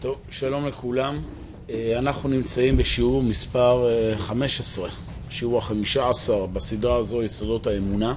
[0.00, 1.22] טוב, שלום לכולם.
[1.70, 4.90] אה, אנחנו נמצאים בשיעור מספר 15, אה,
[5.30, 8.14] שיעור החמישה עשר בסדרה הזו, יסודות האמונה.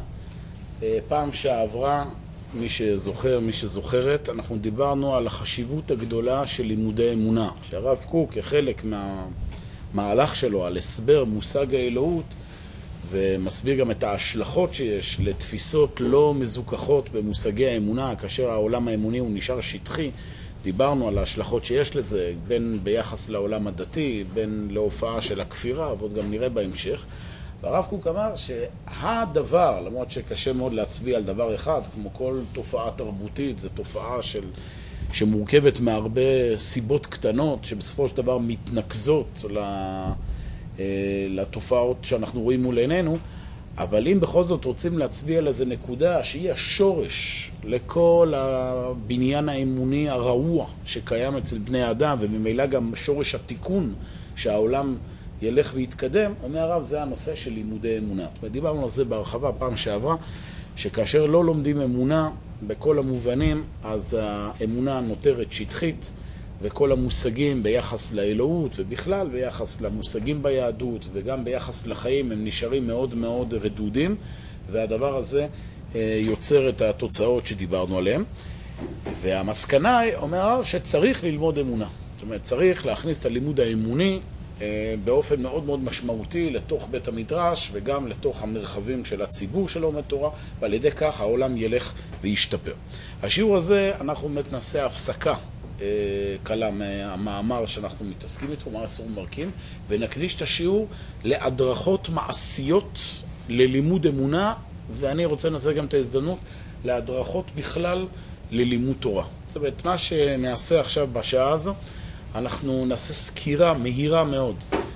[0.83, 2.05] אה, פעם שעברה,
[2.54, 8.84] מי שזוכר, מי שזוכרת, אנחנו דיברנו על החשיבות הגדולה של לימודי אמונה, שהרב קוק, כחלק
[8.84, 12.36] מהמהלך שלו על הסבר מושג האלוהות,
[13.09, 19.61] ומסביר גם את ההשלכות שיש לתפיסות לא מזוכחות במושגי האמונה, כאשר העולם האמוני הוא נשאר
[19.61, 20.11] שטחי.
[20.64, 26.31] דיברנו על ההשלכות שיש לזה, בין ביחס לעולם הדתי, בין להופעה של הכפירה, ועוד גם
[26.31, 27.05] נראה בהמשך.
[27.62, 33.59] והרב קוק אמר שהדבר, למרות שקשה מאוד להצביע על דבר אחד, כמו כל תופעה תרבותית,
[33.59, 34.44] זו תופעה של,
[35.13, 40.84] שמורכבת מהרבה סיבות קטנות, שבסופו של דבר מתנקזות אה,
[41.30, 43.18] לתופעות שאנחנו רואים מול עינינו,
[43.84, 50.67] אבל אם בכל זאת רוצים להצביע על איזה נקודה שהיא השורש לכל הבניין האמוני הרעוע
[50.85, 53.94] שקיים אצל בני האדם, וממילא גם שורש התיקון
[54.35, 54.95] שהעולם
[55.41, 58.24] ילך ויתקדם, אומר הרב, זה הנושא של לימודי אמונה.
[58.24, 60.15] זאת אומרת, דיברנו על זה בהרחבה פעם שעברה,
[60.76, 62.29] שכאשר לא לומדים אמונה
[62.68, 66.13] בכל המובנים, אז האמונה נותרת שטחית.
[66.62, 73.53] וכל המושגים ביחס לאלוהות ובכלל ביחס למושגים ביהדות וגם ביחס לחיים הם נשארים מאוד מאוד
[73.53, 74.16] רדודים
[74.72, 75.47] והדבר הזה
[75.95, 78.23] אה, יוצר את התוצאות שדיברנו עליהן.
[79.22, 81.88] והמסקנה אומר הרב, שצריך ללמוד אמונה.
[82.16, 84.19] זאת אומרת, צריך להכניס את הלימוד האמוני
[84.62, 90.29] אה, באופן מאוד מאוד משמעותי לתוך בית המדרש וגם לתוך המרחבים של הציבור שלומד תורה
[90.59, 92.73] ועל ידי כך העולם ילך וישתפר.
[93.23, 95.34] השיעור הזה אנחנו באמת נעשה הפסקה
[96.44, 99.51] קלה מהמאמר שאנחנו מתעסקים איתו, מאמר אסור מרקים,
[99.88, 100.88] ונקדיש את השיעור
[101.24, 104.53] להדרכות מעשיות ללימוד אמונה,
[104.91, 106.40] ואני רוצה לנצל גם את ההזדמנות
[106.85, 108.07] להדרכות בכלל
[108.52, 109.24] ללימוד תורה.
[109.47, 111.74] זאת אומרת, מה שנעשה עכשיו בשעה הזו,
[112.35, 114.56] אנחנו נעשה סקירה מהירה מאוד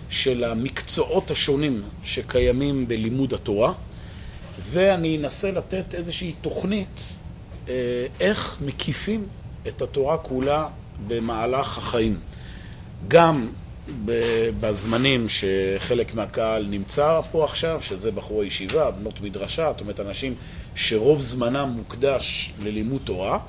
[0.09, 3.73] של המקצועות השונים שקיימים בלימוד התורה,
[4.59, 7.19] ואני אנסה לתת איזושהי תוכנית
[7.67, 7.73] אה,
[8.19, 9.27] איך מקיפים
[9.67, 10.67] את התורה כולה
[11.07, 12.19] במהלך החיים.
[13.07, 13.47] גם
[14.59, 20.35] בזמנים שחלק מהקהל נמצא פה עכשיו, שזה בחורי ישיבה, בנות מדרשה, זאת אומרת אנשים
[20.75, 23.39] שרוב זמנם מוקדש ללימוד תורה,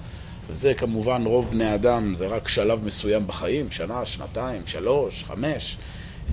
[0.51, 5.77] וזה כמובן רוב בני אדם, זה רק שלב מסוים בחיים, שנה, שנתיים, שלוש, חמש,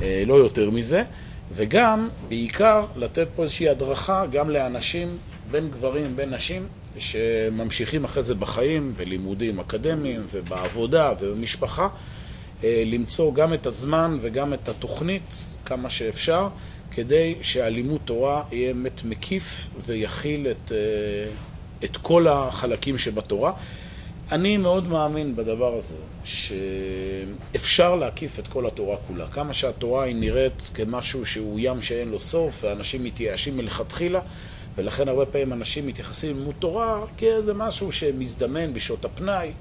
[0.02, 1.04] אה, לא יותר מזה,
[1.52, 5.18] וגם, בעיקר, לתת פה איזושהי הדרכה גם לאנשים,
[5.52, 6.68] בין גברים, בין נשים,
[6.98, 11.88] שממשיכים אחרי זה בחיים, בלימודים אקדמיים ובעבודה ובמשפחה,
[12.64, 16.48] אה, למצוא גם את הזמן וגם את התוכנית כמה שאפשר,
[16.92, 21.32] כדי שהלימוד תורה יהיה באמת מקיף ויכיל את, אה,
[21.84, 23.52] את כל החלקים שבתורה.
[24.32, 29.28] אני מאוד מאמין בדבר הזה, שאפשר להקיף את כל התורה כולה.
[29.28, 34.20] כמה שהתורה היא נראית כמשהו שהוא ים שאין לו סוף, ואנשים מתייאשים מלכתחילה,
[34.78, 39.51] ולכן הרבה פעמים אנשים מתייחסים ללימוד תורה כאיזה משהו שמזדמן בשעות הפנאי,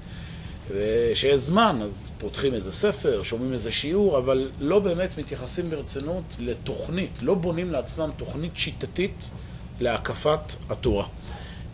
[0.71, 7.19] ושיש זמן, אז פותחים איזה ספר, שומעים איזה שיעור, אבל לא באמת מתייחסים ברצינות לתוכנית,
[7.21, 9.31] לא בונים לעצמם תוכנית שיטתית
[9.79, 11.05] להקפת התורה.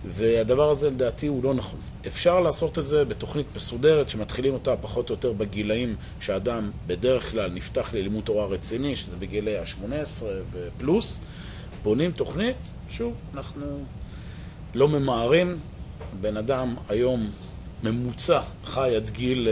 [0.06, 1.80] והדבר הזה לדעתי הוא לא נכון.
[2.08, 7.52] אפשר לעשות את זה בתוכנית מסודרת שמתחילים אותה פחות או יותר בגילאים שאדם בדרך כלל
[7.52, 11.22] נפתח ללימוד תורה רציני, שזה בגילי ה-18 ופלוס,
[11.84, 12.56] בונים תוכנית
[12.90, 13.84] שוב, אנחנו
[14.76, 15.60] לא ממהרים.
[16.22, 17.32] בן אדם היום
[17.84, 19.48] ממוצע חי עד גיל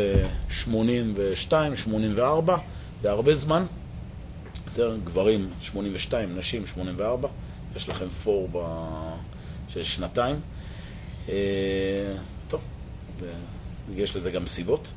[0.50, 2.58] 82, אה, 84,
[3.02, 3.66] זה הרבה זמן.
[4.72, 7.30] זה גברים 82, נשים 84,
[7.76, 8.58] יש לכם פור ב...
[9.70, 10.36] של שנתיים.
[11.30, 11.36] אה,
[12.48, 12.62] טוב,
[13.96, 14.94] יש לזה גם סיבות.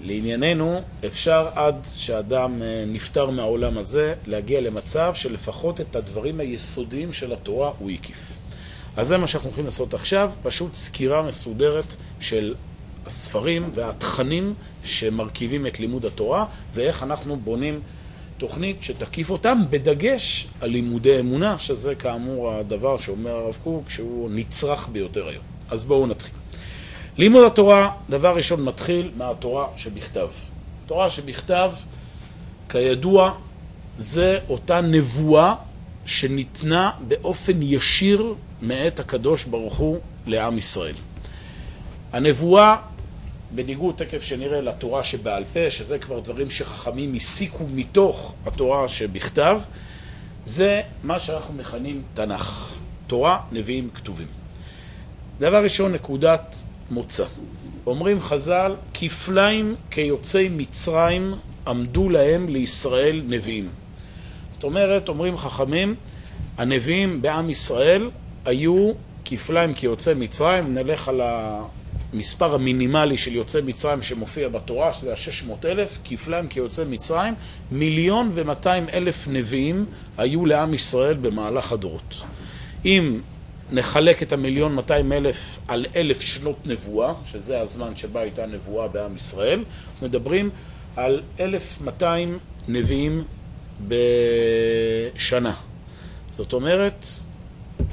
[0.00, 7.32] לענייננו, אפשר עד שאדם אה, נפטר מהעולם הזה, להגיע למצב שלפחות את הדברים היסודיים של
[7.32, 8.38] התורה הוא הקיף.
[8.96, 12.54] אז זה מה שאנחנו הולכים לעשות עכשיו, פשוט סקירה מסודרת של
[13.06, 14.54] הספרים והתכנים
[14.84, 17.80] שמרכיבים את לימוד התורה, ואיך אנחנו בונים
[18.38, 24.88] תוכנית שתקיף אותם, בדגש על לימודי אמונה, שזה כאמור הדבר שאומר הרב קוק, שהוא נצרך
[24.88, 25.44] ביותר היום.
[25.70, 26.41] אז בואו נתחיל.
[27.16, 30.28] לימוד התורה, דבר ראשון, מתחיל מהתורה שבכתב.
[30.86, 31.72] תורה שבכתב,
[32.68, 33.34] כידוע,
[33.98, 35.54] זה אותה נבואה
[36.06, 40.94] שניתנה באופן ישיר מאת הקדוש ברוך הוא לעם ישראל.
[42.12, 42.76] הנבואה,
[43.54, 49.60] בניגוד תקף שנראה לתורה שבעל פה, שזה כבר דברים שחכמים הסיקו מתוך התורה שבכתב,
[50.44, 52.74] זה מה שאנחנו מכנים תנ"ך.
[53.06, 54.26] תורה, נביאים, כתובים.
[55.40, 57.24] דבר ראשון, נקודת מוצא.
[57.86, 61.34] אומרים חז"ל, כפליים כיוצאי מצרים
[61.66, 63.68] עמדו להם לישראל נביאים.
[64.50, 65.94] זאת אומרת, אומרים חכמים,
[66.58, 68.10] הנביאים בעם ישראל
[68.44, 68.92] היו
[69.24, 71.20] כפליים כיוצאי מצרים, נלך על
[72.12, 77.34] המספר המינימלי של יוצאי מצרים שמופיע בתורה, שזה ה-600 אלף, כפליים כיוצאי מצרים,
[77.70, 79.86] מיליון ומאתיים אלף נביאים
[80.18, 82.22] היו לעם ישראל במהלך הדורות.
[82.84, 83.20] אם
[83.72, 89.16] נחלק את המיליון מאתיים אלף על אלף שנות נבואה, שזה הזמן שבה הייתה נבואה בעם
[89.16, 89.64] ישראל,
[90.02, 90.50] מדברים
[90.96, 92.38] על אלף מאתיים
[92.68, 93.24] נביאים
[93.88, 95.54] בשנה.
[96.30, 97.06] זאת אומרת,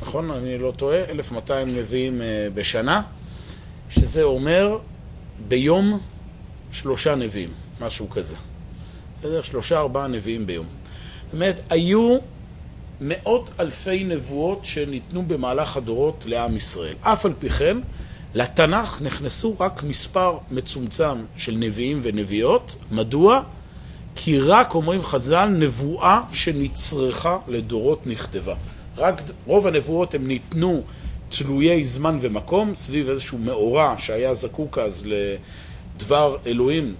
[0.01, 0.31] נכון?
[0.31, 3.01] אני לא טועה, 1,200 נביאים אה, בשנה,
[3.89, 4.77] שזה אומר
[5.47, 5.99] ביום
[6.71, 7.49] שלושה נביאים,
[7.81, 8.35] משהו כזה.
[9.15, 9.41] בסדר?
[9.41, 10.65] שלושה ארבעה נביאים ביום.
[10.65, 12.17] זאת אומרת, היו
[13.01, 16.95] מאות אלפי נבואות שניתנו במהלך הדורות לעם ישראל.
[17.01, 17.77] אף על פי כן,
[18.33, 22.75] לתנ"ך נכנסו רק מספר מצומצם של נביאים ונביאות.
[22.91, 23.41] מדוע?
[24.15, 28.55] כי רק, אומרים חז"ל, נבואה שנצרכה לדורות נכתבה.
[28.97, 30.83] רק רוב הנבואות הם ניתנו
[31.29, 35.07] תלויי זמן ומקום, סביב איזשהו מאורע שהיה זקוק אז
[35.95, 36.95] לדבר אלוהים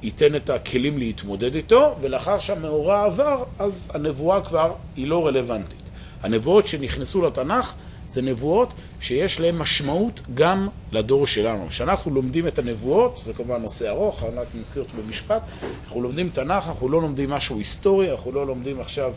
[0.00, 5.90] שייתן את הכלים להתמודד איתו, ולאחר שהמאורע עבר, אז הנבואה כבר היא לא רלוונטית.
[6.22, 7.74] הנבואות שנכנסו לתנ"ך
[8.08, 11.68] זה נבואות שיש להן משמעות גם לדור שלנו.
[11.68, 15.42] כשאנחנו לומדים את הנבואות, זה כמובן נושא ארוך, אני רק נזכיר אותו במשפט,
[15.86, 19.12] אנחנו לומדים תנ"ך, אנחנו לא לומדים משהו היסטורי, אנחנו לא לומדים עכשיו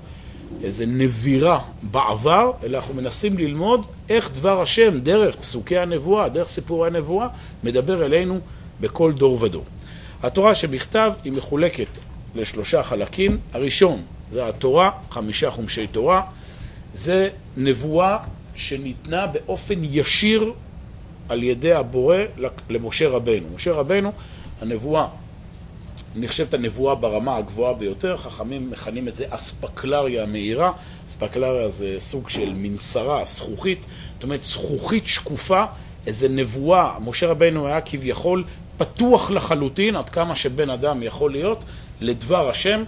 [0.64, 6.88] איזה נבירה בעבר, אלא אנחנו מנסים ללמוד איך דבר השם, דרך פסוקי הנבואה, דרך סיפורי
[6.88, 7.28] הנבואה,
[7.64, 8.40] מדבר אלינו
[8.82, 9.64] בכל דור ודור.
[10.24, 12.00] התורה שבכתב היא מחולקת
[12.36, 13.38] לשלושה חלקים.
[13.54, 14.02] הראשון
[14.32, 16.22] זה התורה, חמישה חומשי תורה.
[16.94, 18.18] זה נבואה
[18.56, 20.54] שניתנה באופן ישיר
[21.30, 22.18] על ידי הבורא
[22.70, 23.48] למשה רבנו.
[23.56, 24.12] משה רבנו,
[24.62, 25.08] הנבואה
[26.16, 30.72] נחשבת הנבואה ברמה הגבוהה ביותר, חכמים מכנים את זה אספקלריה מהירה,
[31.08, 35.64] אספקלריה זה סוג של מנסרה, זכוכית, זאת אומרת זכוכית שקופה,
[36.08, 38.44] איזה נבואה, משה רבנו היה כביכול
[38.82, 41.66] פתוח לחלוטין, עד כמה שבן אדם יכול להיות,
[42.02, 42.84] לדבר השם,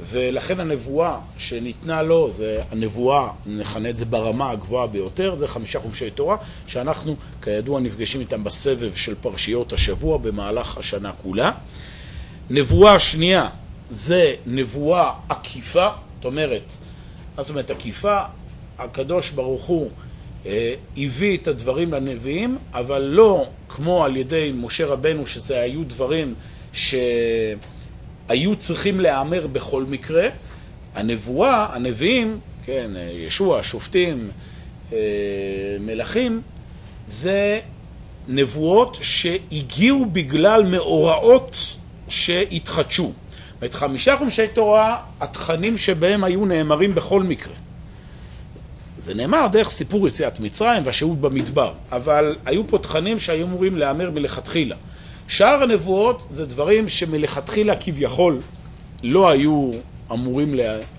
[0.00, 6.10] ולכן הנבואה שניתנה לו, זה הנבואה, נכנה את זה ברמה הגבוהה ביותר, זה חמישה חומשי
[6.10, 11.50] תורה, שאנחנו כידוע נפגשים איתם בסבב של פרשיות השבוע במהלך השנה כולה.
[12.50, 13.48] נבואה שנייה
[13.90, 16.72] זה נבואה עקיפה, זאת אומרת,
[17.36, 18.18] מה זאת אומרת עקיפה?
[18.78, 19.90] הקדוש ברוך הוא
[20.96, 26.34] הביא את הדברים לנביאים, אבל לא כמו על ידי משה רבנו, שזה היו דברים
[26.72, 27.56] שהיו
[28.58, 30.28] צריכים להיאמר בכל מקרה.
[30.94, 34.30] הנבואה, הנביאים, כן, ישוע, שופטים,
[34.92, 34.98] אה,
[35.80, 36.42] מלכים,
[37.06, 37.60] זה
[38.28, 41.76] נבואות שהגיעו בגלל מאורעות
[42.08, 43.12] שהתחדשו.
[43.56, 47.54] אומרת, חמישה חומשי תורה, התכנים שבהם היו נאמרים בכל מקרה.
[49.06, 54.10] זה נאמר דרך סיפור יציאת מצרים והשהות במדבר, אבל היו פה תכנים שהיו אמורים להיאמר
[54.10, 54.76] מלכתחילה.
[55.28, 58.40] שאר הנבואות זה דברים שמלכתחילה כביכול
[59.02, 59.70] לא היו
[60.12, 60.54] אמורים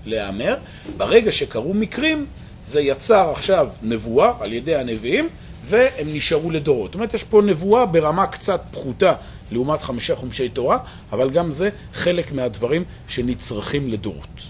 [0.06, 0.56] להיאמר.
[0.96, 2.26] ברגע שקרו מקרים,
[2.66, 5.28] זה יצר עכשיו נבואה על ידי הנביאים,
[5.64, 6.90] והם נשארו לדורות.
[6.90, 9.12] זאת אומרת, יש פה נבואה ברמה קצת פחותה
[9.52, 10.78] לעומת חמישה חומשי תורה,
[11.12, 14.42] אבל גם זה חלק מהדברים שנצרכים לדורות.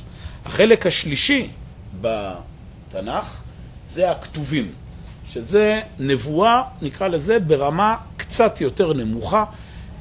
[0.45, 1.49] החלק השלישי
[2.01, 3.48] בתנ"ך
[3.89, 4.73] זה הכתובים,
[5.27, 9.45] שזה נבואה, נקרא לזה, ברמה קצת יותר נמוכה.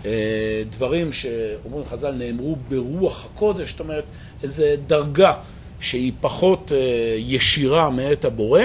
[0.06, 4.04] אה, דברים שאומרים חז"ל נאמרו ברוח הקודש, זאת אומרת,
[4.44, 5.34] איזו דרגה
[5.80, 6.78] שהיא פחות אה,
[7.18, 8.62] ישירה מאת הבורא,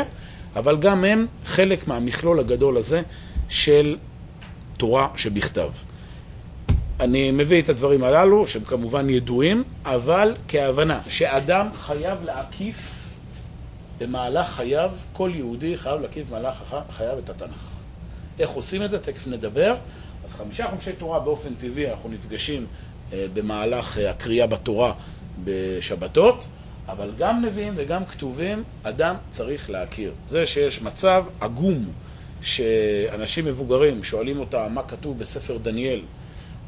[0.56, 3.02] אבל גם הם חלק מהמכלול הגדול הזה
[3.48, 3.96] של
[4.76, 5.70] תורה שבכתב.
[7.00, 13.01] אני מביא את הדברים הללו, שהם כמובן ידועים, אבל כהבנה שאדם חייב להקיף
[14.02, 17.72] במהלך חייו, כל יהודי חייב להקיף במהלך חייו את התנ"ך.
[18.38, 18.98] איך עושים את זה?
[18.98, 19.74] תכף נדבר.
[20.24, 22.66] אז חמישה חומשי תורה באופן טבעי אנחנו נפגשים
[23.12, 24.92] אה, במהלך אה, הקריאה בתורה
[25.44, 26.48] בשבתות,
[26.88, 30.12] אבל גם נביאים וגם כתובים, אדם צריך להכיר.
[30.26, 31.84] זה שיש מצב עגום
[32.42, 36.00] שאנשים מבוגרים שואלים אותה מה כתוב בספר דניאל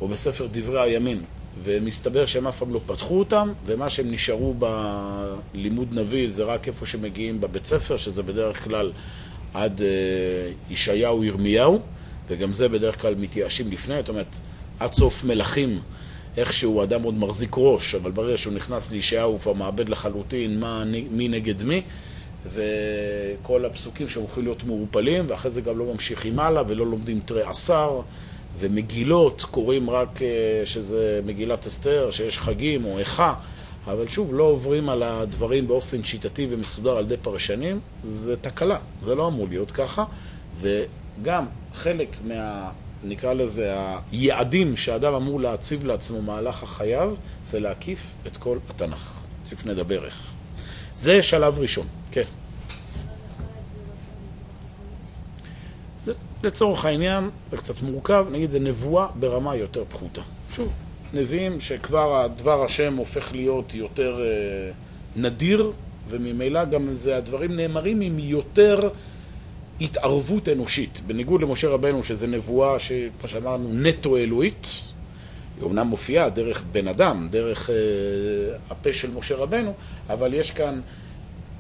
[0.01, 1.23] או בספר דברי הימים,
[1.63, 4.55] ומסתבר שהם אף פעם לא פתחו אותם, ומה שהם נשארו
[5.55, 8.93] בלימוד נביא זה רק איפה שמגיעים בבית ספר, שזה בדרך כלל
[9.55, 9.89] עד אה,
[10.71, 11.81] ישעיהו ירמיהו,
[12.29, 14.39] וגם זה בדרך כלל מתייאשים לפני, זאת אומרת,
[14.81, 15.81] עד סוף מלכים
[16.37, 20.85] איכשהו אדם עוד מחזיק ראש, אבל ברגע שהוא נכנס לישעיהו הוא כבר מאבד לחלוטין מה,
[21.11, 21.83] מי נגד מי,
[22.47, 27.43] וכל הפסוקים שהם הולכים להיות מעורפלים, ואחרי זה גם לא ממשיכים הלאה ולא לומדים תרי
[27.43, 28.01] עשר,
[28.59, 30.27] ומגילות קוראים רק אה,
[30.65, 33.35] שזה מגילת אסתר, שיש חגים או איכה,
[33.87, 39.15] אבל שוב, לא עוברים על הדברים באופן שיטתי ומסודר על ידי פרשנים, זה תקלה, זה
[39.15, 40.05] לא אמור להיות ככה,
[40.57, 42.71] וגם חלק מה...
[43.07, 43.75] נקרא לזה,
[44.13, 47.15] היעדים שאדם אמור להציב לעצמו מהלך החייו,
[47.47, 49.25] זה להקיף את כל התנ"ך.
[49.67, 50.33] נדבר איך.
[50.95, 52.23] זה שלב ראשון, כן.
[56.01, 56.13] זה,
[56.45, 60.21] לצורך העניין, זה קצת מורכב, נגיד זה נבואה ברמה יותר פחותה.
[60.51, 60.73] שוב,
[61.15, 64.71] נביאים שכבר הדבר השם הופך להיות יותר אה,
[65.17, 65.73] נדיר,
[66.09, 68.89] וממילא גם זה, הדברים נאמרים עם יותר
[69.81, 71.01] התערבות אנושית.
[71.07, 74.67] בניגוד למשה רבנו, שזה נבואה שכמו שאמרנו, נטו אלוהית,
[75.57, 77.75] היא אומנם מופיעה דרך בן אדם, דרך אה,
[78.71, 79.73] הפה של משה רבנו,
[80.09, 80.81] אבל יש כאן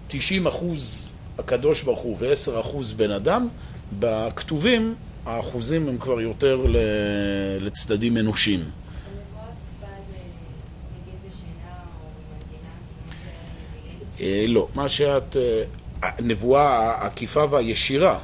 [0.06, 3.48] 90 אחוז הקדוש ברוך הוא ו-10 אחוז בן אדם,
[3.98, 4.94] בכתובים
[5.26, 6.66] האחוזים הם כבר יותר
[7.60, 8.64] לצדדים אנושיים.
[14.20, 15.36] אה, לא, מה שאת...
[15.36, 15.64] אה,
[16.02, 18.18] הנבואה העקיפה והישירה.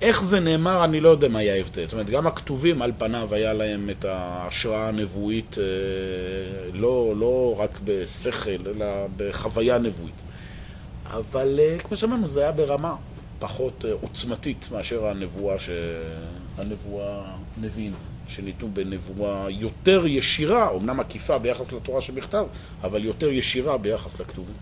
[0.00, 1.84] איך זה נאמר, אני לא יודע מה היה ההבדל.
[1.84, 5.64] זאת אומרת, גם הכתובים על פניו היה להם את ההשראה הנבואית, אה,
[6.72, 10.22] לא, לא רק בשכל, אלא בחוויה נבואית.
[11.10, 12.94] אבל כמו שאמרנו, זה היה ברמה
[13.38, 15.70] פחות עוצמתית מאשר הנבואה, ש...
[16.58, 17.22] הנבואה
[17.60, 17.92] נביאים.
[18.28, 22.46] שניתנו בנבואה יותר ישירה, אמנם עקיפה ביחס לתורה שבכתב,
[22.82, 24.54] אבל יותר ישירה ביחס לכתובים.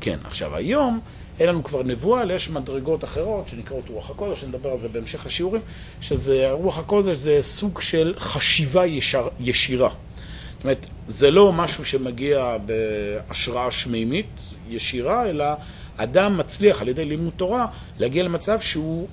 [0.00, 1.00] כן, עכשיו היום
[1.40, 5.26] אין לנו כבר נבואה, אלא יש מדרגות אחרות שנקראות רוח הקודש, נדבר על זה בהמשך
[5.26, 5.62] השיעורים,
[6.00, 9.90] שזה, רוח הקודש זה סוג של חשיבה ישר, ישירה.
[10.62, 15.44] זאת אומרת, זה לא משהו שמגיע בהשראה שמימית ישירה, אלא
[15.96, 17.66] אדם מצליח על ידי לימוד תורה
[17.98, 19.08] להגיע למצב שהוא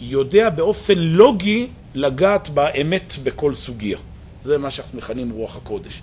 [0.00, 3.98] יודע באופן לוגי לגעת באמת בכל סוגיה.
[4.42, 6.02] זה מה שאנחנו מכנים רוח הקודש.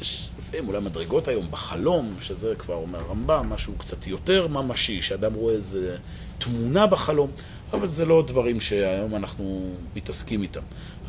[0.00, 5.34] יש לפעמים אולי מדרגות היום בחלום, שזה כבר אומר רמב"ם, משהו קצת יותר ממשי, שאדם
[5.34, 5.96] רואה איזה
[6.38, 7.30] תמונה בחלום,
[7.72, 10.62] אבל זה לא דברים שהיום אנחנו מתעסקים איתם.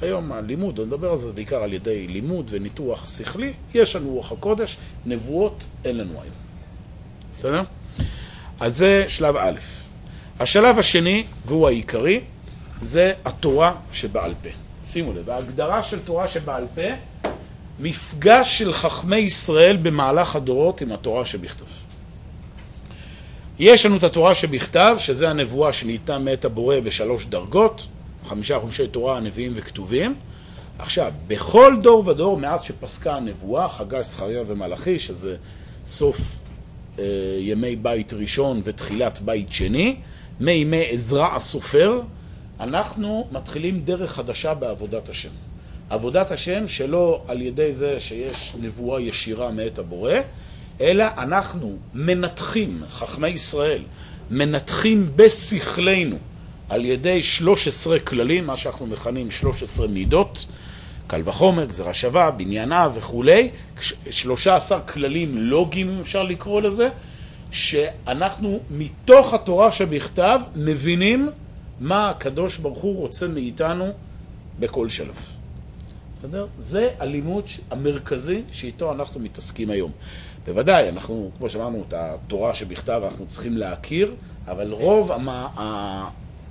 [0.04, 4.32] היום הלימוד, אני מדבר על זה בעיקר על ידי לימוד וניתוח שכלי, יש לנו רוח
[4.32, 6.36] הקודש, נבואות אין לנו היום.
[7.36, 7.62] בסדר?
[8.60, 9.60] אז זה שלב א'.
[10.40, 12.22] השלב השני, והוא העיקרי,
[12.82, 14.50] זה התורה שבעל פה.
[14.84, 17.30] שימו לב, ההגדרה של תורה שבעל פה,
[17.80, 21.66] מפגש של חכמי ישראל במהלך הדורות עם התורה שבכתב.
[23.60, 27.88] יש לנו את התורה שבכתב, שזה הנבואה שניתנה מאת הבורא בשלוש דרגות,
[28.26, 30.16] חמישה חומשי תורה, נביאים וכתובים.
[30.80, 35.36] עכשיו, בכל דור ודור, מאז שפסקה הנבואה, חגי, זכריה ומלאכי, שזה
[35.86, 36.44] סוף
[37.00, 37.04] אה,
[37.40, 39.96] ימי בית ראשון ותחילת בית שני,
[40.40, 42.02] מימי עזרא הסופר,
[42.60, 45.30] אנחנו מתחילים דרך חדשה בעבודת השם.
[45.90, 50.14] עבודת השם שלא על ידי זה שיש נבואה ישירה מאת הבורא,
[50.82, 53.82] אלא אנחנו מנתחים, חכמי ישראל,
[54.32, 56.18] מנתחים בשכלנו
[56.74, 60.46] על ידי 13 כללים, מה שאנחנו מכנים 13 מידות,
[61.08, 63.50] קל וחומר, גזרה שווה, בניינה וכולי,
[64.10, 66.90] 13 כללים לוגיים, אם אפשר לקרוא לזה,
[67.52, 71.30] שאנחנו מתוך התורה שבכתב מבינים
[71.80, 73.92] מה הקדוש ברוך הוא רוצה מאיתנו
[74.60, 75.16] בכל שלב.
[76.20, 76.48] בסדר?
[76.60, 79.92] זה הלימוד המרכזי שאיתו אנחנו מתעסקים היום.
[80.46, 84.16] בוודאי, אנחנו, כמו שאמרנו, את התורה שבכתב אנחנו צריכים להכיר,
[84.48, 85.12] אבל רוב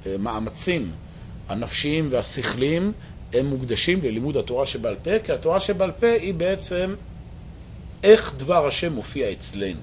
[0.06, 0.90] המאמצים
[1.48, 2.92] הנפשיים והשכליים
[3.32, 6.94] הם מוקדשים ללימוד התורה שבעל פה, כי התורה שבעל פה היא בעצם
[8.02, 9.80] איך דבר השם מופיע אצלנו.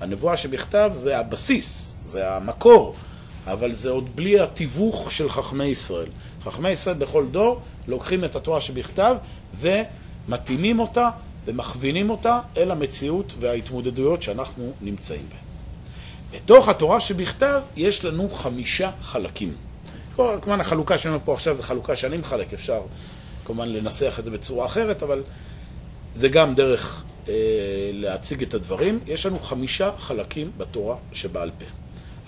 [0.00, 2.94] הנבואה שבכתב זה הבסיס, זה המקור,
[3.46, 6.08] אבל זה עוד בלי התיווך של חכמי ישראל.
[6.44, 9.16] חכמי ישראל בכל דור לוקחים את התורה שבכתב
[9.54, 11.10] ומתאימים אותה
[11.44, 15.49] ומכווינים אותה אל המציאות וההתמודדויות שאנחנו נמצאים בהן.
[16.34, 19.54] בתוך התורה שבכתב יש לנו חמישה חלקים.
[20.16, 22.80] כמובן החלוקה שלנו פה עכשיו זו חלוקה שאני מחלק, אפשר
[23.44, 25.22] כמובן לנסח את זה בצורה אחרת, אבל
[26.14, 27.34] זה גם דרך אה,
[27.92, 29.00] להציג את הדברים.
[29.06, 31.64] יש לנו חמישה חלקים בתורה שבעל פה.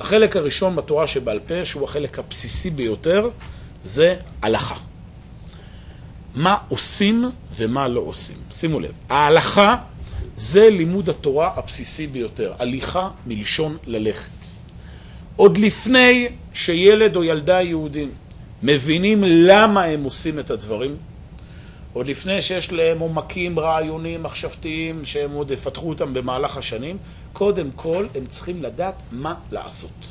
[0.01, 3.29] החלק הראשון בתורה שבעל פה, שהוא החלק הבסיסי ביותר,
[3.85, 4.77] זה הלכה.
[6.35, 8.37] מה עושים ומה לא עושים.
[8.51, 9.77] שימו לב, ההלכה
[10.37, 14.47] זה לימוד התורה הבסיסי ביותר, הליכה מלשון ללכת.
[15.37, 18.11] עוד לפני שילד או ילדה יהודים
[18.62, 20.97] מבינים למה הם עושים את הדברים,
[21.93, 26.97] עוד לפני שיש להם עומקים רעיוניים מחשבתיים שהם עוד יפתחו אותם במהלך השנים,
[27.33, 30.07] קודם כל הם צריכים לדעת מה לעשות.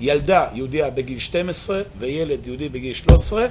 [0.00, 3.46] ילדה יהודיה בגיל 12 וילד יהודי בגיל 13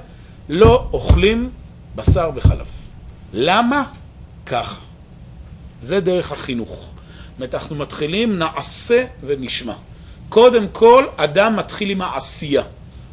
[0.49, 1.49] לא אוכלים
[1.95, 2.67] בשר וחלב.
[3.33, 3.83] למה?
[4.45, 4.84] ככה.
[5.81, 6.69] זה דרך החינוך.
[6.69, 9.73] זאת אומרת, אנחנו מתחילים נעשה ונשמע.
[10.29, 12.63] קודם כל, אדם מתחיל עם העשייה.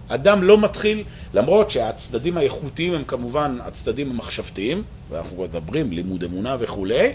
[0.09, 1.03] אדם לא מתחיל,
[1.35, 7.13] למרות שהצדדים האיכותיים הם כמובן הצדדים המחשבתיים, ואנחנו מדברים, לימוד אמונה וכולי,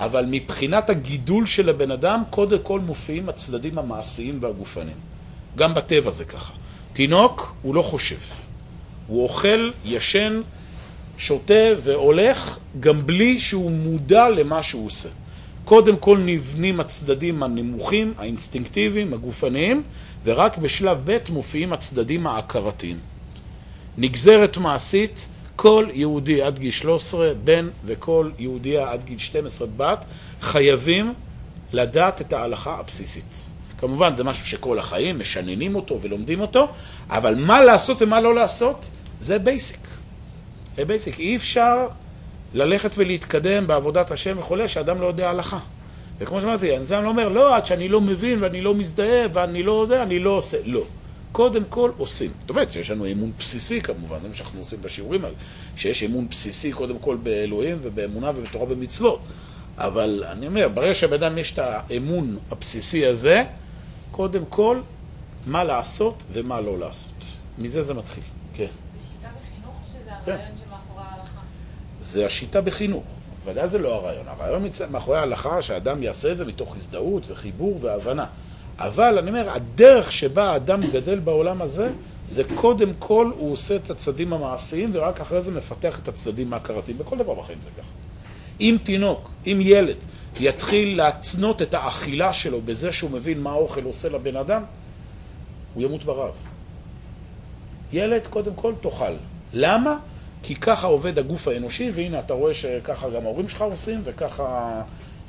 [0.00, 4.96] אבל מבחינת הגידול של הבן אדם, קודם כל מופיעים הצדדים המעשיים והגופניים.
[5.56, 6.52] גם בטבע זה ככה.
[6.92, 8.18] תינוק, הוא לא חושב.
[9.06, 10.40] הוא אוכל, ישן,
[11.20, 15.08] שותה והולך, גם בלי שהוא מודע למה שהוא עושה.
[15.64, 19.82] קודם כל נבנים הצדדים הנמוכים, האינסטינקטיביים, הגופניים,
[20.24, 22.98] ורק בשלב ב' מופיעים הצדדים ההכרתיים.
[23.98, 30.04] נגזרת מעשית, כל יהודי עד גיל 13, בן וכל יהודייה עד גיל 12, בת,
[30.40, 31.14] חייבים
[31.72, 33.50] לדעת את ההלכה הבסיסית.
[33.78, 36.68] כמובן זה משהו שכל החיים משננים אותו ולומדים אותו,
[37.10, 39.99] אבל מה לעשות ומה לא לעשות, זה basic.
[40.80, 41.18] זה basic.
[41.18, 41.88] אי אפשר
[42.54, 45.58] ללכת ולהתקדם בעבודת השם וכולי, שאדם לא יודע הלכה.
[46.18, 49.84] וכמו שאמרתי, אדם לא אומר, לא, עד שאני לא מבין ואני לא מזדהה ואני לא
[49.88, 50.56] זה, אני לא עושה.
[50.64, 50.82] לא.
[51.32, 52.30] קודם כל עושים.
[52.40, 55.36] זאת אומרת שיש לנו אמון בסיסי כמובן, זה מה שאנחנו עושים בשיעורים האלה,
[55.76, 59.20] שיש אמון בסיסי קודם כל באלוהים ובאמונה ובתורה ומצוות.
[59.78, 63.44] אבל אני אומר, ברגע שבן אדם יש את האמון הבסיסי הזה,
[64.10, 64.80] קודם כל,
[65.46, 67.24] מה לעשות ומה לא לעשות.
[67.58, 68.22] מזה זה מתחיל.
[68.54, 68.66] כן.
[68.66, 70.32] זה שיטה בחינוך שזה כן.
[70.32, 70.59] הרעיון ההלכה?
[72.00, 73.04] זה השיטה בחינוך.
[73.44, 74.28] ודאי זה לא הרעיון.
[74.28, 78.26] הרעיון מאחורי ההלכה שהאדם יעשה את זה מתוך הזדהות וחיבור והבנה.
[78.78, 81.88] אבל אני אומר, הדרך שבה האדם גדל בעולם הזה,
[82.26, 86.98] זה קודם כל הוא עושה את הצדדים המעשיים ורק אחרי זה מפתח את הצדדים ההכרתיים.
[86.98, 87.88] בכל דבר בחיים זה ככה.
[88.60, 89.96] אם תינוק, אם ילד,
[90.40, 94.62] יתחיל להתנות את האכילה שלו בזה שהוא מבין מה האוכל עושה לבן אדם,
[95.74, 96.34] הוא ימות ברעב.
[97.92, 99.12] ילד, קודם כל, תאכל.
[99.52, 99.98] למה?
[100.42, 104.82] כי ככה עובד הגוף האנושי, והנה, אתה רואה שככה גם ההורים שלך עושים, וככה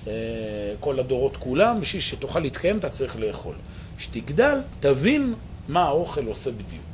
[0.07, 0.13] אה,
[0.79, 3.55] כל הדורות כולם, בשביל שתוכל להתקיים אתה צריך לאכול.
[3.97, 5.33] כשתגדל, תבין
[5.67, 6.91] מה האוכל עושה בדיוק.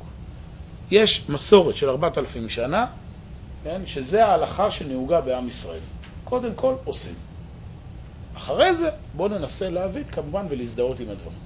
[0.90, 2.86] יש מסורת של ארבעת אלפים שנה,
[3.64, 5.80] כן, שזה ההלכה שנהוגה בעם ישראל.
[6.24, 7.14] קודם כל, עושים.
[8.36, 11.38] אחרי זה, בואו ננסה להבין כמובן ולהזדהות עם הדברים.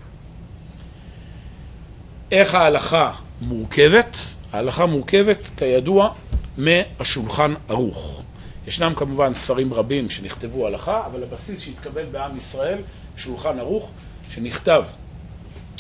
[2.33, 4.17] איך ההלכה מורכבת?
[4.53, 6.15] ההלכה מורכבת, כידוע,
[6.57, 8.23] מהשולחן ערוך.
[8.67, 12.79] ישנם כמובן ספרים רבים שנכתבו הלכה, אבל הבסיס שהתקבל בעם ישראל,
[13.17, 13.91] שולחן ערוך,
[14.31, 14.85] שנכתב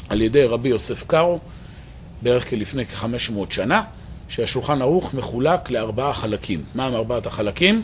[0.09, 1.39] על ידי רבי יוסף קארו,
[2.23, 3.83] בערך כלפני כ-500 שנה,
[4.29, 6.65] שהשולחן ערוך מחולק לארבעה חלקים.
[6.75, 7.83] מה הם ארבעת החלקים?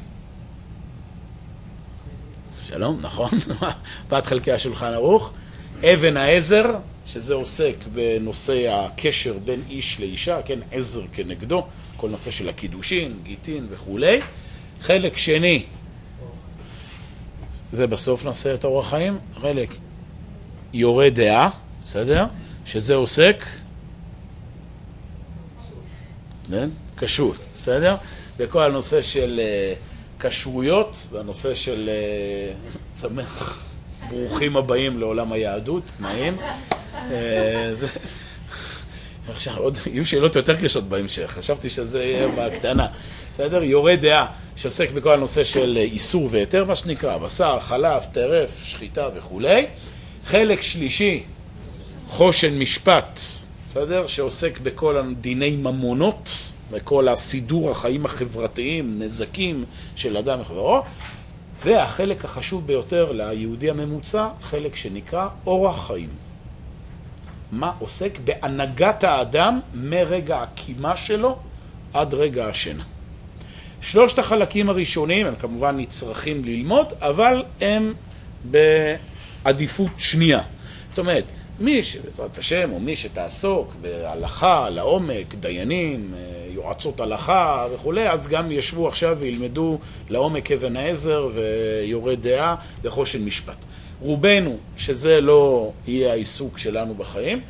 [2.66, 3.31] שלום, נכון?
[4.09, 5.31] בת חלקי השולחן ערוך.
[5.85, 6.74] אבן העזר,
[7.07, 11.66] שזה עוסק בנושא הקשר בין איש לאישה, כן, עזר כנגדו,
[11.98, 14.20] כל נושא של הקידושין, גיטין וכולי.
[14.80, 15.62] חלק שני,
[17.72, 19.74] זה בסוף נעשה את אורח חיים, חלק
[20.72, 21.50] יורה דעה,
[21.84, 22.26] בסדר?
[22.66, 23.44] שזה עוסק,
[26.50, 26.68] כן?
[26.96, 27.96] כשרות, בסדר?
[28.37, 31.90] בכל הנושא של uh, כשרויות והנושא של
[32.96, 33.66] uh, שמח,
[34.08, 36.37] ברוכים הבאים לעולם היהדות, נעים.
[36.92, 37.11] Uh,
[37.72, 37.87] זה...
[39.30, 42.86] עכשיו, עוד יהיו שאלות יותר קשות בהמשך, חשבתי שזה יהיה בקטנה.
[43.34, 43.62] בסדר?
[43.62, 49.66] יורה דעה שעוסק בכל הנושא של איסור והיתר, מה שנקרא, בשר, חלב, טרף, שחיטה וכולי.
[50.24, 51.22] חלק שלישי,
[52.08, 53.20] חושן משפט,
[53.68, 54.06] בסדר?
[54.06, 56.30] שעוסק בכל דיני ממונות,
[56.70, 59.64] בכל הסידור החיים החברתיים, נזקים
[59.96, 60.82] של אדם וחברו.
[61.64, 66.27] והחלק החשוב ביותר ליהודי הממוצע, חלק שנקרא אורח חיים.
[67.52, 71.37] מה עוסק בהנהגת האדם מרגע הקימה שלו
[71.94, 72.84] עד רגע השינה.
[73.80, 77.94] שלושת החלקים הראשונים הם כמובן נצרכים ללמוד, אבל הם
[78.44, 80.40] בעדיפות שנייה.
[80.88, 81.24] זאת אומרת,
[81.61, 86.18] מי שבעזרת השם, או מי שתעסוק בהלכה, לעומק, דיינים, אה,
[86.50, 89.78] יועצות הלכה וכולי, אז גם ישבו עכשיו וילמדו
[90.11, 93.64] לעומק אבן העזר ויורה דעה וחושן משפט.
[94.00, 97.40] רובנו, שזה לא יהיה העיסוק שלנו בחיים,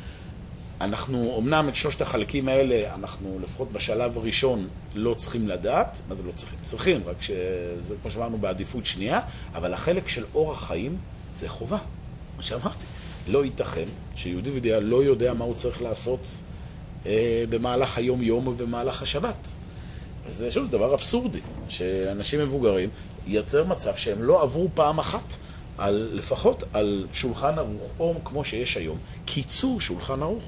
[0.81, 6.23] אנחנו, אמנם את שלושת החלקים האלה, אנחנו לפחות בשלב הראשון לא צריכים לדעת, מה זה
[6.23, 6.59] לא צריכים?
[6.63, 9.19] צריכים, רק שזה כמו שאמרנו בעדיפות שנייה,
[9.55, 10.97] אבל החלק של אורח חיים
[11.33, 11.77] זה חובה,
[12.37, 12.85] מה שאמרתי.
[13.27, 13.85] לא ייתכן
[14.15, 16.27] שיהודי וידיעה לא יודע מה הוא צריך לעשות
[17.05, 19.47] אה, במהלך היום-יום או במהלך השבת.
[20.27, 22.89] זה שוב דבר אבסורדי, שאנשים מבוגרים
[23.27, 25.37] ייצר מצב שהם לא עברו פעם אחת,
[25.79, 30.43] על, לפחות על שולחן ערוך, או כמו שיש היום, קיצור שולחן ערוך.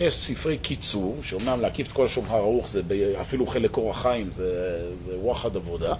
[0.00, 2.82] יש ספרי קיצור, שאומנם להקיף את כל השולחן ערוך זה
[3.20, 5.94] אפילו חלק אורח חיים, זה, זה וואחד עבודה,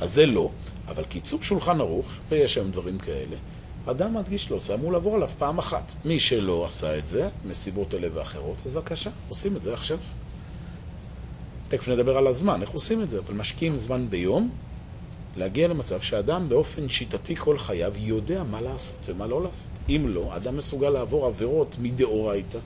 [0.00, 0.50] אז זה לא,
[0.88, 3.36] אבל קיצור שולחן ערוך, ויש היום דברים כאלה,
[3.86, 5.94] אדם מדגיש לו, זה אמור לעבור עליו פעם אחת.
[6.04, 9.98] מי שלא עשה את זה, מסיבות אלה ואחרות, אז בבקשה, עושים את זה עכשיו.
[11.68, 14.50] תכף נדבר על הזמן, איך עושים את זה, אבל משקיעים זמן ביום,
[15.36, 19.70] להגיע למצב שאדם באופן שיטתי כל חייו יודע מה לעשות ומה לא לעשות.
[19.88, 22.58] אם לא, אדם מסוגל לעבור עבירות מדאורייתא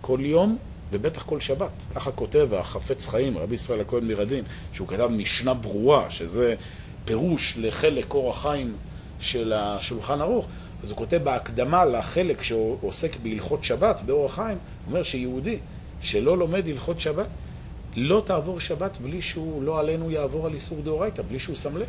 [0.00, 0.58] כל יום
[0.90, 1.86] ובטח כל שבת.
[1.94, 6.54] ככה כותב החפץ חיים, רבי ישראל הכהן מרדין, שהוא כתב משנה ברורה, שזה
[7.04, 8.76] פירוש לחלק אורח חיים
[9.20, 10.46] של השולחן ערוך.
[10.82, 15.58] אז הוא כותב בהקדמה לחלק שעוסק בהלכות שבת באורח חיים, הוא אומר שיהודי
[16.00, 17.26] שלא לומד הלכות שבת,
[17.96, 21.88] לא תעבור שבת בלי שהוא, לא עלינו יעבור על איסור דאורייתא, בלי שהוא שם לב.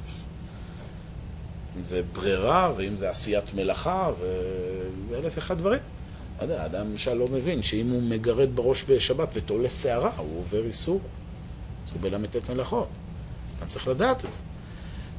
[1.77, 4.09] אם זה ברירה, ואם זה עשיית מלאכה,
[5.09, 5.79] ואלף ואחד דברים.
[6.37, 10.65] לא יודע, האדם למשל לא מבין שאם הוא מגרד בראש בשבת ותולה שערה, הוא עובר
[10.65, 10.99] איסור.
[11.87, 12.87] אז הוא בל"ט מלאכות.
[13.57, 14.39] אתה צריך לדעת את זה.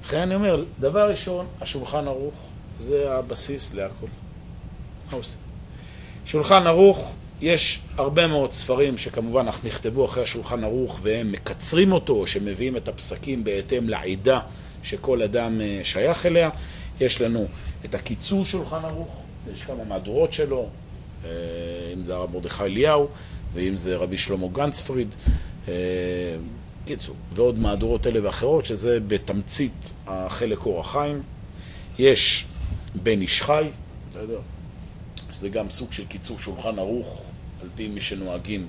[0.04, 2.34] לכן אני אומר, דבר ראשון, השולחן ערוך
[2.78, 4.06] זה הבסיס להכל.
[5.10, 5.40] מה עושים?
[6.24, 12.26] שולחן ערוך, יש הרבה מאוד ספרים שכמובן נכתבו אחרי השולחן ערוך והם מקצרים אותו, או
[12.26, 14.40] שמביאים את הפסקים בהתאם לעדה
[14.82, 16.50] שכל אדם אה, שייך אליה.
[17.00, 17.46] יש לנו
[17.84, 19.22] את הקיצור שולחן ערוך,
[19.52, 20.68] יש כמה מהדורות שלו,
[21.24, 21.30] אה,
[21.94, 23.08] אם זה הרב מרדכי אליהו
[23.54, 25.14] ואם זה רבי שלמה גנצפריד.
[25.68, 25.74] אה,
[26.84, 31.22] קיצור, ועוד מהדורות אלה ואחרות, שזה בתמצית החלק אורח חיים.
[31.98, 32.46] יש
[33.02, 33.64] בן איש חי,
[34.10, 34.38] בסדר?
[35.38, 37.22] שזה גם סוג של קיצור שולחן ערוך,
[37.62, 38.68] על פי מי שנוהגים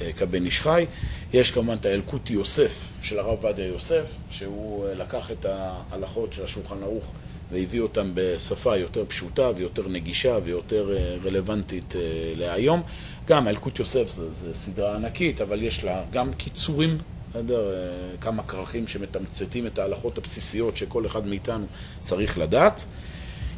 [0.00, 0.86] אה, כבן איש חי.
[1.32, 6.44] יש כמובן את האלקוטי יוסף של הרב עובדיה יוסף, שהוא אה, לקח את ההלכות של
[6.44, 7.04] השולחן ערוך
[7.52, 11.94] והביא אותם בשפה יותר פשוטה ויותר נגישה ויותר אה, רלוונטית
[12.36, 12.82] להיום.
[13.26, 16.98] גם האלקוט יוסף זה, זה סדרה ענקית, אבל יש לה גם קיצורים
[17.30, 17.74] בסדר?
[18.20, 21.66] כמה כרכים שמתמצתים את ההלכות הבסיסיות שכל אחד מאיתנו
[22.02, 22.84] צריך לדעת.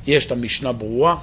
[0.07, 1.17] יש את המשנה ברורה,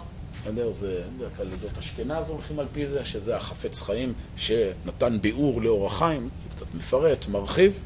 [0.50, 0.72] בסדר?
[0.72, 5.98] זה בדרך כלל לידות אשכנז הולכים על פי זה, שזה החפץ חיים שנתן ביאור לאורח
[5.98, 7.84] חיים, קצת מפרט, מרחיב.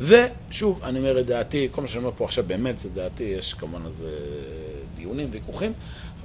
[0.00, 3.54] ושוב, אני אומר את דעתי, כל מה שאני אומר פה עכשיו באמת זה דעתי, יש
[3.54, 4.10] כמובן איזה
[4.96, 5.72] דיונים, ויכוחים,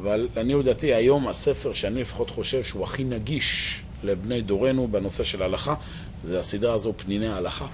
[0.02, 5.42] אבל לעניות דעתי היום הספר שאני לפחות חושב שהוא הכי נגיש לבני דורנו בנושא של
[5.42, 5.76] ההלכה,
[6.24, 7.68] זה הסדרה הזו, פניני ההלכה,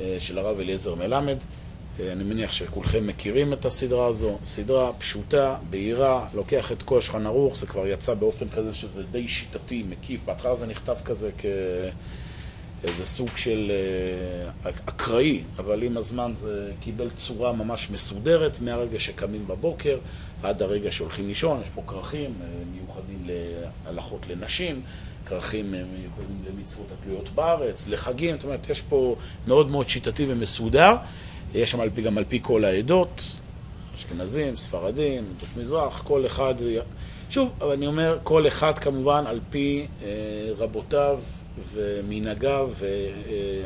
[0.00, 1.36] אה, של הרב אליעזר מלמד.
[2.00, 7.26] אה, אני מניח שכולכם מכירים את הסדרה הזו, סדרה פשוטה, בהירה, לוקח את כל שולחן
[7.26, 11.30] ערוך, זה כבר יצא באופן כזה שזה די שיטתי, מקיף, בהתחלה זה נכתב כזה
[12.82, 13.72] כאיזה סוג של
[14.64, 19.98] אה, אקראי, אבל עם הזמן זה קיבל צורה ממש מסודרת, מהרגע שקמים בבוקר
[20.42, 23.26] עד הרגע שהולכים לישון, יש פה כרכים אה, מיוחדים
[23.86, 24.82] להלכות לנשים,
[25.26, 30.96] כרכים מיוחדים למצוות התלויות בארץ, לחגים, זאת אומרת, יש פה מאוד מאוד שיטתי ומסודר.
[31.54, 33.40] יש שם גם על פי כל העדות,
[33.94, 36.54] אשכנזים, ספרדים, עדות מזרח, כל אחד,
[37.30, 40.08] שוב, אבל אני אומר, כל אחד כמובן על פי אה,
[40.58, 41.20] רבותיו
[41.72, 42.70] ומנהגיו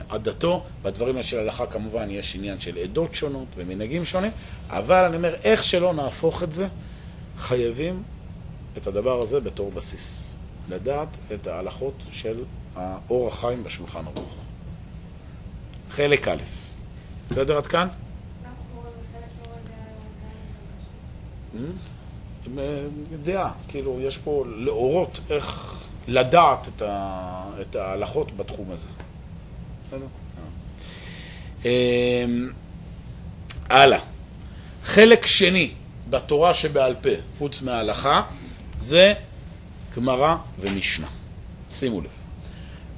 [0.09, 4.31] ועדתו, בדברים האלה של הלכה כמובן יש עניין של עדות שונות ומנהגים שונים,
[4.71, 6.67] אבל אני אומר, איך שלא נהפוך את זה,
[7.39, 8.03] חייבים
[8.77, 10.37] את הדבר הזה בתור בסיס.
[10.69, 12.43] לדעת את ההלכות של
[12.77, 14.35] האור החיים בשולחן ערוך.
[15.91, 16.68] חלק א'
[17.31, 17.89] בסדר עד כאן?
[23.23, 26.69] דעה, כאילו, יש פה להורות איך לדעת
[27.61, 28.89] את ההלכות בתחום הזה.
[29.87, 30.07] בסדר?
[31.65, 32.51] אמ,
[33.71, 33.99] הלאה.
[34.85, 35.71] חלק שני
[36.11, 38.23] בתורה שבעל פה, חוץ מההלכה,
[38.79, 39.15] זה
[39.97, 41.07] גמרא ומשנה.
[41.71, 42.18] שימו לב.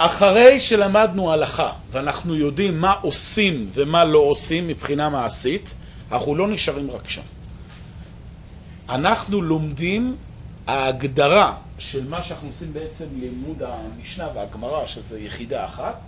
[0.03, 5.75] אחרי שלמדנו הלכה ואנחנו יודעים מה עושים ומה לא עושים מבחינה מעשית,
[6.13, 7.23] אנחנו לא נשארים רק שם.
[8.89, 10.17] אנחנו לומדים
[10.67, 16.01] ההגדרה של מה שאנחנו עושים בעצם לימוד המשנה והגמרא, שזה יחידה אחת,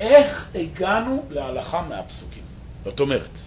[0.00, 2.42] איך הגענו להלכה מהפסוקים.
[2.84, 3.38] זאת אומרת,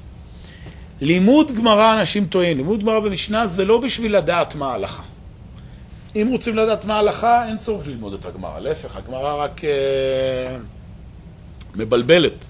[1.02, 5.04] לימוד גמרא, אנשים טועים, לימוד גמרא ומשנה זה לא בשביל לדעת מה ההלכה.
[6.16, 8.60] אם רוצים לדעת מה ההלכה, אין צורך ללמוד את הגמרא.
[8.60, 10.58] להפך, הגמרא רק אה,
[11.76, 12.46] מבלבלת.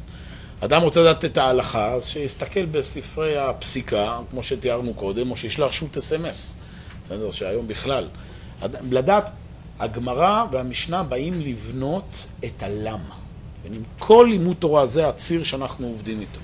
[0.60, 5.97] אדם רוצה לדעת את ההלכה, אז שיסתכל בספרי הפסיקה, כמו שתיארנו קודם, או שישלח שוט
[5.97, 6.58] אס.אם.אס.
[7.06, 8.08] בסדר, שהיום בכלל.
[8.91, 9.32] לדעת,
[9.80, 13.15] הגמרא והמשנה באים לבנות את הלמה.
[13.99, 16.39] כל לימוד תורה זה הציר שאנחנו עובדים איתו.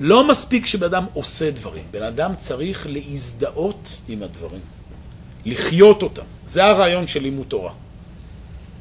[0.00, 4.60] לא מספיק שבן אדם עושה דברים, בן אדם צריך להזדהות עם הדברים,
[5.44, 6.22] לחיות אותם.
[6.48, 7.72] זה הרעיון של לימוד תורה.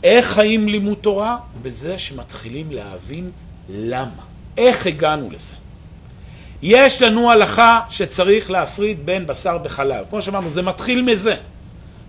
[0.03, 1.37] איך חיים לימוד תורה?
[1.61, 3.31] בזה שמתחילים להבין
[3.69, 4.23] למה.
[4.57, 5.55] איך הגענו לזה?
[6.61, 10.05] יש לנו הלכה שצריך להפריד בין בשר בחלב.
[10.09, 11.35] כמו שאמרנו, זה מתחיל מזה.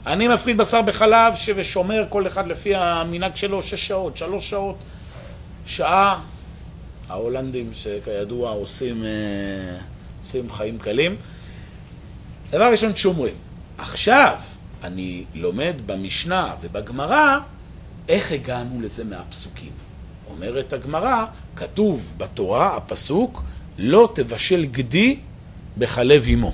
[0.07, 4.77] אני מפריד בשר בחלב ושומר כל אחד לפי המנהג שלו שש שעות, שלוש שעות,
[5.67, 6.21] שעה.
[7.09, 9.09] ההולנדים שכידוע עושים, אה,
[10.23, 11.17] עושים חיים קלים.
[12.51, 13.35] דבר ראשון שומרים.
[13.79, 14.37] עכשיו
[14.85, 17.39] אני לומד במשנה ובגמרא
[18.09, 19.73] איך הגענו לזה מהפסוקים.
[20.31, 21.25] אומרת הגמרא,
[21.57, 23.43] כתוב בתורה, הפסוק,
[23.79, 25.17] לא תבשל גדי
[25.79, 26.53] בחלב אמו.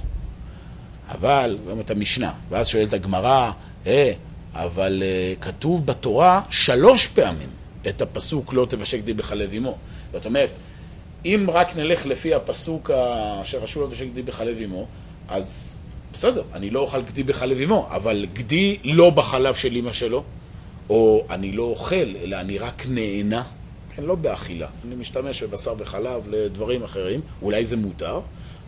[1.08, 3.50] אבל, זאת אומרת המשנה, ואז שואלת הגמרא,
[3.86, 4.12] אה,
[4.52, 7.48] אבל אה, כתוב בתורה שלוש פעמים
[7.88, 9.76] את הפסוק לא תבשל גדי בחלב אמו.
[10.12, 10.50] זאת אומרת,
[11.24, 12.90] אם רק נלך לפי הפסוק
[13.44, 14.86] שרשו לא תבשל גדי בחלב אמו,
[15.28, 15.78] אז
[16.14, 20.22] בסדר, אני לא אוכל גדי בחלב אמו, אבל גדי לא בחלב של אמא שלו,
[20.90, 23.42] או אני לא אוכל, אלא אני רק נהנה,
[23.96, 24.68] כן, לא באכילה.
[24.86, 28.20] אני משתמש בבשר וחלב לדברים אחרים, אולי זה מותר.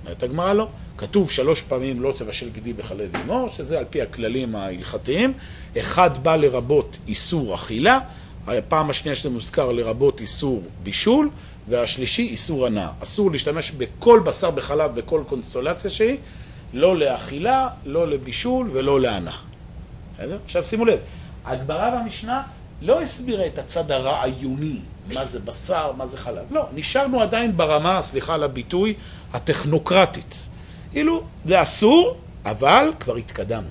[0.04, 0.68] אומרת הגמרא לא.
[0.98, 5.32] כתוב שלוש פעמים לא תבשל גדי בחלב אמו, שזה על פי הכללים ההלכתיים.
[5.78, 7.98] אחד בא לרבות איסור אכילה,
[8.46, 11.30] הפעם השנייה שזה מוזכר לרבות איסור בישול,
[11.68, 12.90] והשלישי איסור הנאה.
[13.02, 16.16] אסור להשתמש בכל בשר בחלב בכל קונסטולציה שהיא,
[16.76, 19.36] לא לאכילה, לא לבישול ולא להנאה.
[20.44, 20.98] עכשיו שימו לב,
[21.44, 22.42] הגמרא והמשנה
[22.82, 24.78] לא הסבירה את הצד הרעיוני,
[25.12, 26.44] מה זה בשר, מה זה חלב.
[26.50, 28.94] לא, נשארנו עדיין ברמה, סליחה על הביטוי,
[29.32, 30.48] הטכנוקרטית.
[30.90, 33.68] כאילו, זה אסור, אבל כבר התקדמנו.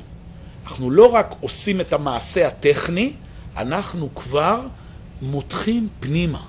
[0.65, 3.13] אנחנו לא רק עושים את המעשה הטכני,
[3.57, 4.59] אנחנו כבר
[5.21, 6.41] מותחים פנימה.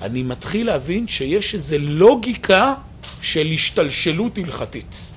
[0.00, 2.74] אני מתחיל להבין שיש איזו לוגיקה
[3.20, 5.14] של השתלשלות הלכתית.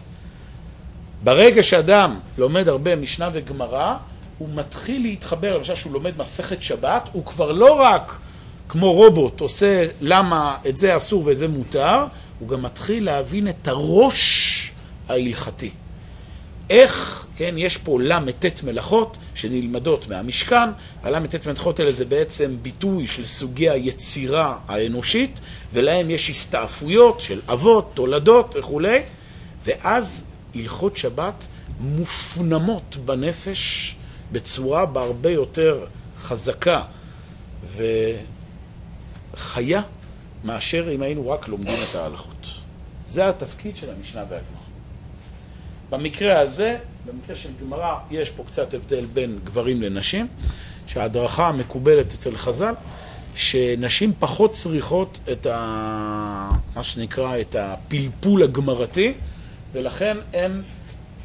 [1.26, 3.96] ברגע שאדם לומד הרבה משנה וגמרא,
[4.38, 8.18] הוא מתחיל להתחבר, למשל שהוא לומד מסכת שבת, הוא כבר לא רק
[8.70, 12.06] כמו רובוט עושה למה את זה אסור ואת זה מותר,
[12.40, 14.72] הוא גם מתחיל להבין את הראש
[15.10, 15.70] ההלכתי.
[16.70, 20.70] איך, כן, יש פה ל"ט מלאכות שנלמדות מהמשכן,
[21.04, 25.42] הל"ט מלאכות האלה זה בעצם ביטוי של סוגי היצירה האנושית,
[25.74, 29.00] ולהם יש הסתעפויות של אבות, תולדות וכולי,
[29.64, 31.48] ואז הלכות שבת
[31.80, 33.96] מופנמות בנפש
[34.32, 35.86] בצורה בהרבה יותר
[36.20, 36.84] חזקה
[39.34, 39.82] וחיה
[40.44, 42.48] מאשר אם היינו רק לומדים את ההלכות.
[43.10, 44.66] זה התפקיד של המשנה והגמרא.
[45.90, 50.28] במקרה הזה, במקרה של גמרא, יש פה קצת הבדל בין גברים לנשים,
[50.88, 52.74] שההדרכה המקובלת אצל חז"ל,
[53.36, 56.50] שנשים פחות צריכות את ה...
[56.76, 59.14] מה שנקרא, את הפלפול הגמרתי,
[59.76, 60.62] ולכן הן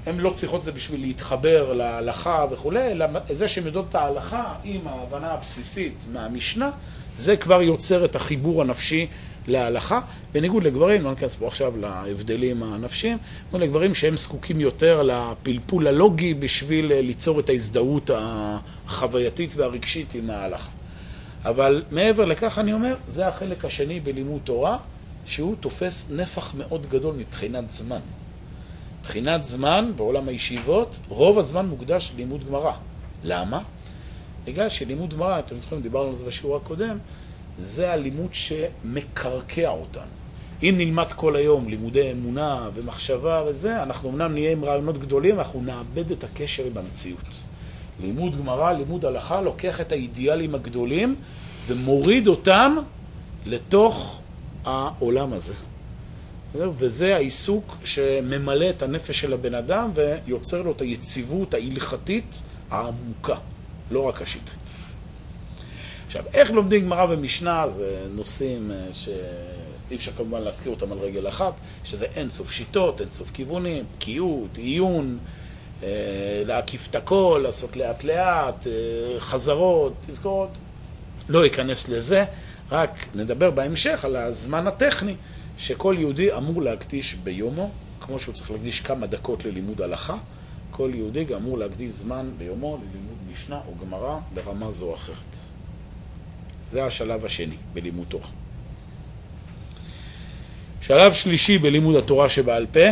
[0.06, 4.54] הן לא צריכות את זה בשביל להתחבר להלכה וכולי, אלא זה שהן יודעות את ההלכה
[4.64, 6.70] עם ההבנה הבסיסית מהמשנה,
[7.18, 9.06] זה כבר יוצר את החיבור הנפשי
[9.46, 10.00] להלכה,
[10.32, 13.18] בניגוד לגברים, לא ניכנס פה עכשיו להבדלים הנפשיים,
[13.52, 20.70] בניגוד לגברים שהם זקוקים יותר לפלפול הלוגי בשביל ליצור את ההזדהות החווייתית והרגשית עם ההלכה.
[21.44, 24.76] אבל מעבר לכך אני אומר, זה החלק השני בלימוד תורה,
[25.26, 28.00] שהוא תופס נפח מאוד גדול מבחינת זמן.
[29.00, 32.72] מבחינת זמן בעולם הישיבות, רוב הזמן מוקדש ללימוד גמרא.
[33.24, 33.60] למה?
[34.44, 36.98] בגלל שלימוד גמרא, אתם זוכרים, דיברנו על זה בשיעור הקודם,
[37.58, 40.20] זה הלימוד שמקרקע אותנו.
[40.62, 45.62] אם נלמד כל היום לימודי אמונה ומחשבה וזה, אנחנו אמנם נהיה עם רעיונות גדולים, אנחנו
[45.62, 47.46] נאבד את הקשר עם המציאות.
[48.00, 51.16] לימוד גמרא, לימוד הלכה, לוקח את האידיאלים הגדולים
[51.66, 52.76] ומוריד אותם
[53.46, 54.20] לתוך
[54.64, 55.54] העולם הזה.
[56.54, 63.36] וזה העיסוק שממלא את הנפש של הבן אדם ויוצר לו את היציבות ההלכתית העמוקה,
[63.90, 64.80] לא רק השיטית.
[66.06, 71.28] עכשיו, איך לומדים גמרא ומשנה זה נושאים אה, שאי אפשר כמובן להזכיר אותם על רגל
[71.28, 75.18] אחת, שזה אין סוף שיטות, אין סוף כיוונים, בקיאות, עיון,
[75.82, 75.88] אה,
[76.46, 80.50] להקיף את הכל, לעשות לאט לאט, אה, חזרות, תזכורות.
[81.28, 82.24] לא אכנס לזה,
[82.70, 85.14] רק נדבר בהמשך על הזמן הטכני
[85.60, 87.70] שכל יהודי אמור להקדיש ביומו,
[88.00, 90.16] כמו שהוא צריך להקדיש כמה דקות ללימוד הלכה,
[90.70, 95.36] כל יהודי גם אמור להקדיש זמן ביומו ללימוד משנה או גמרא ברמה זו או אחרת.
[96.72, 98.26] זה השלב השני בלימוד תורה.
[100.80, 102.88] שלב שלישי בלימוד התורה שבעל פה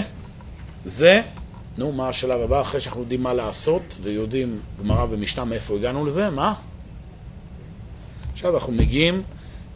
[0.85, 1.23] זה,
[1.79, 2.61] נו, מה השלב הבא?
[2.61, 6.55] אחרי שאנחנו יודעים מה לעשות ויודעים גמרא ומשנה מאיפה הגענו לזה, מה?
[8.33, 9.23] עכשיו אנחנו מגיעים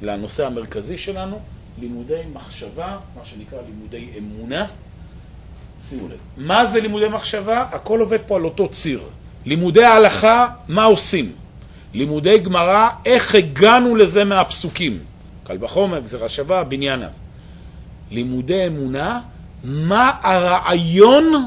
[0.02, 1.40] לנושא המרכזי שלנו,
[1.78, 4.66] לימודי מחשבה, מה שנקרא לימודי אמונה.
[5.84, 6.18] שימו לב.
[6.36, 7.60] מה זה לימודי מחשבה?
[7.60, 9.02] הכל עובד פה על אותו ציר.
[9.44, 11.32] לימודי ההלכה, מה עושים?
[11.94, 14.98] לימודי גמרא, איך הגענו לזה מהפסוקים?
[15.44, 17.08] קל וחומר, גזירה שווה, בניינה.
[18.10, 19.20] לימודי אמונה,
[19.64, 21.46] מה הרעיון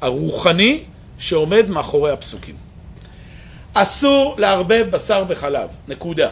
[0.00, 0.82] הרוחני
[1.18, 2.54] שעומד מאחורי הפסוקים.
[3.72, 6.28] אסור לערבב בשר בחלב, נקודה.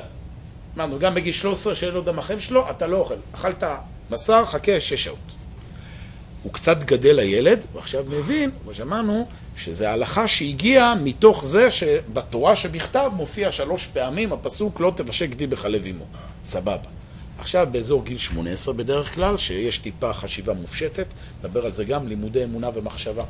[0.78, 3.14] אמרנו, גם בגיל 13 שאין לו דם החם שלו, אתה לא אוכל.
[3.34, 3.64] אכלת
[4.10, 5.18] בשר, חכה שש שעות.
[6.42, 13.10] הוא קצת גדל הילד, ועכשיו מבין, כמו שאמרנו, שזה הלכה שהגיעה מתוך זה שבתורה שבכתב
[13.14, 16.04] מופיע שלוש פעמים הפסוק לא תבשק גדי בחלב אמו.
[16.44, 16.88] סבבה.
[17.38, 22.44] עכשיו באזור גיל 18 בדרך כלל, שיש טיפה חשיבה מופשטת, נדבר על זה גם, לימודי
[22.44, 23.24] אמונה ומחשבה.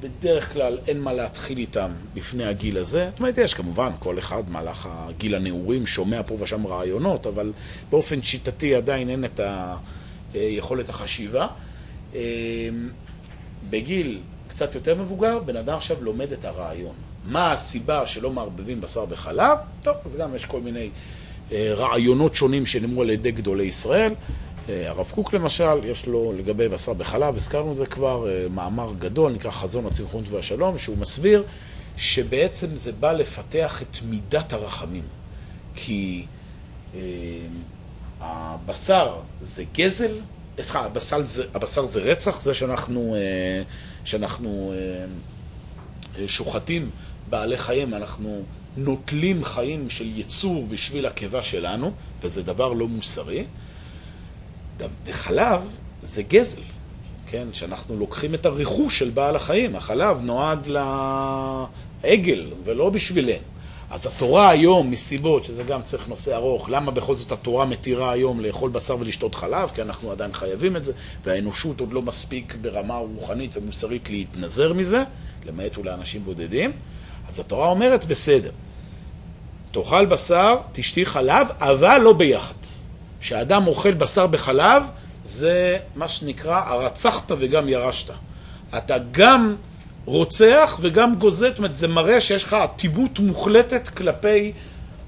[0.00, 3.08] בדרך כלל אין מה להתחיל איתם לפני הגיל הזה.
[3.10, 7.52] זאת אומרת, יש כמובן, כל אחד מהלך הגיל הנעורים שומע פה ושם רעיונות, אבל
[7.90, 9.40] באופן שיטתי עדיין אין את
[10.34, 11.46] היכולת החשיבה.
[12.14, 12.18] אמ,
[13.70, 16.94] בגיל קצת יותר מבוגר, בן אדם עכשיו לומד את הרעיון.
[17.26, 19.58] מה הסיבה שלא מערבבים בשר בחלב?
[19.82, 20.90] טוב, אז גם יש כל מיני
[21.52, 24.12] אה, רעיונות שונים שנאמרו על ידי גדולי ישראל.
[24.68, 28.92] אה, הרב קוק למשל, יש לו לגבי בשר בחלב, הזכרנו את זה כבר, אה, מאמר
[28.98, 31.44] גדול, נקרא חזון הצמחונות והשלום, שהוא מסביר
[31.96, 35.04] שבעצם זה בא לפתח את מידת הרחמים.
[35.74, 36.24] כי
[36.94, 37.00] אה,
[38.20, 40.20] הבשר זה גזל,
[40.60, 41.20] סליחה, הבשר,
[41.54, 43.62] הבשר זה רצח, זה שאנחנו, אה,
[44.04, 44.72] שאנחנו
[46.18, 46.90] אה, שוחטים
[47.30, 48.42] בעלי חיים, אנחנו
[48.76, 53.44] נוטלים חיים של יצור בשביל הקיבה שלנו, וזה דבר לא מוסרי.
[55.06, 55.60] וחלב
[56.02, 56.62] זה גזל,
[57.26, 57.48] כן?
[57.52, 59.76] שאנחנו לוקחים את הרכוש של בעל החיים.
[59.76, 63.38] החלב נועד לעגל ולא בשבילנו.
[63.90, 68.40] אז התורה היום, מסיבות, שזה גם צריך נושא ארוך, למה בכל זאת התורה מתירה היום
[68.40, 69.70] לאכול בשר ולשתות חלב?
[69.74, 70.92] כי אנחנו עדיין חייבים את זה,
[71.24, 75.02] והאנושות עוד לא מספיק ברמה רוחנית ומוסרית להתנזר מזה,
[75.46, 76.72] למעט אולי אנשים בודדים.
[77.28, 78.50] אז התורה אומרת, בסדר,
[79.70, 82.75] תאכל בשר, תשתי חלב, אבל לא ביחד.
[83.20, 84.82] כשאדם אוכל בשר בחלב,
[85.24, 88.10] זה מה שנקרא הרצחת וגם ירשת.
[88.76, 89.56] אתה גם
[90.04, 94.52] רוצח וגם גוזל, זאת אומרת, זה מראה שיש לך אטימות מוחלטת כלפי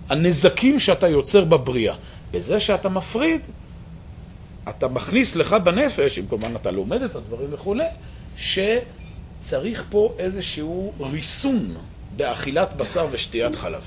[0.09, 1.95] הנזקים שאתה יוצר בבריאה.
[2.31, 3.41] בזה שאתה מפריד,
[4.69, 7.85] אתה מכניס לך בנפש, אם כמובן אתה לומד את הדברים וכולי,
[8.37, 11.75] שצריך פה איזשהו ריסון
[12.17, 13.83] באכילת בשר ושתיית חלב.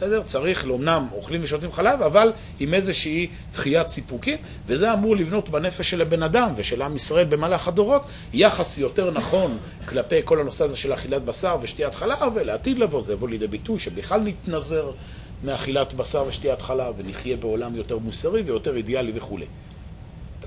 [0.00, 0.22] בסדר?
[0.22, 6.02] צריך, לאמנם אוכלים ושותים חלב, אבל עם איזושהי דחיית סיפוקים, וזה אמור לבנות בנפש של
[6.02, 9.58] הבן אדם ושל עם ישראל במהלך הדורות יחס יותר נכון
[9.88, 13.78] כלפי כל הנושא הזה של אכילת בשר ושתיית חלב, ולעתיד לבוא זה יבוא לידי ביטוי
[13.78, 14.90] שבכלל נתנזר
[15.44, 19.46] מאכילת בשר ושתיית חלב ונחיה בעולם יותר מוסרי ויותר אידיאלי וכולי.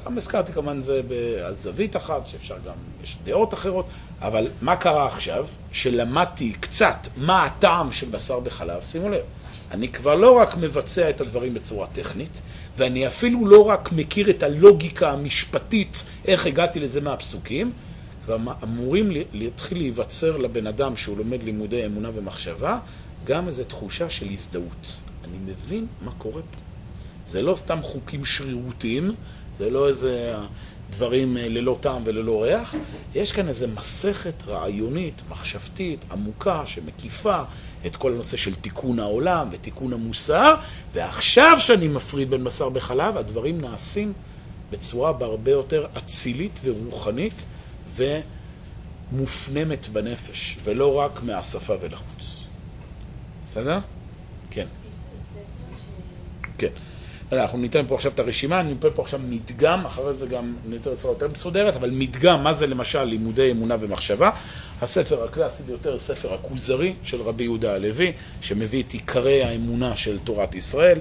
[0.06, 3.86] גם הזכרתי כמובן זה בזווית אחת, שאפשר גם, יש דעות אחרות,
[4.22, 5.48] אבל מה קרה עכשיו?
[5.72, 9.22] שלמדתי קצת מה הטעם של בשר בחלב, שימו לב.
[9.74, 12.42] אני כבר לא רק מבצע את הדברים בצורה טכנית,
[12.78, 17.72] ואני אפילו לא רק מכיר את הלוגיקה המשפטית, איך הגעתי לזה מהפסוקים,
[18.26, 22.80] כבר אמורים להתחיל להיווצר לבן אדם שהוא לומד לימודי אמונה ומחשבה,
[23.24, 25.02] גם איזו תחושה של הזדהות.
[25.24, 26.60] אני מבין מה קורה פה.
[27.26, 29.12] זה לא סתם חוקים שרירותיים,
[29.58, 30.36] זה לא איזה
[30.90, 32.76] דברים אה, ללא טעם וללא ריח,
[33.16, 37.42] יש כאן איזו מסכת רעיונית, מחשבתית, עמוקה, שמקיפה
[37.86, 40.56] את כל הנושא של תיקון העולם ותיקון המוסר,
[40.94, 44.14] ועכשיו שאני מפריד בין בשר בחלב, הדברים נעשים
[44.72, 47.46] בצורה בהרבה יותר אצילית ורוחנית
[49.12, 52.48] ומופנמת בנפש, ולא רק מהשפה ולחוץ.
[53.48, 53.80] בסדר?
[54.52, 54.68] כן.
[56.58, 56.72] כן.
[57.42, 60.92] אנחנו ניתן פה עכשיו את הרשימה, אני ניתן פה עכשיו מדגם, אחרי זה גם ניתן
[60.92, 64.32] בצורה יותר מסודרת, אבל מדגם, מה זה למשל לימודי אמונה ומחשבה.
[64.82, 70.56] הספר הקלאסי ביותר, ספר הכוזרי של רבי יהודה הלוי, שמביא את עיקרי האמונה של תורת
[70.56, 71.00] ישראל.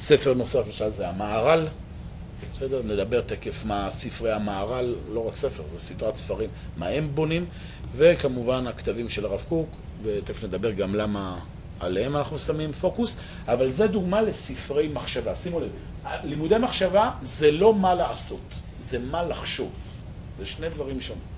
[0.00, 1.66] ספר נוסף, למשל, זה המהר"ל,
[2.52, 2.82] בסדר?
[2.86, 7.46] נדבר תקף מה ספרי המהר"ל, לא רק ספר, זה סדרת ספרים, מה הם בונים,
[7.96, 9.68] וכמובן הכתבים של הרב קוק,
[10.02, 11.38] ותכף נדבר גם למה
[11.84, 15.34] עליהם אנחנו שמים פוקוס, אבל זה דוגמה לספרי מחשבה.
[15.34, 15.68] שימו לב,
[16.24, 19.72] לימודי מחשבה זה לא מה לעשות, זה מה לחשוב.
[20.38, 21.34] זה שני דברים שונים.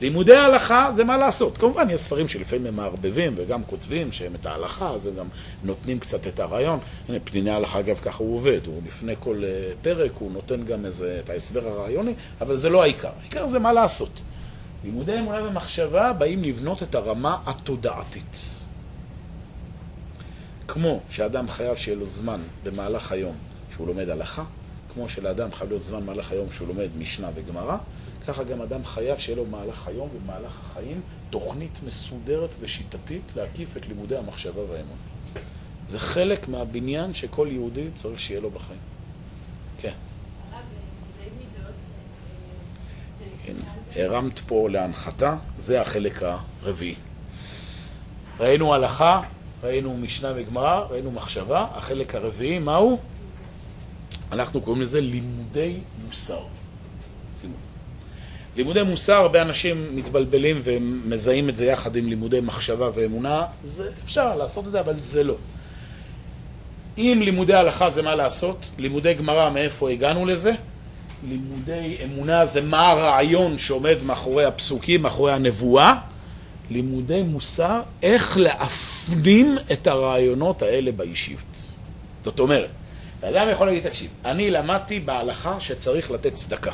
[0.00, 1.58] לימודי ההלכה זה מה לעשות.
[1.58, 5.26] כמובן, יש ספרים שלפעמים הם מערבבים וגם כותבים שהם את ההלכה, אז הם גם
[5.64, 6.78] נותנים קצת את הרעיון.
[7.08, 8.60] הנה, פניני ההלכה, אגב, ככה הוא עובד.
[8.66, 12.82] הוא לפני כל אה, פרק, הוא נותן גם איזה, את ההסבר הרעיוני, אבל זה לא
[12.82, 13.10] העיקר.
[13.22, 14.22] העיקר זה מה לעשות.
[14.84, 18.59] לימודי אמונה ומחשבה באים לבנות את הרמה התודעתית.
[20.72, 23.34] כמו שאדם חייב שיהיה לו זמן במהלך היום,
[23.74, 24.44] שהוא לומד הלכה,
[24.94, 27.76] כמו שלאדם חייב להיות זמן מהלך היום שהוא לומד משנה וגמרא,
[28.26, 31.00] ככה גם אדם חייב שיהיה לו מהלך היום ומהלך החיים
[31.30, 34.96] תוכנית מסודרת ושיטתית להקיף את לימודי המחשבה והאמון.
[35.86, 38.80] זה חלק מהבניין שכל יהודי צריך שיהיה לו בחיים.
[39.80, 39.92] כן.
[43.96, 46.94] הרמת פה להנחתה, זה החלק הרביעי.
[48.40, 49.20] ראינו הלכה,
[49.64, 52.98] ראינו משנה וגמרא, ראינו מחשבה, החלק הרביעי, מהו?
[54.32, 55.74] אנחנו קוראים לזה לימודי
[56.06, 56.40] מוסר.
[58.56, 64.36] לימודי מוסר, הרבה אנשים מתבלבלים ומזהים את זה יחד עם לימודי מחשבה ואמונה, זה אפשר
[64.36, 65.34] לעשות את זה, אבל זה לא.
[66.98, 70.52] אם לימודי הלכה זה מה לעשות, לימודי גמרא, מאיפה הגענו לזה?
[71.28, 75.94] לימודי אמונה זה מה הרעיון שעומד מאחורי הפסוקים, מאחורי הנבואה.
[76.70, 81.60] לימודי מוסר, איך להפנים את הרעיונות האלה באישיות.
[82.24, 82.70] זאת אומרת,
[83.22, 86.72] האדם יכול להגיד, תקשיב, אני למדתי בהלכה שצריך לתת צדקה.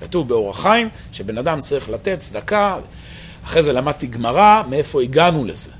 [0.00, 2.76] כתוב באורח חיים שבן אדם צריך לתת צדקה,
[3.44, 5.70] אחרי זה למדתי גמרא, מאיפה הגענו לזה.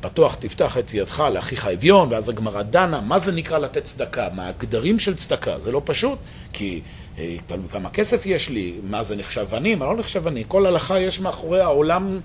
[0.00, 4.28] פתוח תפתח את ידך לאחיך אביון, ואז הגמרא דנה, מה זה נקרא לתת צדקה?
[4.34, 5.60] מה הגדרים של צדקה?
[5.60, 6.18] זה לא פשוט,
[6.52, 6.80] כי
[7.18, 10.44] אה, תלוי כמה כסף יש לי, מה זה נחשב עני, מה לא נחשב עני.
[10.48, 12.20] כל הלכה יש מאחורי העולם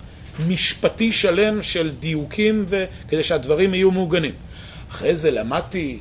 [0.48, 2.66] משפטי שלם של דיוקים,
[3.08, 4.34] כדי שהדברים יהיו מעוגנים.
[4.92, 6.00] אחרי זה למדתי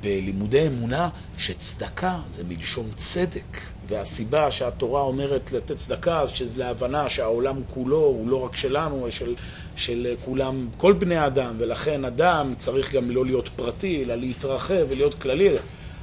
[0.00, 7.96] בלימודי אמונה שצדקה זה מלשון צדק, והסיבה שהתורה אומרת לתת צדקה, שזה להבנה שהעולם כולו
[7.96, 9.34] הוא לא רק שלנו, של,
[9.76, 15.14] של כולם, כל בני האדם, ולכן אדם צריך גם לא להיות פרטי, אלא להתרחב ולהיות
[15.14, 15.48] כללי.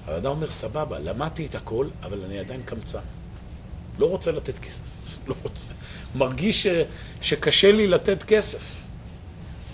[0.08, 3.00] האדם אומר, סבבה, למדתי את הכל, אבל אני עדיין קמצן.
[4.00, 4.84] לא רוצה לתת כסף,
[5.28, 5.74] לא רוצה.
[6.18, 6.68] מרגיש ש,
[7.22, 8.88] שקשה לי לתת כסף.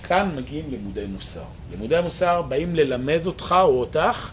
[0.03, 1.43] כאן מגיעים לימודי מוסר.
[1.71, 4.29] לימודי המוסר באים ללמד אותך או אותך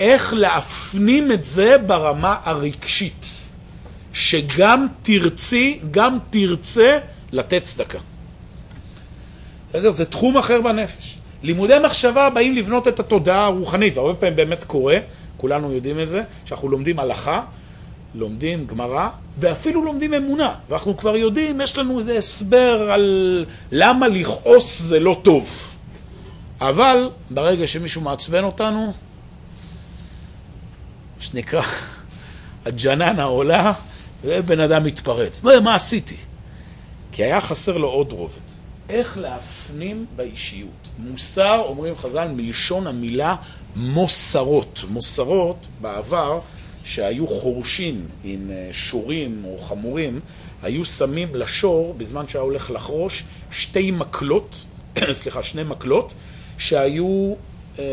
[0.00, 3.26] איך להפנים את זה ברמה הרגשית,
[4.12, 6.98] שגם תרצי, גם תרצה
[7.32, 7.98] לתת צדקה.
[9.68, 9.90] בסדר?
[9.90, 11.18] זה תחום אחר בנפש.
[11.42, 14.98] לימודי מחשבה באים לבנות את התודעה הרוחנית, והרבה פעמים באמת קורה,
[15.36, 17.42] כולנו יודעים את זה, שאנחנו לומדים הלכה,
[18.14, 19.08] לומדים גמרא,
[19.38, 20.54] ואפילו לומדים אמונה.
[20.68, 25.72] ואנחנו כבר יודעים, יש לנו איזה הסבר על למה לכעוס זה לא טוב.
[26.60, 28.92] אבל ברגע שמישהו מעצבן אותנו,
[31.20, 31.62] שנקרא,
[32.66, 33.72] הג'ננה עולה,
[34.24, 35.42] ובן אדם מתפרץ.
[35.42, 36.16] מה עשיתי?
[37.12, 38.46] כי היה חסר לו עוד רובד.
[38.88, 40.88] איך להפנים באישיות.
[40.98, 43.36] מוסר, אומרים חז"ל, מלשון המילה
[43.76, 44.84] מוסרות.
[44.90, 46.40] מוסרות, בעבר,
[46.86, 50.20] שהיו חורשים עם אה, שורים או חמורים,
[50.62, 54.66] היו שמים לשור, בזמן שהיה הולך לחרוש, שתי מקלות,
[55.12, 56.14] סליחה, שני מקלות,
[56.58, 57.34] שהיו
[57.78, 57.84] אה,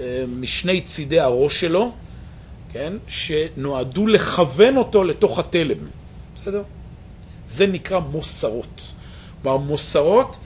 [0.00, 1.92] אה, משני צידי הראש שלו,
[2.72, 5.78] כן, שנועדו לכוון אותו לתוך התלם,
[6.34, 6.62] בסדר?
[7.46, 8.92] זה נקרא מוסרות.
[9.42, 10.38] כלומר, מוסרות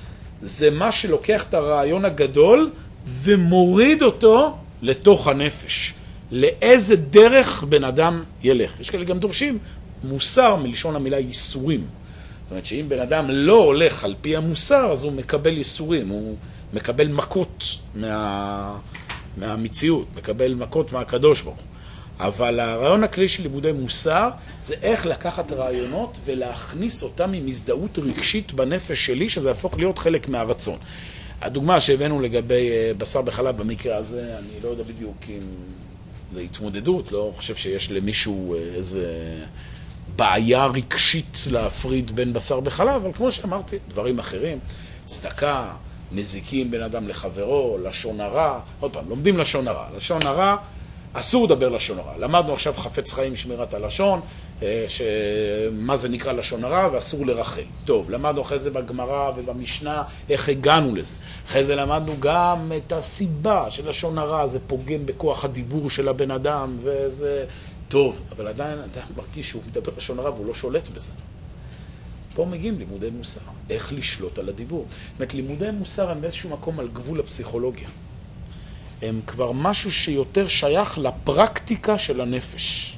[0.43, 2.71] זה מה שלוקח את הרעיון הגדול
[3.07, 5.95] ומוריד אותו לתוך הנפש.
[6.33, 8.81] לאיזה דרך בן אדם ילך.
[8.81, 9.59] יש כאלה גם דורשים
[10.05, 11.85] מוסר מלשון המילה ייסורים.
[12.43, 16.37] זאת אומרת שאם בן אדם לא הולך על פי המוסר, אז הוא מקבל ייסורים, הוא
[16.75, 17.65] מקבל מכות
[17.95, 18.77] מה...
[19.37, 21.65] מהמציאות, מקבל מכות מהקדוש ברוך הוא.
[22.27, 24.29] אבל הרעיון הכללי של לימודי מוסר
[24.63, 30.29] זה איך לקחת רעיונות ולהכניס אותם עם הזדהות רגשית בנפש שלי, שזה יהפוך להיות חלק
[30.29, 30.79] מהרצון.
[31.41, 35.41] הדוגמה שהבאנו לגבי אה, בשר בחלב במקרה הזה, אני לא יודע בדיוק אם
[36.33, 39.07] זה התמודדות, לא חושב שיש למישהו אה, איזה
[40.17, 44.59] בעיה רגשית להפריד בין בשר בחלב, אבל כמו שאמרתי, דברים אחרים,
[45.05, 45.73] צדקה,
[46.13, 49.87] נזיקים בין אדם לחברו, לשון הרע, עוד פעם, לומדים לשון הרע.
[49.97, 50.57] לשון הרע,
[51.13, 52.13] אסור לדבר לשון הרע.
[52.19, 54.21] למדנו עכשיו חפץ חיים שמירת הלשון,
[54.89, 57.63] שמה זה נקרא לשון הרע ואסור לרחל.
[57.85, 61.17] טוב, למדנו אחרי זה בגמרא ובמשנה איך הגענו לזה.
[61.47, 66.31] אחרי זה למדנו גם את הסיבה של לשון הרע, זה פוגם בכוח הדיבור של הבן
[66.31, 67.45] אדם וזה
[67.89, 71.13] טוב, אבל עדיין אדם מרגיש שהוא מדבר לשון הרע והוא לא שולט בזה.
[72.35, 73.41] פה מגיעים לימודי מוסר,
[73.71, 74.87] איך לשלוט על הדיבור.
[74.91, 77.89] זאת אומרת, לימודי מוסר הם באיזשהו מקום על גבול הפסיכולוגיה.
[79.03, 82.97] הם כבר משהו שיותר שייך לפרקטיקה של הנפש.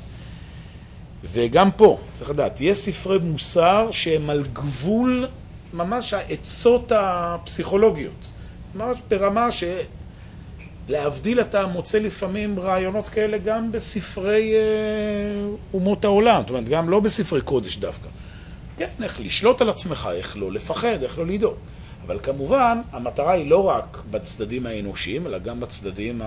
[1.24, 5.26] וגם פה, צריך לדעת, יש ספרי מוסר שהם על גבול
[5.72, 8.32] ממש העצות הפסיכולוגיות.
[8.74, 9.48] ממש ברמה
[10.88, 14.60] שלהבדיל אתה מוצא לפעמים רעיונות כאלה גם בספרי אה,
[15.74, 18.08] אומות העולם, זאת אומרת, גם לא בספרי קודש דווקא.
[18.76, 21.54] כן, איך לשלוט על עצמך, איך לא לפחד, איך לא לדאוג.
[22.06, 26.22] אבל כמובן, המטרה היא לא רק בצדדים האנושיים, אלא גם בצדדים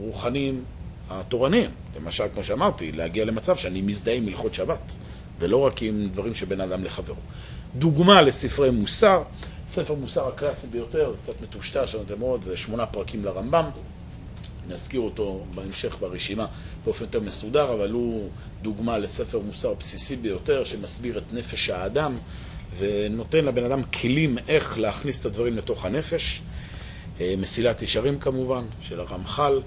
[0.00, 0.64] הרוחניים,
[1.10, 1.70] התורניים.
[1.96, 4.96] למשל, כמו שאמרתי, להגיע למצב שאני מזדהה עם הלכות שבת,
[5.38, 7.16] ולא רק עם דברים שבין אדם לחברו.
[7.74, 9.22] דוגמה לספרי מוסר,
[9.68, 13.64] ספר מוסר הקלאסי ביותר, קצת מטושטש, אתם רואים, זה שמונה פרקים לרמב"ם.
[14.68, 16.46] נזכיר אותו בהמשך ברשימה
[16.84, 18.30] באופן יותר מסודר, אבל הוא
[18.62, 22.16] דוגמה לספר מוסר בסיסי ביותר, שמסביר את נפש האדם,
[22.78, 26.42] ונותן לבן אדם כלים איך להכניס את הדברים לתוך הנפש.
[27.20, 29.60] אה, מסילת ישרים כמובן, של הרמח"ל,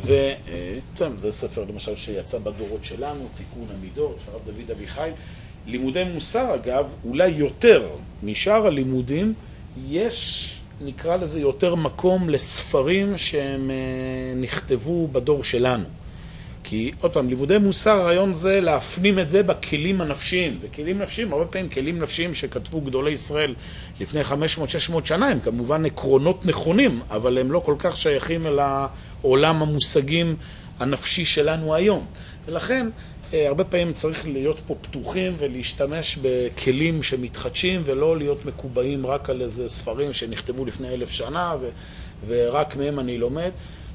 [0.00, 5.10] וזה ספר למשל שיצא בדורות שלנו, תיקון המידות, של הרב דוד אביחי.
[5.66, 7.88] לימודי מוסר אגב, אולי יותר
[8.22, 9.34] משאר הלימודים,
[9.88, 15.84] יש, נקרא לזה, יותר מקום לספרים שהם אה, נכתבו בדור שלנו.
[16.64, 20.58] כי עוד פעם, לימודי מוסר, הרעיון זה להפנים את זה בכלים הנפשיים.
[20.60, 23.54] וכלים נפשיים, הרבה פעמים כלים נפשיים שכתבו גדולי ישראל
[24.00, 24.32] לפני 500-600
[25.04, 28.58] שנה, הם כמובן עקרונות נכונים, אבל הם לא כל כך שייכים אל
[29.22, 30.36] העולם המושגים
[30.78, 32.06] הנפשי שלנו היום.
[32.46, 32.86] ולכן,
[33.34, 39.42] אה, הרבה פעמים צריך להיות פה פתוחים ולהשתמש בכלים שמתחדשים ולא להיות מקובעים רק על
[39.42, 41.68] איזה ספרים שנכתבו לפני אלף שנה ו-
[42.26, 43.50] ורק מהם אני לומד.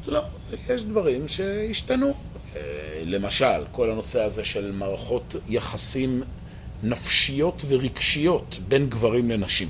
[0.08, 0.22] לא,
[0.70, 2.14] יש דברים שהשתנו.
[2.56, 2.62] אה,
[3.06, 6.24] למשל, כל הנושא הזה של מערכות יחסים
[6.84, 9.68] נפשיות ורגשיות בין גברים לנשים.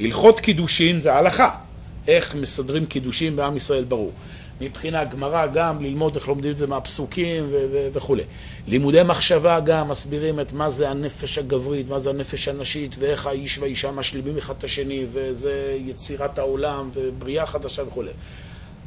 [0.00, 1.63] הלכות קידושין זה הלכה.
[2.08, 4.12] איך מסדרים קידושין בעם ישראל ברור.
[4.60, 7.50] מבחינה גמרא גם ללמוד איך לומדים את זה מהפסוקים
[7.92, 8.22] וכולי.
[8.66, 13.58] לימודי מחשבה גם מסבירים את מה זה הנפש הגברית, מה זה הנפש הנשית ואיך האיש
[13.58, 18.10] והאישה משלימים אחד את השני וזה יצירת העולם ובריאה חדשה וכולי.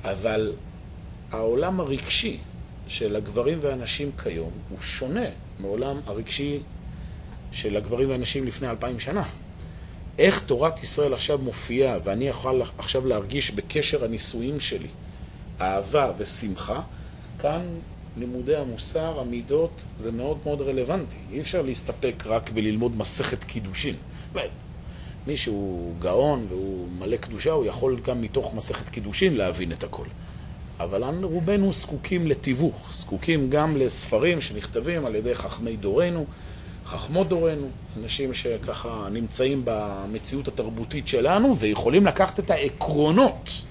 [0.04, 0.54] אבל
[1.32, 2.38] העולם הרגשי
[2.88, 5.26] של הגברים והנשים כיום הוא שונה
[5.60, 6.60] מעולם הרגשי
[7.52, 9.24] של הגברים והנשים לפני אלפיים שנה.
[10.18, 14.88] איך תורת ישראל עכשיו מופיעה ואני יכול עכשיו להרגיש בקשר הנישואים שלי
[15.62, 16.82] אהבה ושמחה,
[17.40, 17.62] כאן
[18.18, 21.18] לימודי המוסר, המידות, זה מאוד מאוד רלוונטי.
[21.32, 23.96] אי אפשר להסתפק רק בללמוד מסכת קידושין.
[25.28, 30.06] מי שהוא גאון והוא מלא קדושה, הוא יכול גם מתוך מסכת קידושין להבין את הכל.
[30.80, 36.26] אבל רובנו זקוקים לתיווך, זקוקים גם לספרים שנכתבים על ידי חכמי דורנו,
[36.88, 37.68] חכמות דורנו,
[37.98, 43.66] אנשים שככה נמצאים במציאות התרבותית שלנו ויכולים לקחת את העקרונות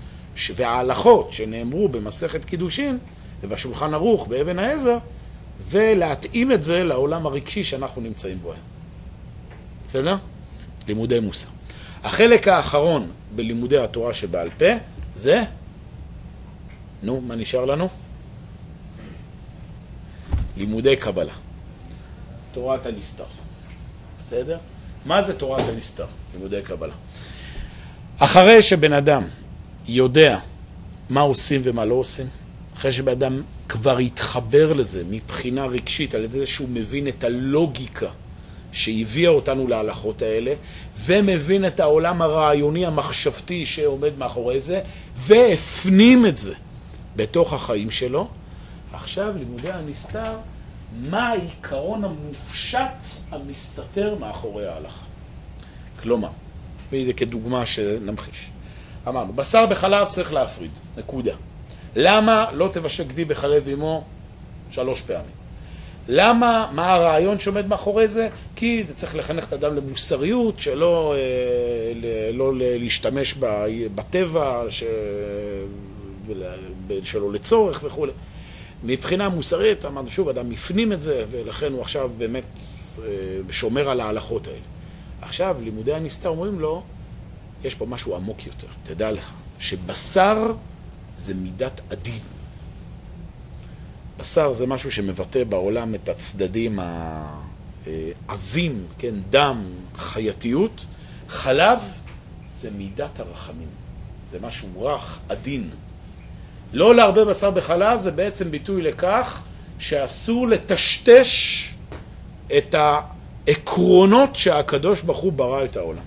[0.54, 2.98] וההלכות שנאמרו במסכת קידושין
[3.40, 4.98] ובשולחן ערוך באבן העזר
[5.60, 8.64] ולהתאים את זה לעולם הרגשי שאנחנו נמצאים בו היום.
[9.84, 10.16] בסדר?
[10.88, 11.48] לימודי מוסר.
[12.02, 14.72] החלק האחרון בלימודי התורה שבעל פה
[15.16, 15.42] זה,
[17.02, 17.88] נו, מה נשאר לנו?
[20.56, 21.45] לימודי קבלה.
[22.56, 23.24] תורת הנסתר.
[24.18, 24.58] בסדר?
[25.06, 26.06] מה זה תורת הנסתר?
[26.34, 26.94] לימודי קבלה.
[28.18, 29.24] אחרי שבן אדם
[29.88, 30.38] יודע
[31.10, 32.26] מה עושים ומה לא עושים,
[32.76, 38.10] אחרי שבן אדם כבר התחבר לזה מבחינה רגשית, על זה שהוא מבין את הלוגיקה
[38.72, 40.54] שהביאה אותנו להלכות האלה,
[40.98, 44.80] ומבין את העולם הרעיוני המחשבתי שעומד מאחורי זה,
[45.16, 46.54] והפנים את זה
[47.16, 48.28] בתוך החיים שלו.
[48.92, 50.32] עכשיו לימודי הנסתר,
[51.10, 55.04] מה העיקרון המופשט המסתתר מאחורי ההלכה.
[56.02, 56.28] כלומר,
[56.92, 58.50] וזה כדוגמה שנמחיש.
[59.08, 61.34] אמרנו, בשר בחלב צריך להפריד, נקודה.
[61.96, 64.04] למה לא תבשל גדי בחלב אמו
[64.70, 65.36] שלוש פעמים?
[66.08, 68.28] למה, מה הרעיון שעומד מאחורי זה?
[68.56, 73.34] כי זה צריך לחנך את האדם למוסריות, שלא אה, לא להשתמש
[73.94, 74.84] בטבע, ש...
[77.04, 78.12] שלא לצורך וכולי.
[78.84, 82.58] מבחינה מוסרית, אמרנו שוב, אדם הפנים את זה, ולכן הוא עכשיו באמת
[82.98, 83.02] אה,
[83.50, 84.58] שומר על ההלכות האלה.
[85.22, 86.82] עכשיו, לימודי הנסתר אומרים לו,
[87.64, 88.66] יש פה משהו עמוק יותר.
[88.82, 90.52] תדע לך, שבשר
[91.16, 92.20] זה מידת הדין.
[94.18, 96.78] בשר זה משהו שמבטא בעולם את הצדדים
[98.28, 99.64] העזים, כן, דם,
[99.96, 100.86] חייתיות.
[101.28, 101.80] חלב
[102.48, 103.68] זה מידת הרחמים.
[104.32, 105.70] זה משהו רך, עדין.
[106.76, 109.42] לא להרבה בשר בחלב זה בעצם ביטוי לכך
[109.78, 111.68] שאסור לטשטש
[112.58, 116.02] את העקרונות שהקדוש ברוך הוא ברא את העולם.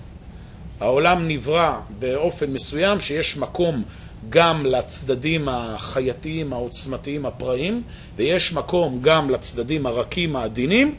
[0.80, 3.82] העולם נברא באופן מסוים שיש מקום
[4.28, 7.82] גם לצדדים החייתיים, העוצמתיים, הפראיים,
[8.16, 10.94] ויש מקום גם לצדדים הרכים, העדינים.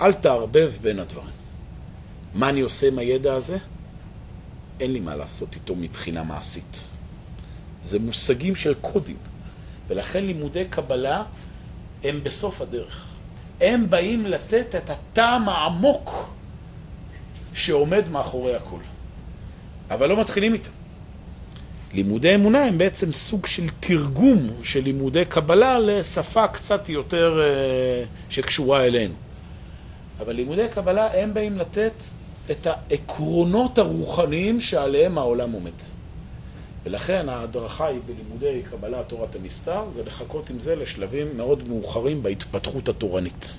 [0.00, 1.34] אל תערבב בין הדברים.
[2.34, 3.58] מה אני עושה עם הידע הזה?
[4.80, 6.89] אין לי מה לעשות איתו מבחינה מעשית.
[7.82, 9.16] זה מושגים של קודים,
[9.88, 11.22] ולכן לימודי קבלה
[12.04, 13.06] הם בסוף הדרך.
[13.60, 16.34] הם באים לתת את הטעם העמוק
[17.54, 18.80] שעומד מאחורי הכל.
[19.90, 20.70] אבל לא מתחילים איתם.
[21.94, 28.86] לימודי אמונה הם בעצם סוג של תרגום של לימודי קבלה לשפה קצת יותר אה, שקשורה
[28.86, 29.14] אלינו.
[30.20, 32.02] אבל לימודי קבלה הם באים לתת
[32.50, 35.72] את העקרונות הרוחניים שעליהם העולם עומד.
[36.84, 42.88] ולכן ההדרכה היא בלימודי קבלה תורת הנסתר, זה לחכות עם זה לשלבים מאוד מאוחרים בהתפתחות
[42.88, 43.58] התורנית.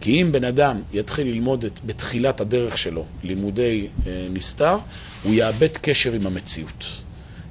[0.00, 4.76] כי אם בן אדם יתחיל ללמוד את, בתחילת הדרך שלו לימודי אה, נסתר,
[5.22, 6.86] הוא יאבד קשר עם המציאות.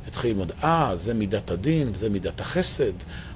[0.07, 2.93] יתחיל ללמוד, אה, זה מידת הדין, זה מידת החסד,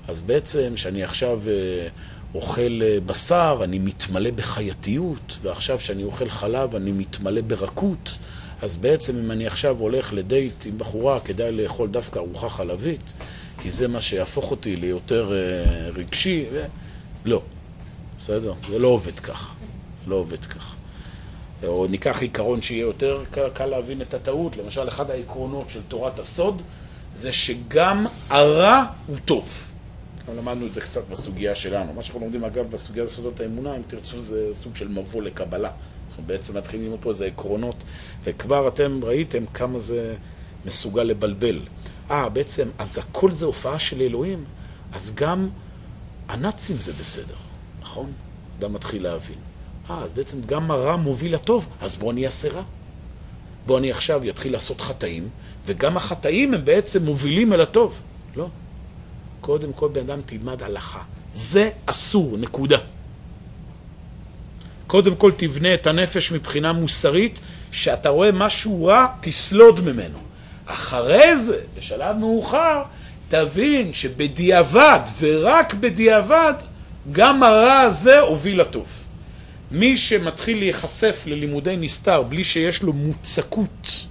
[0.08, 1.88] אז בעצם שאני עכשיו אה,
[2.36, 8.18] אוכל אה, בשר, אני מתמלא בחייתיות, ועכשיו שאני אוכל חלב, אני מתמלא ברכות.
[8.62, 13.14] אז בעצם אם אני עכשיו הולך לדייט עם בחורה, כדאי לאכול דווקא ארוחה חלבית,
[13.62, 16.46] כי זה מה שיהפוך אותי ליותר אה, רגשי.
[16.54, 16.66] ו...
[17.26, 17.42] לא,
[18.20, 18.54] בסדר?
[18.70, 19.54] זה לא עובד ככה.
[20.08, 20.76] לא עובד ככה.
[21.64, 24.58] או ניקח עיקרון שיהיה יותר קל, קל להבין את הטעות.
[24.58, 26.62] למשל, אחד העקרונות של תורת הסוד
[27.16, 29.72] זה שגם הרע הוא טוב.
[30.28, 31.94] גם למדנו את זה קצת בסוגיה שלנו.
[31.94, 35.72] מה שאנחנו לומדים, אגב, בסוגיה של סודות האמונה, אם תרצו, זה סוג של מבוא לקבלה.
[36.16, 37.76] אנחנו בעצם מתחילים ללמוד פה איזה עקרונות,
[38.24, 40.16] וכבר אתם ראיתם כמה זה
[40.66, 41.62] מסוגל לבלבל.
[42.12, 44.44] אה, בעצם, אז הכל זה הופעה של אלוהים,
[44.94, 45.50] אז גם
[46.28, 47.36] הנאצים זה בסדר,
[47.82, 48.12] נכון?
[48.60, 49.36] אדם מתחיל להבין.
[49.90, 52.64] אה, אז בעצם גם הרע מוביל לטוב, אז בואו אני אעשה רע.
[53.66, 55.30] בואו אני עכשיו אתחיל לעשות חטאים,
[55.66, 58.02] וגם החטאים הם בעצם מובילים אל הטוב.
[58.36, 58.48] לא.
[59.42, 61.04] קודם כל בן אדם תלמד הלכה.
[61.34, 62.78] זה אסור, נקודה.
[64.96, 67.40] קודם כל תבנה את הנפש מבחינה מוסרית,
[67.72, 70.18] שאתה רואה משהו רע, תסלוד ממנו.
[70.66, 72.82] אחרי זה, בשלב מאוחר,
[73.28, 76.54] תבין שבדיעבד, ורק בדיעבד,
[77.12, 78.88] גם הרע הזה הוביל לטוב.
[79.72, 84.08] מי שמתחיל להיחשף ללימודי נסתר בלי שיש לו מוצקות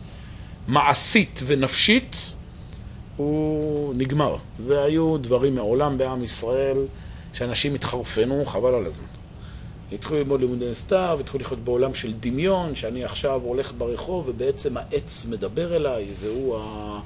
[0.68, 2.34] מעשית ונפשית,
[3.16, 4.36] הוא נגמר.
[4.66, 6.78] והיו דברים מעולם בעם ישראל
[7.32, 9.13] שאנשים התחרפנו, חבל על הזמן.
[9.94, 15.26] התחילו ללמוד לימודי נסתר, והתחילו לחיות בעולם של דמיון, שאני עכשיו הולך ברחוב ובעצם העץ
[15.30, 17.00] מדבר אליי, והוא ה...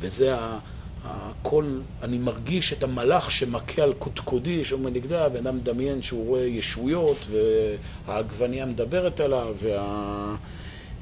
[0.00, 0.58] וזה ה...
[1.04, 1.64] הכל,
[2.02, 7.26] אני מרגיש את המלאך שמכה על קודקודי, שאומר נגדה, בן אדם מדמיין שהוא רואה ישויות,
[8.06, 10.34] והעגבניה מדברת עליו, וה...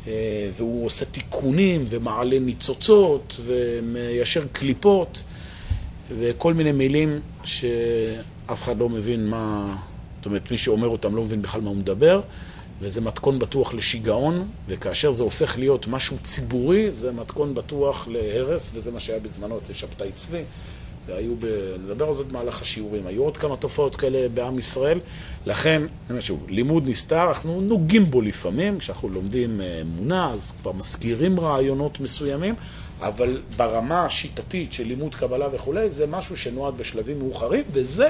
[0.07, 5.23] אה, והוא עושה תיקונים, ומעלה ניצוצות, ומיישר קליפות,
[6.19, 9.77] וכל מיני מילים שאף אחד לא מבין מה...
[10.17, 12.21] זאת אומרת, מי שאומר אותם לא מבין בכלל מה הוא מדבר,
[12.81, 18.93] וזה מתכון בטוח לשיגעון, וכאשר זה הופך להיות משהו ציבורי, זה מתכון בטוח להרס, וזה
[18.93, 20.43] מה שהיה בזמנו אצל שבתאי צבי,
[21.07, 21.47] והיו, ב...
[21.85, 25.01] נדבר על זה במהלך השיעורים, היו עוד כמה תופעות כאלה בעם ישראל,
[25.47, 30.73] לכן, אני שוב, לימוד נסתר, אנחנו נוגעים בו לפעמים, כשאנחנו לומדים אה, אמונה, אז כבר
[30.73, 32.55] מזכירים רעיונות מסוימים,
[33.01, 38.09] אבל ברמה השיטתית של לימוד קבלה וכולי, זה משהו שנועד בשלבים מאוחרים, וזה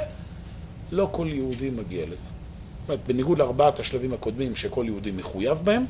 [0.90, 2.28] לא כל יהודי מגיע לזה.
[3.06, 5.84] בניגוד לארבעת השלבים הקודמים שכל יהודי מחויב בהם,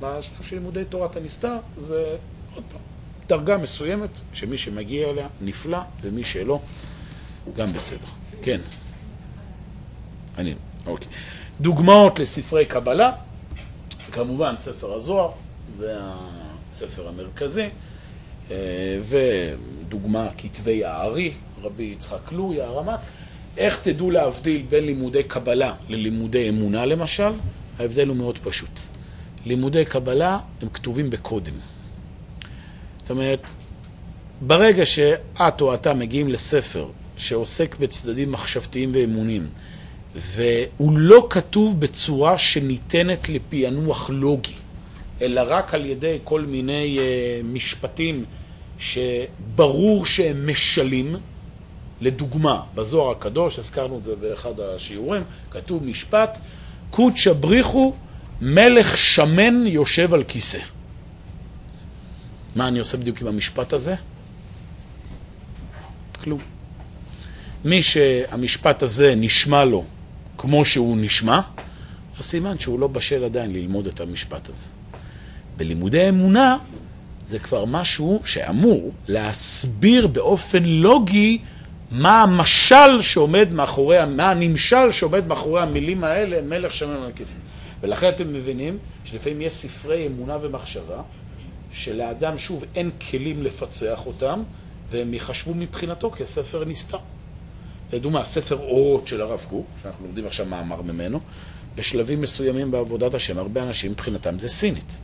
[0.00, 2.16] בשלב של לימודי תורת הנסתר זה
[2.54, 2.80] עוד פעם,
[3.28, 6.60] דרגה מסוימת שמי שמגיע אליה נפלא ומי שלא
[7.56, 8.06] גם בסדר.
[8.42, 8.60] כן.
[10.38, 10.54] אני,
[10.86, 11.08] אוקיי.
[11.60, 13.12] דוגמאות לספרי קבלה,
[14.12, 15.30] כמובן ספר הזוהר,
[15.76, 15.98] זה
[16.70, 17.68] הספר המרכזי,
[18.50, 18.56] אה,
[19.02, 23.00] ודוגמה כתבי הארי, רבי יצחק לוי, הרמ"ט.
[23.56, 27.32] איך תדעו להבדיל בין לימודי קבלה ללימודי אמונה למשל?
[27.78, 28.80] ההבדל הוא מאוד פשוט.
[29.46, 31.54] לימודי קבלה הם כתובים בקודים.
[32.98, 33.50] זאת אומרת,
[34.40, 39.46] ברגע שאת או אתה מגיעים לספר שעוסק בצדדים מחשבתיים ואמונים,
[40.14, 44.54] והוא לא כתוב בצורה שניתנת לפענוח לוגי,
[45.22, 48.24] אלא רק על ידי כל מיני uh, משפטים
[48.78, 51.16] שברור שהם משלים,
[52.00, 56.38] לדוגמה, בזוהר הקדוש, הזכרנו את זה באחד השיעורים, כתוב משפט,
[56.90, 57.92] קודשא בריחו
[58.40, 60.58] מלך שמן יושב על כיסא.
[62.56, 63.94] מה אני עושה בדיוק עם המשפט הזה?
[66.24, 66.40] כלום.
[67.64, 69.84] מי שהמשפט הזה נשמע לו
[70.38, 71.40] כמו שהוא נשמע,
[72.18, 74.66] אז סימן שהוא לא בשל עדיין ללמוד את המשפט הזה.
[75.56, 76.56] בלימודי אמונה
[77.26, 81.38] זה כבר משהו שאמור להסביר באופן לוגי
[81.94, 87.38] מה המשל שעומד מאחורי, מה הנמשל שעומד מאחורי המילים האלה, מלך שמן על כיסא.
[87.80, 91.02] ולכן אתם מבינים שלפעמים יש ספרי אמונה ומחשבה,
[91.72, 94.42] שלאדם שוב אין כלים לפצח אותם,
[94.88, 96.98] והם יחשבו מבחינתו כספר נסתר.
[97.92, 101.20] לדוגמה, ספר אורות של הרב קוק, שאנחנו לומדים עכשיו מאמר ממנו,
[101.76, 104.98] בשלבים מסוימים בעבודת השם, הרבה אנשים מבחינתם זה סינית.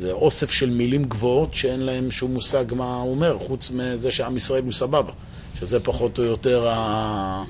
[0.00, 4.36] זה אוסף של מילים גבוהות שאין להם שום מושג מה הוא אומר, חוץ מזה שעם
[4.36, 5.12] ישראל הוא סבבה.
[5.60, 7.44] שזה פחות או יותר ה...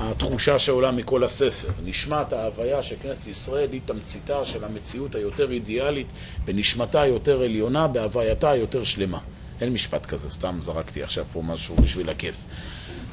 [0.00, 1.68] התחושה שעולה מכל הספר.
[1.84, 6.12] נשמת ההוויה של כנסת ישראל היא תמציתה של המציאות היותר אידיאלית,
[6.44, 9.18] בנשמתה היותר עליונה, בהווייתה היותר שלמה.
[9.60, 12.46] אין משפט כזה, סתם זרקתי עכשיו פה משהו בשביל הכיף.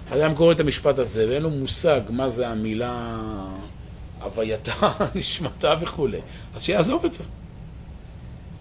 [0.09, 3.17] אדם קורא את המשפט הזה ואין לו מושג מה זה המילה
[4.21, 6.19] הווייתה, נשמתה וכולי,
[6.55, 7.23] אז שיעזוב את זה.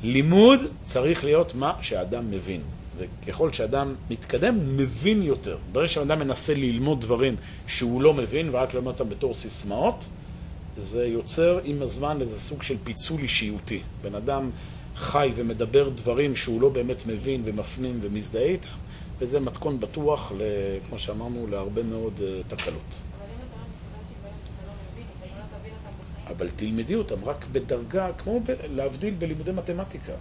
[0.02, 2.60] לימוד צריך להיות מה שאדם מבין.
[2.99, 5.57] וככל שאדם מתקדם, מבין יותר.
[5.72, 7.36] ברגע שאדם מנסה ללמוד דברים
[7.66, 10.09] שהוא לא מבין, ורק ללמוד אותם בתור סיסמאות,
[10.76, 13.80] זה יוצר עם הזמן איזה סוג של פיצול אישיותי.
[14.03, 14.51] בן אדם
[14.96, 18.68] חי ומדבר דברים שהוא לא באמת מבין ומפנים ומזדהה איתם,
[19.18, 20.32] וזה מתכון בטוח,
[20.88, 23.03] כמו שאמרנו, להרבה מאוד אה, תקלות.
[26.28, 28.40] אבל תלמדי אותם רק בדרגה, כמו
[28.70, 30.12] להבדיל בלימודי מתמטיקה.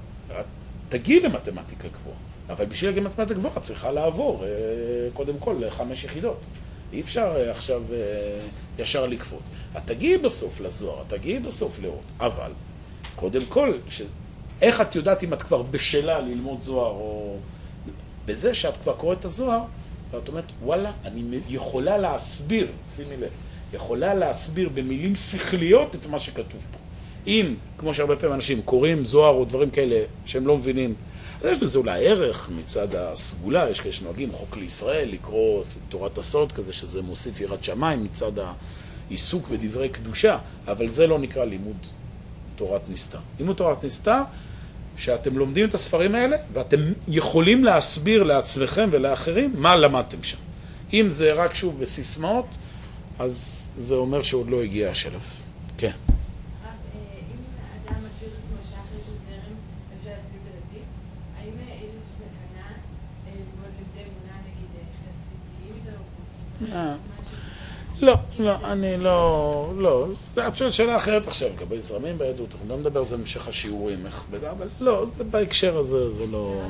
[0.89, 2.17] תגיעי למתמטיקה גבוהה,
[2.49, 4.49] אבל בשביל להגיע למתמטיקה גבוהה צריכה לעבור אה,
[5.13, 6.39] קודם כל לחמש יחידות.
[6.93, 7.97] אי אפשר אה, עכשיו אה,
[8.79, 9.41] ישר לקפוץ.
[9.77, 12.51] את תגיעי בסוף לזוהר, את תגיעי בסוף לראות, אבל
[13.15, 14.01] קודם כל, ש...
[14.61, 17.37] איך את יודעת אם את כבר בשלה ללמוד זוהר, או
[18.25, 19.61] בזה שאת כבר קוראת את הזוהר,
[20.11, 23.29] ואת אומרת, וואלה, אני יכולה להסביר, שימי לב,
[23.73, 26.79] יכולה להסביר במילים שכליות את מה שכתוב פה.
[27.27, 30.93] אם, כמו שהרבה פעמים אנשים קוראים זוהר או דברים כאלה שהם לא מבינים,
[31.43, 36.73] יש לזה אולי ערך מצד הסגולה, יש כאלה שנוהגים חוק לישראל, לקרוא תורת הסוד כזה,
[36.73, 38.31] שזה מוסיף יראת שמיים מצד
[39.09, 41.77] העיסוק בדברי קדושה, אבל זה לא נקרא לימוד
[42.55, 43.19] תורת נסתר.
[43.39, 44.21] לימוד תורת נסתר,
[44.97, 46.77] שאתם לומדים את הספרים האלה, ואתם
[47.07, 50.37] יכולים להסביר לעצמכם ולאחרים מה למדתם שם.
[50.93, 52.57] אם זה רק שוב בסיסמאות,
[53.19, 55.21] אז זה אומר שעוד לא הגיע השלב.
[55.77, 55.91] כן.
[68.01, 70.07] לא, לא, אני לא, לא,
[70.47, 74.05] את שואלת שאלה אחרת עכשיו, לגבי זרמים ביהדות, אנחנו גם נדבר על זה במשך השיעורים,
[74.05, 76.61] איך אבל לא, זה בהקשר הזה, זה לא...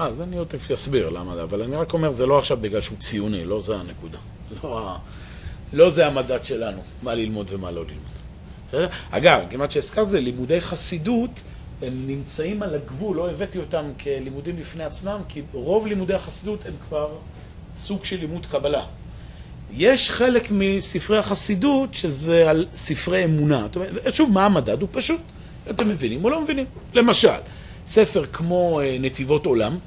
[0.00, 2.80] אה, אז אני עוד תכף אסביר למה, אבל אני רק אומר, זה לא עכשיו בגלל
[2.80, 4.18] שהוא ציוני, לא זה הנקודה.
[4.64, 4.96] לא,
[5.72, 8.16] לא זה המדד שלנו, מה ללמוד ומה לא ללמוד.
[8.66, 8.88] בסדר?
[9.10, 11.42] אגב, כמעט שהזכרת זה, לימודי חסידות,
[11.82, 16.72] הם נמצאים על הגבול, לא הבאתי אותם כלימודים בפני עצמם, כי רוב לימודי החסידות הם
[16.88, 17.08] כבר
[17.76, 18.82] סוג של לימוד קבלה.
[19.72, 23.62] יש חלק מספרי החסידות שזה על ספרי אמונה.
[23.62, 24.80] זאת אומרת, שוב, מה המדד?
[24.80, 25.20] הוא פשוט.
[25.70, 26.64] אתם מבינים או לא מבינים.
[26.94, 27.28] למשל,
[27.86, 29.78] ספר כמו אה, נתיבות עולם,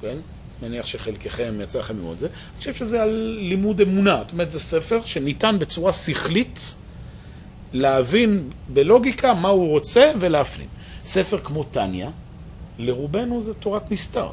[0.00, 0.16] כן?
[0.62, 4.16] מניח שחלקכם יצא לכם ללמוד את זה, אני חושב שזה על לימוד אמונה.
[4.22, 6.74] זאת אומרת, זה ספר שניתן בצורה שכלית
[7.72, 10.68] להבין בלוגיקה מה הוא רוצה ולהפנים.
[11.06, 12.10] ספר כמו טניה,
[12.78, 14.28] לרובנו זה תורת נסתר.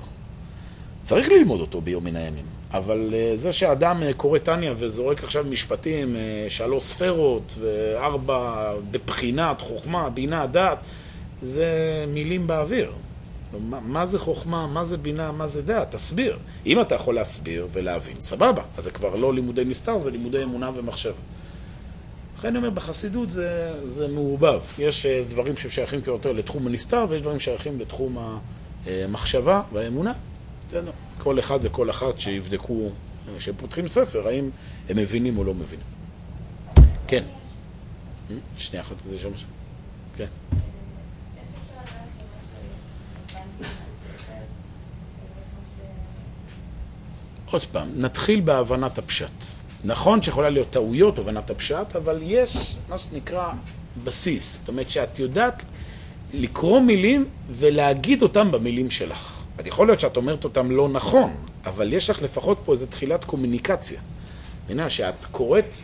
[1.03, 5.45] צריך ללמוד אותו ביום מן הימים, אבל אה, זה שאדם אה, קורא טניה וזורק עכשיו
[5.49, 10.83] משפטים, אה, שלוש ספרות וארבע בבחינת חוכמה, בינה, דעת,
[11.41, 11.65] זה
[12.07, 12.91] מילים באוויר.
[13.59, 15.95] מה, מה זה חוכמה, מה זה בינה, מה זה דעת?
[15.95, 16.37] תסביר.
[16.65, 18.61] אם אתה יכול להסביר ולהבין, סבבה.
[18.77, 21.13] אז זה כבר לא לימודי נסתר, זה לימודי אמונה ומחשב.
[22.37, 24.61] לכן אני אומר, בחסידות זה, זה מעורבב.
[24.79, 28.17] יש אה, דברים ששייכים יותר לתחום הנסתר, ויש דברים ששייכים לתחום
[28.85, 30.13] המחשבה והאמונה.
[30.67, 30.91] בסדר.
[31.17, 32.89] כל אחד וכל אחת שיבדקו,
[33.37, 34.49] כשהם פותחים ספר, האם
[34.89, 35.85] הם מבינים או לא מבינים.
[37.07, 37.23] כן.
[38.57, 39.47] שנייה אחת, זה שם שם.
[40.17, 40.25] כן.
[47.51, 49.66] עוד פעם, נתחיל בהבנת הפשט.
[49.83, 53.51] נכון שיכולה להיות טעויות בהבנת הפשט, אבל יש מה שנקרא
[54.03, 54.59] בסיס.
[54.59, 55.63] זאת אומרת שאת יודעת
[56.33, 59.43] לקרוא מילים ולהגיד אותם במילים שלך.
[59.59, 63.23] את יכול להיות שאת אומרת אותם לא נכון, אבל יש לך לפחות פה איזו תחילת
[63.23, 64.01] קומוניקציה.
[64.65, 65.75] מבינה שאת קוראת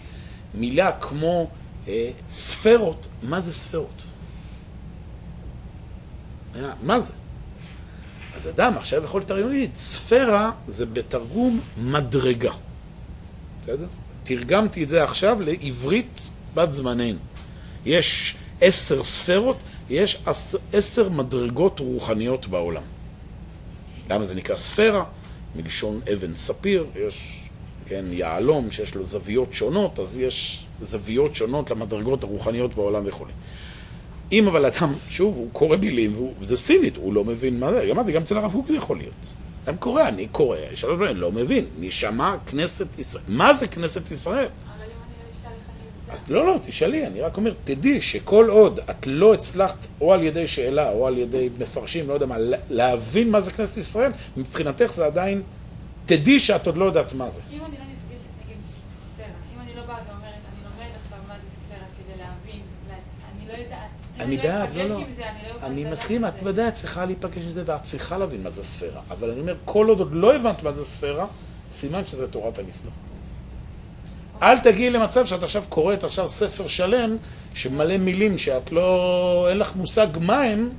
[0.53, 1.47] מילה כמו
[1.87, 4.03] אה, ספרות, מה זה ספרות?
[6.83, 7.13] מה זה?
[8.35, 12.51] אז אדם עכשיו יכול לתרגם להגיד, ספירה זה בתרגום מדרגה.
[13.63, 13.85] בסדר?
[14.23, 17.19] תרגמתי את זה עכשיו לעברית בת זמננו.
[17.85, 20.23] יש עשר ספירות, יש
[20.73, 22.83] עשר מדרגות רוחניות בעולם.
[24.09, 25.03] למה זה נקרא ספירה?
[25.55, 27.39] מלשון אבן ספיר, יש,
[27.85, 33.25] כן, יהלום שיש לו זוויות שונות, אז יש זוויות שונות למדרגות הרוחניות בעולם וכו'.
[34.31, 38.11] אם אבל אדם, שוב, הוא קורא מילים, וזה סינית, הוא לא מבין מה זה, אמרתי,
[38.11, 39.33] גם אצל הרב קוק זה יכול להיות.
[39.65, 43.23] אדם קורא, אני קורא, שלוש דברים, לא מבין, נשמע כנסת ישראל.
[43.27, 44.47] מה זה כנסת ישראל?
[46.09, 50.23] אז לא, לא, תשאלי, אני רק אומר, תדעי שכל עוד את לא הצלחת, או על
[50.23, 52.35] ידי שאלה, או על ידי מפרשים, לא יודע מה,
[52.69, 55.41] להבין מה זה כנסת ישראל, מבחינתך זה עדיין,
[56.05, 57.41] תדעי שאת עוד לא יודעת מה זה.
[57.51, 58.57] אם אני לא נפגשת נגיד
[59.03, 63.23] ספירה, אם אני לא באה ואומרת, אני לומדת עכשיו מה זה ספירה כדי להבין, לעצ-
[63.37, 64.97] אני לא יודעת, אם אני לא בעד, לא, אפגש לא.
[64.97, 66.33] עם זה, אני לא אוכל אני לדעת מסכים, את.
[66.39, 69.01] בוודאי צריכה להיפגש עם זה, ואת צריכה להבין מה זה ספירה.
[69.09, 71.25] אבל אני אומר, כל עוד עוד לא הבנת מה זה ספירה,
[71.71, 72.89] סימן שזה תורת הנסתר.
[74.41, 77.17] אל תגיעי למצב שאת עכשיו קוראת עכשיו ספר שלם,
[77.53, 80.69] שמלא מילים שאת לא, אין לך מושג מה הם,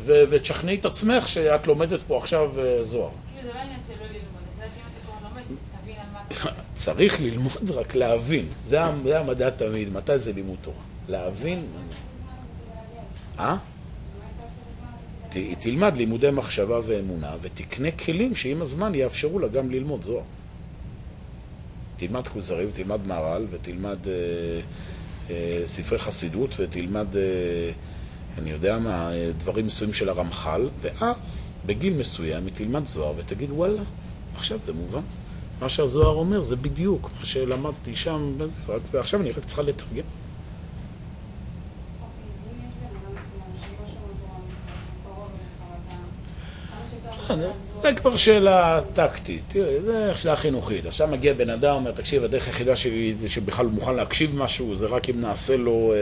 [0.00, 3.10] ו- ותשכנעי את עצמך שאת לומדת פה עכשיו אה, זוהר.
[3.34, 4.28] כאילו זה לא עניין של לא ללמוד.
[6.74, 8.46] צריך ללמוד רק להבין.
[8.66, 10.76] זה המדע תמיד, מתי זה לימוד תורה?
[11.08, 11.66] להבין.
[13.38, 13.56] אה?
[15.58, 20.22] תלמד לימודי מחשבה ואמונה ותקנה כלים שעם הזמן יאפשרו לה גם ללמוד זוהר.
[21.96, 24.12] תלמד כוזרי ותלמד מהר"ל ותלמד אה,
[25.30, 27.22] אה, ספרי חסידות ותלמד, אה,
[28.38, 33.82] אני יודע מה, דברים מסוימים של הרמח"ל ואז בגיל מסוים היא תלמד זוהר ותגיד וואלה,
[34.36, 35.02] עכשיו זה מובן.
[35.60, 38.32] מה שהזוהר אומר זה בדיוק מה שלמדתי שם,
[38.90, 39.90] ועכשיו אני רק צריכה לתרגם.
[39.96, 40.04] אוקיי,
[42.44, 45.96] ואם יש בן אדם מסוים שלא שומר תורה ומצוות, הוא קרוב אליך, ואתה
[46.70, 47.17] כמה שיותר בסדר,
[47.74, 50.86] זה כבר שאלה טקטית, תראי, זה שאלה חינוכית.
[50.86, 54.86] עכשיו מגיע בן אדם, אומר, תקשיב, הדרך היחידה שלי שבכלל הוא מוכן להקשיב משהו, זה
[54.86, 55.98] רק אם נעשה לו אה,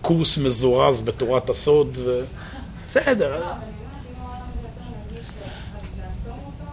[0.00, 2.24] קורס מזורז בתורת הסוד, ו...
[2.86, 4.80] בסדר, לא, אבל אני אומרת, אם העולם הזה יותר
[5.12, 5.46] נגיש לו,
[5.80, 6.72] אז לאטום אותו,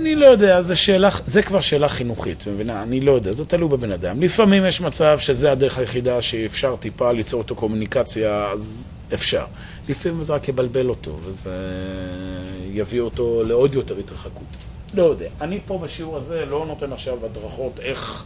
[0.00, 2.82] אני לא יודע, זה שאלה, זה כבר שאלה חינוכית, מבינה?
[2.82, 4.22] אני לא יודע, זה תלוי בבן אדם.
[4.22, 9.44] לפעמים יש מצב שזה הדרך היחידה שאפשר טיפה ליצור איתו קומוניקציה, אז אפשר.
[9.88, 11.50] לפעמים זה רק יבלבל אותו, וזה
[12.72, 14.56] יביא אותו לעוד יותר התרחקות.
[14.94, 15.28] לא יודע.
[15.40, 18.24] אני פה בשיעור הזה לא נותן עכשיו הדרכות איך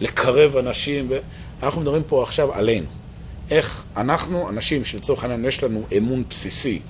[0.00, 1.18] לקרב אנשים, ו...
[1.62, 2.86] אנחנו מדברים פה עכשיו עלינו.
[3.50, 6.80] איך אנחנו, אנשים שלצורך העניין יש לנו אמון בסיסי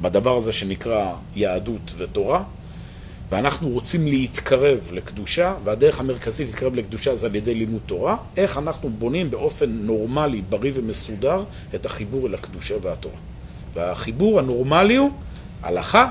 [0.00, 2.42] בדבר הזה שנקרא יהדות ותורה,
[3.30, 8.90] ואנחנו רוצים להתקרב לקדושה, והדרך המרכזית להתקרב לקדושה זה על ידי לימוד תורה, איך אנחנו
[8.90, 13.16] בונים באופן נורמלי, בריא ומסודר, את החיבור אל הקדושה והתורה.
[13.74, 15.10] והחיבור הנורמלי הוא
[15.62, 16.10] הלכה,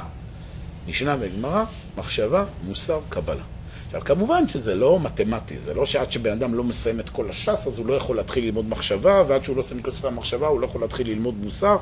[0.87, 1.63] משנה וגמרא,
[1.97, 3.43] מחשבה, מוסר, קבלה.
[3.85, 7.67] עכשיו, כמובן שזה לא מתמטי, זה לא שעד שבן אדם לא מסיים את כל הש"ס,
[7.67, 10.47] אז הוא לא יכול להתחיל ללמוד מחשבה, ועד שהוא לא מסיים את כל ספרי המחשבה,
[10.47, 11.77] הוא לא יכול להתחיל ללמוד מוסר.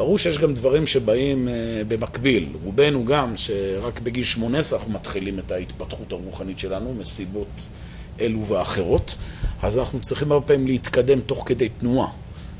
[0.00, 1.54] ברור שיש גם דברים שבאים אה,
[1.88, 2.48] במקביל.
[2.64, 7.68] רובנו גם, שרק בגיל 18 אנחנו מתחילים את ההתפתחות הרוחנית שלנו, מסיבות
[8.20, 9.16] אלו ואחרות,
[9.62, 12.08] אז אנחנו צריכים הרבה פעמים להתקדם תוך כדי תנועה.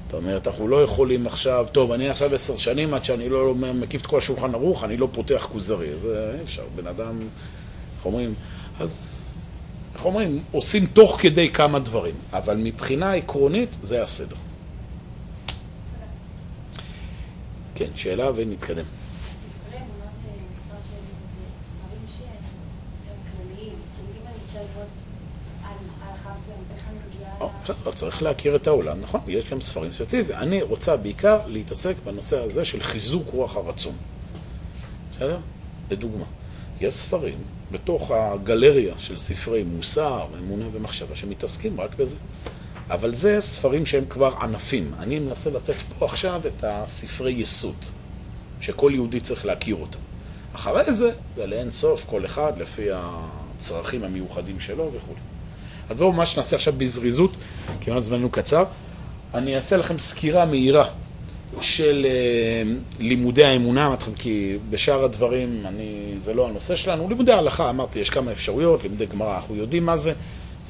[0.07, 4.03] זאת אומרת, אנחנו לא יכולים עכשיו, טוב, אני עכשיו עשר שנים עד שאני לא מקיף
[4.03, 5.99] את כל השולחן ערוך, אני לא פותח כוזרי.
[5.99, 7.19] זה אי אפשר, בן אדם,
[7.97, 8.35] איך אומרים,
[8.81, 9.27] אז,
[9.95, 14.37] איך אומרים, עושים תוך כדי כמה דברים, אבל מבחינה עקרונית זה הסדר.
[17.70, 17.70] כן, שאלה ונתקדם.
[17.70, 17.70] ספרי אמונות מוסר שלי זה ספרים שהם כלליים.
[17.70, 17.70] כאילו אם אני רוצה ללמוד על הלכה מסוימת, איך אני
[27.09, 27.51] מגיעה או, ל...
[27.63, 30.39] בסדר, צריך להכיר את העולם, נכון, יש גם ספרים ספציפיים.
[30.39, 33.95] אני רוצה בעיקר להתעסק בנושא הזה של חיזוק רוח הרצון.
[35.13, 35.39] בסדר?
[35.91, 36.25] לדוגמה,
[36.81, 37.39] יש ספרים
[37.73, 42.17] בתוך הגלריה של ספרי מוסר, אמונה ומחשבה שמתעסקים רק בזה.
[42.91, 44.91] אבל זה ספרים שהם כבר ענפים.
[44.99, 47.77] אני מנסה לתת פה עכשיו את הספרי יסוד,
[48.61, 49.99] שכל יהודי צריך להכיר אותם.
[50.55, 55.15] אחרי זה, זה לאין סוף, כל אחד לפי הצרכים המיוחדים שלו וכו'.
[55.91, 57.37] אז בואו מה שנעשה עכשיו בזריזות,
[57.81, 58.65] כמעט זמננו קצר,
[59.35, 60.89] אני אעשה לכם סקירה מהירה
[61.61, 67.09] של אה, לימודי האמונה, כי בשאר הדברים אני, זה לא הנושא שלנו.
[67.09, 70.13] לימודי ההלכה, אמרתי, יש כמה אפשרויות, לימודי גמרא, אנחנו יודעים מה זה.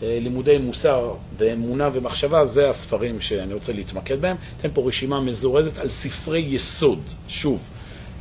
[0.03, 4.37] אה, לימודי מוסר ואמונה ומחשבה, זה הספרים שאני רוצה להתמקד בהם.
[4.57, 7.01] אתן פה רשימה מזורזת על ספרי יסוד.
[7.29, 7.71] שוב,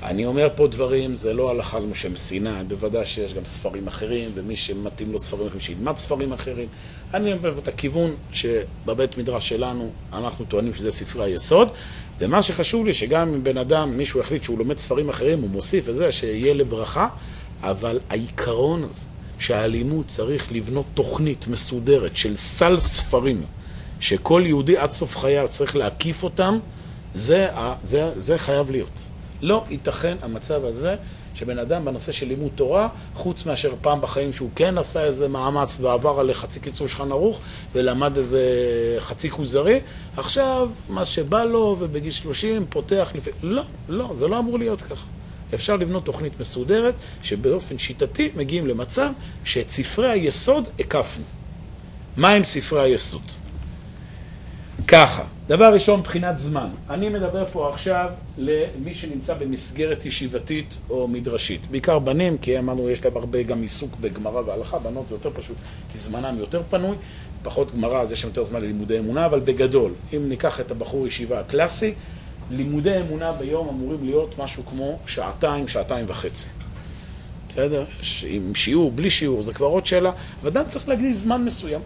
[0.03, 4.55] אני אומר פה דברים, זה לא הלכה למשה מסיני, בוודאי שיש גם ספרים אחרים, ומי
[4.55, 6.67] שמתאים לו ספרים אחרים, שילמד ספרים אחרים.
[7.13, 11.71] אני אומר את הכיוון שבבית מדרש שלנו, אנחנו טוענים שזה ספרי היסוד,
[12.19, 15.83] ומה שחשוב לי, שגם אם בן אדם, מישהו החליט שהוא לומד ספרים אחרים, הוא מוסיף
[15.87, 17.07] וזה, שיהיה לברכה,
[17.61, 19.05] אבל העיקרון הזה,
[19.39, 23.41] שהלימוד צריך לבנות תוכנית מסודרת של סל ספרים,
[23.99, 26.59] שכל יהודי עד סוף חייו צריך להקיף אותם,
[27.13, 27.47] זה,
[27.83, 29.09] זה, זה חייב להיות.
[29.41, 30.95] לא ייתכן המצב הזה
[31.35, 35.79] שבן אדם בנושא של לימוד תורה, חוץ מאשר פעם בחיים שהוא כן עשה איזה מאמץ
[35.81, 37.39] ועבר על חצי קיצור שולחן ערוך
[37.75, 38.41] ולמד איזה
[38.99, 39.79] חצי כוזרי,
[40.17, 43.29] עכשיו מה שבא לו ובגיל 30 פותח לפי...
[43.43, 45.05] לא, לא, זה לא אמור להיות ככה.
[45.53, 49.11] אפשר לבנות תוכנית מסודרת שבאופן שיטתי מגיעים למצב
[49.43, 51.23] שאת ספרי היסוד הקפנו.
[52.17, 53.21] מה עם ספרי היסוד?
[54.87, 56.69] ככה, דבר ראשון, מבחינת זמן.
[56.89, 61.67] אני מדבר פה עכשיו למי שנמצא במסגרת ישיבתית או מדרשית.
[61.71, 65.57] בעיקר בנים, כי אמרנו, יש להם הרבה גם עיסוק בגמרא והלכה, בנות זה יותר פשוט,
[65.91, 66.95] כי זמנם יותר פנוי,
[67.43, 71.07] פחות גמרא, אז יש שם יותר זמן ללימודי אמונה, אבל בגדול, אם ניקח את הבחור
[71.07, 71.93] ישיבה הקלאסי,
[72.51, 76.49] לימודי אמונה ביום אמורים להיות משהו כמו שעתיים, שעתיים וחצי.
[77.49, 77.85] בסדר?
[78.27, 80.11] עם שיעור, בלי שיעור, זה כבר עוד שאלה,
[80.43, 81.81] ואדם צריך להגדיל זמן מסוים.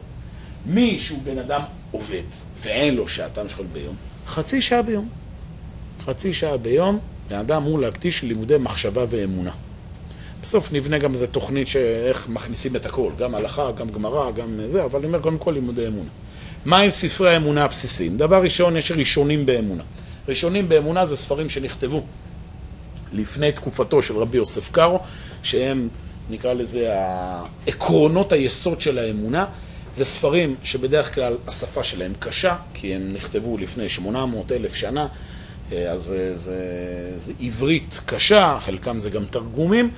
[0.66, 1.62] מי שהוא בן אדם
[1.92, 2.24] עובד
[2.62, 3.96] ואין לו שעתיים שחול ביום,
[4.28, 5.10] חצי שעה ביום.
[6.06, 7.00] חצי שעה ביום,
[7.30, 9.52] בן אדם אמור להקדיש לימודי מחשבה ואמונה.
[10.42, 14.84] בסוף נבנה גם איזה תוכנית שאיך מכניסים את הכל, גם הלכה, גם גמרא, גם זה,
[14.84, 16.10] אבל אני אומר קודם כל לימודי אמונה.
[16.66, 18.18] מה עם ספרי האמונה הבסיסיים?
[18.18, 19.84] דבר ראשון, יש ראשונים באמונה.
[20.28, 22.04] ראשונים באמונה זה ספרים שנכתבו
[23.14, 25.00] לפני תקופתו של רבי יוסף קארו,
[25.44, 25.88] שהם,
[26.30, 26.94] נקרא לזה,
[27.68, 29.46] עקרונות היסוד של האמונה.
[29.96, 35.08] זה ספרים שבדרך כלל השפה שלהם קשה, כי הם נכתבו לפני 800 אלף שנה,
[35.72, 36.58] אז זה, זה,
[37.18, 39.92] זה עברית קשה, חלקם זה גם תרגומים,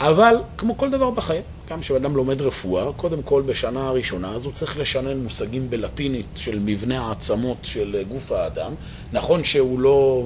[0.00, 4.52] אבל כמו כל דבר בחיים, גם כשאדם לומד רפואה, קודם כל בשנה הראשונה, אז הוא
[4.52, 8.72] צריך לשנן מושגים בלטינית של מבנה העצמות של גוף האדם.
[9.12, 10.24] נכון שהוא לא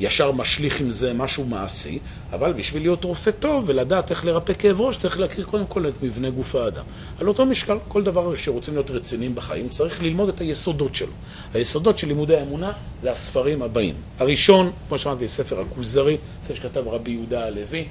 [0.00, 1.98] ישר משליך עם זה משהו מעשי,
[2.32, 6.02] אבל בשביל להיות רופא טוב ולדעת איך לרפא כאב ראש, צריך להכיר קודם כל את
[6.02, 6.84] מבנה גוף האדם.
[7.20, 11.12] על אותו משקל, כל דבר שרוצים להיות רציניים בחיים, צריך ללמוד את היסודות שלו.
[11.54, 13.94] היסודות של לימודי האמונה זה הספרים הבאים.
[14.18, 17.84] הראשון, כמו שאמרתי, ספר הכוזרי, ספר שכתב רבי יהודה הלוי.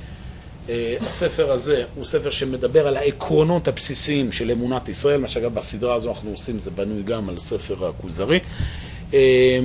[0.70, 5.96] אה, הספר הזה הוא ספר שמדבר על העקרונות הבסיסיים של אמונת ישראל, מה שאגב בסדרה
[5.96, 8.40] הזו אנחנו עושים, זה בנוי גם על ספר הכוזרי.
[9.14, 9.60] אה,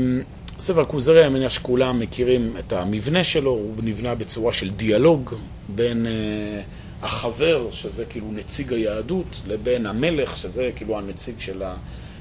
[0.60, 5.34] ספר הכוזרי, אני מניח שכולם מכירים את המבנה שלו, הוא נבנה בצורה של דיאלוג
[5.68, 11.74] בין uh, החבר, שזה כאילו נציג היהדות, לבין המלך, שזה כאילו הנציג שלה,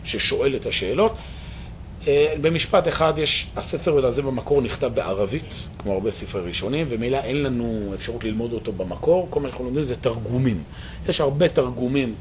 [0.04, 1.14] ששואל את השאלות.
[2.04, 2.08] Uh,
[2.42, 7.92] במשפט אחד יש, הספר הזה במקור נכתב בערבית, כמו הרבה ספרי ראשונים, ומילא אין לנו
[7.94, 10.64] אפשרות ללמוד אותו במקור, כל מה שאנחנו לומדים זה תרגומים.
[11.10, 12.16] יש הרבה תרגומים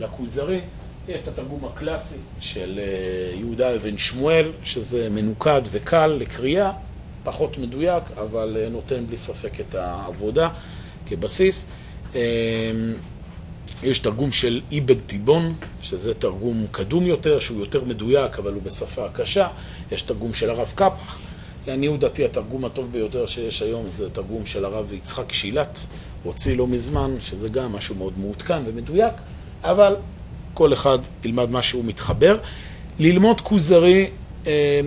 [0.00, 0.60] לכוזרי.
[1.08, 6.72] יש את התרגום הקלאסי של אה, יהודה אבן שמואל, שזה מנוקד וקל לקריאה,
[7.24, 10.48] פחות מדויק, אבל אה, נותן בלי ספק את העבודה
[11.06, 11.66] כבסיס.
[13.82, 19.08] יש תרגום של אבן תיבון, שזה תרגום קדום יותר, שהוא יותר מדויק, אבל הוא בשפה
[19.12, 19.48] קשה.
[19.92, 21.18] יש תרגום של הרב קפח.
[21.66, 25.86] לעניות דעתי התרגום הטוב ביותר שיש היום זה תרגום של הרב יצחק שילת,
[26.22, 29.14] הוציא לא מזמן, שזה גם משהו מאוד מעודכן ומדויק,
[29.62, 29.96] אבל
[30.54, 32.38] כל אחד ילמד מה שהוא מתחבר.
[32.98, 34.10] ללמוד כוזרי,
[34.46, 34.80] אה,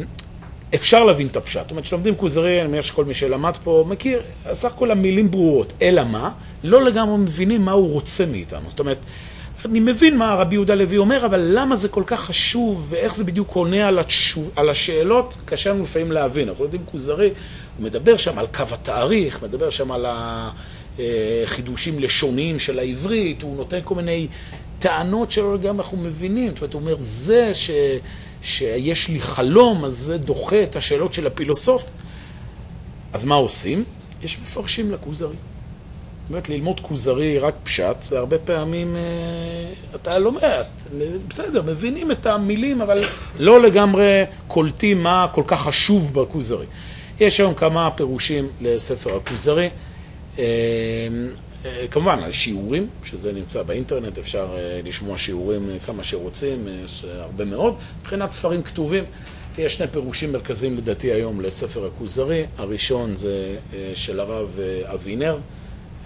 [0.76, 1.62] אפשר להבין את הפשט.
[1.62, 4.22] זאת אומרת, כשלומדים כוזרי, אני מניח שכל מי שלמד פה מכיר,
[4.54, 5.74] סך הכל המילים ברורות.
[5.82, 6.32] אלא מה?
[6.64, 8.70] לא לגמרי מבינים מה הוא רוצה מאיתנו.
[8.70, 8.98] זאת אומרת,
[9.66, 13.24] אני מבין מה רבי יהודה לוי אומר, אבל למה זה כל כך חשוב, ואיך זה
[13.24, 16.50] בדיוק עונה על, התשוב, על השאלות, קשה לנו לפעמים להבין.
[16.50, 17.30] אנחנו יודעים כוזרי,
[17.78, 20.06] הוא מדבר שם על קו התאריך, מדבר שם על
[21.00, 24.28] החידושים לשוניים של העברית, הוא נותן כל מיני
[24.80, 26.50] טענות שלו גם אנחנו מבינים.
[26.50, 27.72] זאת אומרת, הוא אומר, זה ש,
[28.46, 31.90] שיש לי חלום, אז זה דוחה את השאלות של הפילוסוף.
[33.14, 33.84] אז מה עושים?
[34.24, 35.36] יש מפרשים לכוזרי.
[36.26, 40.64] זאת אומרת, ללמוד כוזרי רק פשט, זה הרבה פעמים, אה, אתה לומד,
[41.30, 43.04] בסדר, מבינים את המילים, אבל
[43.40, 46.66] לא לגמרי קולטים מה כל כך חשוב בכוזרי.
[47.20, 49.70] יש היום כמה פירושים לספר הכוזרי.
[50.40, 50.44] אה,
[51.92, 57.46] כמובן, על שיעורים, שזה נמצא באינטרנט, אפשר אה, לשמוע שיעורים אה, כמה שרוצים, יש הרבה
[57.46, 57.76] מאוד.
[58.02, 59.04] מבחינת ספרים כתובים,
[59.58, 62.46] יש שני פירושים מרכזיים לדעתי היום לספר הכוזרי.
[62.58, 63.58] הראשון זה
[63.94, 65.38] של הרב אבינר,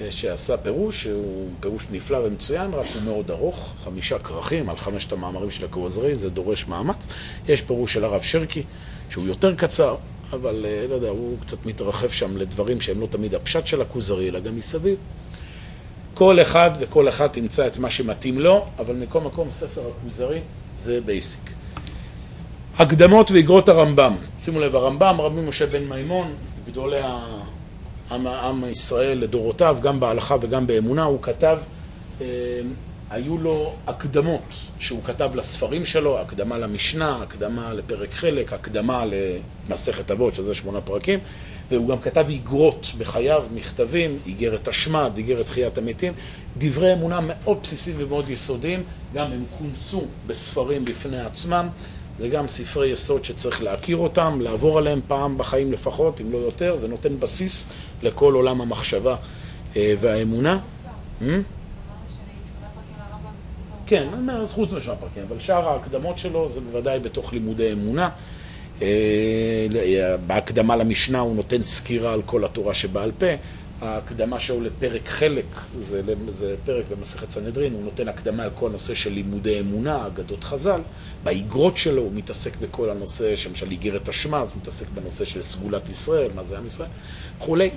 [0.09, 5.51] שעשה פירוש, שהוא פירוש נפלא ומצוין, רק הוא מאוד ארוך, חמישה כרכים על חמשת המאמרים
[5.51, 7.07] של הכוזרי, זה דורש מאמץ.
[7.47, 8.63] יש פירוש של הרב שרקי,
[9.09, 9.95] שהוא יותר קצר,
[10.33, 14.39] אבל לא יודע, הוא קצת מתרחב שם לדברים שהם לא תמיד הפשט של הכוזרי, אלא
[14.39, 14.97] גם מסביב.
[16.19, 20.39] כל אחד וכל אחד תמצא את מה שמתאים לו, אבל מכל מקום ספר הכוזרי
[20.79, 21.49] זה בייסיק.
[22.79, 24.15] הקדמות ואגרות הרמב"ם.
[24.41, 26.33] שימו לב, הרמב"ם, רבי משה בן מימון,
[26.67, 31.57] גדולי העם, העם ישראל לדורותיו, גם בהלכה וגם באמונה, הוא כתב,
[32.21, 32.27] אה,
[33.09, 39.03] היו לו הקדמות שהוא כתב לספרים שלו, הקדמה למשנה, הקדמה לפרק חלק, הקדמה
[39.69, 41.19] למסכת אבות, שזה שמונה פרקים.
[41.71, 46.13] והוא גם כתב איגרות בחייו, מכתבים, איגרת השמד, איגרת תחיית המתים,
[46.57, 51.67] דברי אמונה מאוד בסיסיים ומאוד יסודיים, גם הם כונסו בספרים בפני עצמם,
[52.19, 56.75] זה גם ספרי יסוד שצריך להכיר אותם, לעבור עליהם פעם בחיים לפחות, אם לא יותר,
[56.75, 57.69] זה נותן בסיס
[58.03, 59.15] לכל עולם המחשבה
[59.75, 60.59] אה, והאמונה.
[61.21, 61.23] Hmm?
[63.87, 64.07] כן,
[64.47, 68.09] חוץ משמע פרקים, אבל שאר ההקדמות שלו זה בוודאי בתוך לימודי אמונה.
[68.81, 73.27] אה, בהקדמה למשנה הוא נותן סקירה על כל התורה שבעל פה.
[73.81, 75.45] ההקדמה שלו לפרק חלק,
[75.79, 80.43] זה, זה פרק במסכת סנהדרין, הוא נותן הקדמה על כל הנושא של לימודי אמונה, אגדות
[80.43, 80.81] חז"ל.
[81.23, 86.31] באיגרות שלו הוא מתעסק בכל הנושא, למשל איגרת אשמה, הוא מתעסק בנושא של סגולת ישראל,
[86.35, 86.89] מה זה עם ישראל,
[87.37, 87.69] וכולי.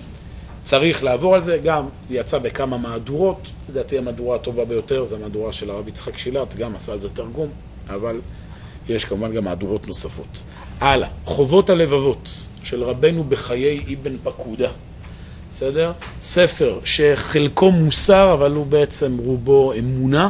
[0.64, 5.70] צריך לעבור על זה, גם יצא בכמה מהדורות, לדעתי המהדורה הטובה ביותר זה המהדורה של
[5.70, 7.48] הרב יצחק שילת, גם עשה על זה תרגום,
[7.88, 8.20] אבל
[8.88, 10.42] יש כמובן גם מהדורות נוספות.
[10.80, 12.28] הלאה, חובות הלבבות
[12.62, 14.70] של רבנו בחיי אבן פקודה.
[15.50, 15.92] בסדר?
[16.22, 20.28] ספר שחלקו מוסר, אבל הוא בעצם רובו אמונה.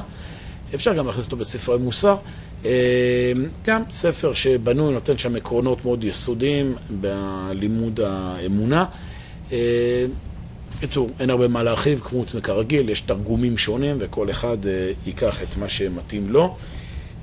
[0.74, 2.16] אפשר גם להכניס אותו בספרי מוסר.
[2.64, 3.32] אה,
[3.66, 8.84] גם ספר שבנוי, נותן שם עקרונות מאוד יסודיים בלימוד האמונה.
[10.82, 15.56] בקיצור, אין הרבה מה להרחיב, כמו כרגיל, יש תרגומים שונים וכל אחד אה, ייקח את
[15.56, 16.56] מה שמתאים לו.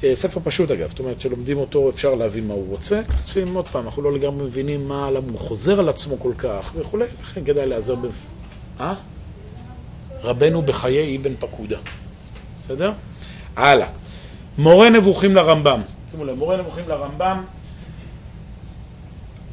[0.04, 3.56] אה, ספר פשוט אגב, זאת אומרת, כשלומדים אותו אפשר להבין מה הוא רוצה, קצת לפעמים
[3.56, 7.06] עוד פעם, אנחנו לא לגמרי מבינים מה, למה הוא חוזר על עצמו כל כך וכולי,
[7.22, 8.08] לכן כדאי להיעזר ב...
[8.80, 8.94] אה?
[10.24, 11.78] רבנו בחיי אבן פקודה,
[12.60, 12.92] בסדר?
[13.56, 13.88] הלאה.
[14.58, 15.82] מורה נבוכים לרמב"ם,
[16.12, 17.44] שימו לב, מורה נבוכים לרמב"ם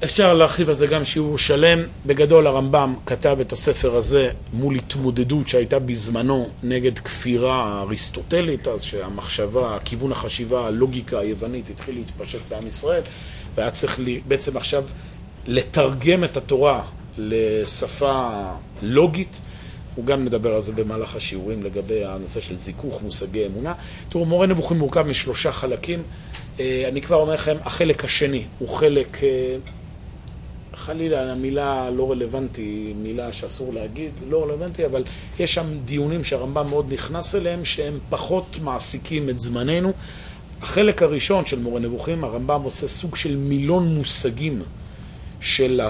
[0.05, 1.83] אפשר להרחיב על זה גם שיעור שלם.
[2.07, 9.79] בגדול הרמב"ם כתב את הספר הזה מול התמודדות שהייתה בזמנו נגד כפירה אריסטוטלית, אז שהמחשבה,
[9.85, 13.03] כיוון החשיבה, הלוגיקה היוונית התחיל להתפשט בעם ישראל,
[13.55, 14.85] והיה צריך לי, בעצם עכשיו
[15.47, 16.83] לתרגם את התורה
[17.19, 18.51] לשפה
[18.83, 19.41] לוגית.
[19.95, 23.75] הוא גם מדבר על זה במהלך השיעורים לגבי הנושא של זיכוך מושגי אמונה.
[24.09, 26.03] תראו, מורה נבוכים מורכב משלושה חלקים.
[26.61, 29.57] אה, אני כבר אומר לכם, החלק השני הוא חלק אה,
[30.87, 35.05] חלילה, המילה לא רלוונטי, מילה שאסור להגיד, לא רלוונטי, אבל
[35.39, 39.93] יש שם דיונים שהרמב"ם מאוד נכנס אליהם, שהם פחות מעסיקים את זמננו.
[40.63, 44.63] החלק הראשון של מורה נבוכים, הרמב"ם עושה סוג של מילון מושגים
[45.41, 45.81] של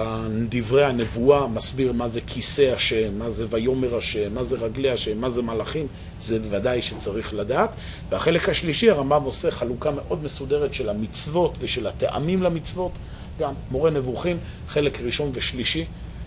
[0.48, 5.20] דברי הנבואה, מסביר מה זה כיסא השם, מה זה ויאמר השם, מה זה רגלי השם,
[5.20, 5.86] מה זה מלאכים,
[6.20, 7.76] זה בוודאי שצריך לדעת.
[8.10, 12.92] והחלק השלישי, הרמב"ם עושה חלוקה מאוד מסודרת של המצוות ושל הטעמים למצוות.
[13.40, 14.36] גם מורה נבוכים,
[14.68, 15.84] חלק ראשון ושלישי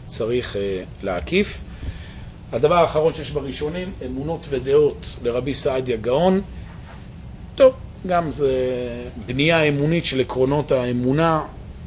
[0.08, 0.58] צריך uh,
[1.06, 1.64] להקיף.
[2.52, 6.42] הדבר האחרון שיש בראשונים, אמונות ודעות לרבי סעדיה גאון.
[7.56, 7.74] טוב,
[8.08, 8.52] גם זה
[9.26, 11.42] בנייה אמונית של עקרונות האמונה,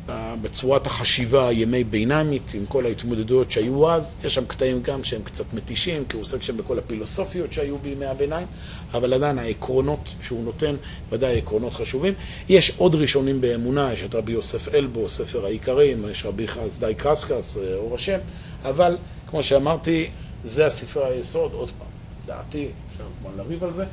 [0.07, 4.17] בצורת החשיבה הימי ביניימית, עם כל ההתמודדויות שהיו אז.
[4.25, 8.07] יש שם קטעים גם שהם קצת מתישים, כי הוא עוסק שם בכל הפילוסופיות שהיו בימי
[8.07, 8.47] הביניים,
[8.95, 10.77] אבל עדיין העקרונות שהוא נותן,
[11.11, 12.15] ודאי עקרונות חשובים.
[12.49, 17.57] יש עוד ראשונים באמונה, יש את רבי יוסף אלבו, ספר העיקרים, יש רבי חסדאי קרסקס,
[17.77, 18.19] אור השם,
[18.65, 18.97] אבל
[19.27, 20.11] כמו שאמרתי,
[20.45, 21.89] זה הספרי היסוד, עוד פעם,
[22.27, 23.85] דעתי, אפשר כמובן לריב על זה.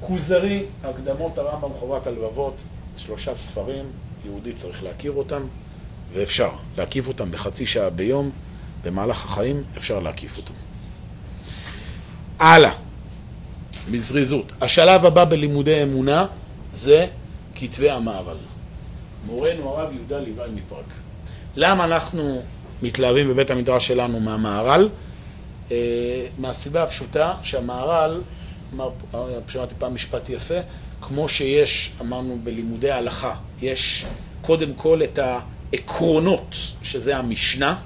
[0.00, 2.64] כוזרי, הקדמות הרמב"ם חובת הלבבות,
[2.96, 3.84] שלושה ספרים,
[4.24, 5.42] יהודי צריך להכיר אותם,
[6.12, 8.30] ואפשר להקיף אותם בחצי שעה ביום,
[8.84, 10.52] במהלך החיים אפשר להקיף אותם.
[12.38, 12.72] הלאה,
[13.90, 14.52] בזריזות.
[14.60, 16.26] השלב הבא בלימודי אמונה
[16.72, 17.06] זה
[17.54, 18.36] כתבי המהר"ל.
[19.26, 20.84] מורנו הרב יהודה ליבאי מפראג.
[21.56, 22.42] למה אנחנו
[22.82, 24.88] מתלהבים בבית המדרש שלנו מהמהר"ל?
[25.70, 28.20] אה, מהסיבה הפשוטה שהמהר"ל,
[29.48, 30.54] שמעתי פעם משפט יפה,
[31.08, 34.06] כמו שיש, אמרנו, בלימודי ההלכה, יש
[34.42, 37.76] קודם כל את העקרונות, שזה המשנה,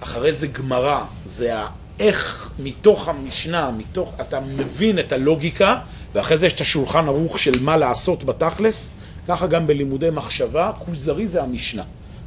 [0.00, 1.54] אחרי זה גמרא, זה
[1.98, 5.78] איך מתוך המשנה, מתוך, אתה מבין את הלוגיקה,
[6.14, 8.96] ואחרי זה יש את השולחן ערוך של מה לעשות בתכלס,
[9.28, 11.82] ככה גם בלימודי מחשבה, כוזרי זה המשנה.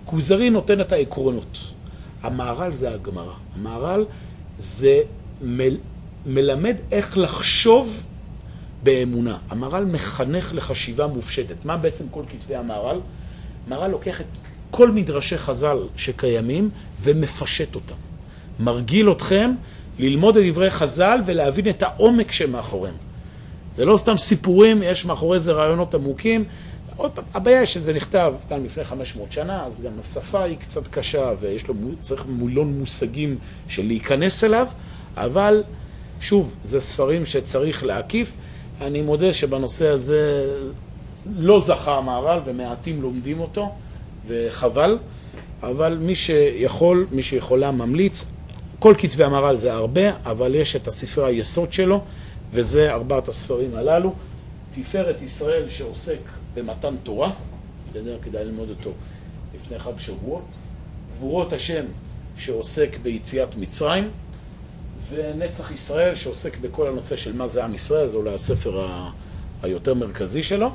[0.05, 1.57] כוזרי נותן את העקרונות.
[2.23, 3.33] המהר"ל זה הגמרא.
[3.55, 4.05] המהר"ל
[4.57, 5.01] זה
[5.41, 5.77] מל,
[6.25, 8.03] מלמד איך לחשוב
[8.85, 9.37] באמונה.
[9.49, 11.65] המהר"ל מחנך לחשיבה מופשטת.
[11.65, 12.99] מה בעצם כל כתבי המהר"ל?
[13.67, 14.25] המהר"ל לוקח את
[14.71, 17.95] כל מדרשי חז"ל שקיימים ומפשט אותם.
[18.59, 19.51] מרגיל אתכם
[19.99, 22.95] ללמוד את דברי חז"ל ולהבין את העומק שמאחוריהם.
[23.73, 26.43] זה לא סתם סיפורים, יש מאחורי זה רעיונות עמוקים.
[26.97, 31.31] עוד פעם, הבעיה שזה נכתב גם לפני 500 שנה, אז גם השפה היא קצת קשה
[31.39, 33.37] ויש לו, צריך מילון מושגים
[33.67, 34.67] של להיכנס אליו,
[35.17, 35.63] אבל
[36.19, 38.35] שוב, זה ספרים שצריך להקיף.
[38.81, 40.51] אני מודה שבנושא הזה
[41.37, 43.71] לא זכה המהר"ל ומעטים לומדים אותו,
[44.27, 44.97] וחבל,
[45.63, 48.25] אבל מי שיכול, מי שיכולה ממליץ,
[48.79, 52.01] כל כתבי המהר"ל זה הרבה, אבל יש את הספרי היסוד שלו,
[52.51, 54.13] וזה ארבעת הספרים הללו.
[54.71, 56.19] תפארת ישראל שעוסק
[56.53, 57.31] במתן תורה,
[57.89, 58.91] בסדר, כדאי ללמוד אותו
[59.55, 60.45] לפני חג שבועות.
[61.13, 61.85] גבורות השם
[62.37, 64.09] שעוסק ביציאת מצרים.
[65.09, 68.87] ונצח ישראל שעוסק בכל הנושא של מה זה עם ישראל, זה אולי הספר
[69.63, 70.71] היותר מרכזי שלו,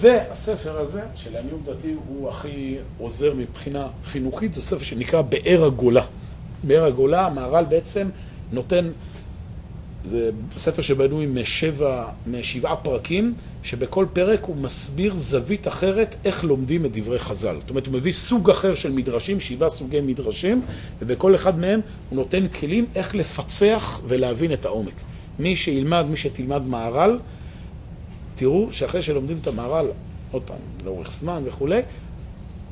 [0.00, 6.04] והספר הזה, שלעניות דעתי הוא הכי עוזר מבחינה חינוכית, זה ספר שנקרא באר הגולה.
[6.64, 8.08] באר הגולה, המהר"ל בעצם
[8.52, 8.90] נותן,
[10.08, 16.96] זה ספר שבנוי משבע, משבעה פרקים, שבכל פרק הוא מסביר זווית אחרת איך לומדים את
[16.96, 17.56] דברי חז"ל.
[17.60, 20.62] זאת אומרת, הוא מביא סוג אחר של מדרשים, שבעה סוגי מדרשים,
[21.00, 21.80] ובכל אחד מהם
[22.10, 24.94] הוא נותן כלים איך לפצח ולהבין את העומק.
[25.38, 27.18] מי שילמד, מי שתלמד מהר"ל,
[28.34, 29.86] תראו שאחרי שלומדים את המהר"ל,
[30.30, 31.80] עוד פעם, לאורך זמן וכולי,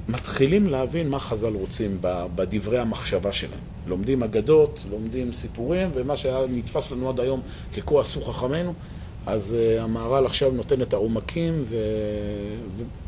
[0.09, 1.99] מתחילים להבין מה חז"ל רוצים
[2.35, 3.76] בדברי המחשבה שלהם.
[3.87, 7.41] לומדים אגדות, לומדים סיפורים, ומה שהיה נתפס לנו עד היום
[7.77, 8.75] ככה עשו חכמינו,
[9.27, 11.77] אז uh, המהר"ל עכשיו נותן את העומקים, ו...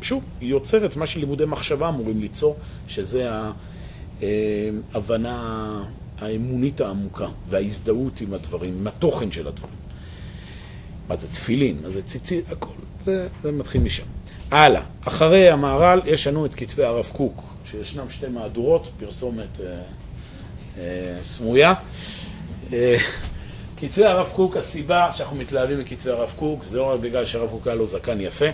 [0.01, 2.55] ושוב, היא יוצרת מה שלימודי מחשבה אמורים ליצור,
[2.87, 3.29] שזה
[4.21, 5.83] ההבנה
[6.21, 9.75] האמונית העמוקה וההזדהות עם הדברים, עם התוכן של הדברים.
[11.09, 12.73] מה זה תפילין, מה זה ציצית, הכל.
[12.99, 14.03] זה, זה מתחיל משם.
[14.51, 19.81] הלאה, אחרי המהר"ל יש לנו את כתבי הרב קוק, שישנם שתי מהדורות, פרסומת אה, אה,
[21.21, 21.73] סמויה.
[22.73, 22.97] אה,
[23.77, 27.67] כתבי הרב קוק, הסיבה שאנחנו מתלהבים מכתבי הרב קוק, זה לא רק בגלל שהרב קוק
[27.67, 28.45] היה לו זקן יפה,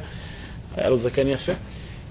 [0.78, 1.52] היה לו זקן יפה,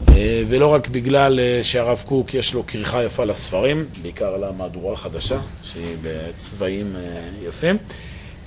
[0.09, 5.39] אה, ולא רק בגלל אה, שהרב קוק יש לו כריכה יפה לספרים, בעיקר למהדורה החדשה,
[5.63, 7.77] שהיא בצבעים אה, יפים.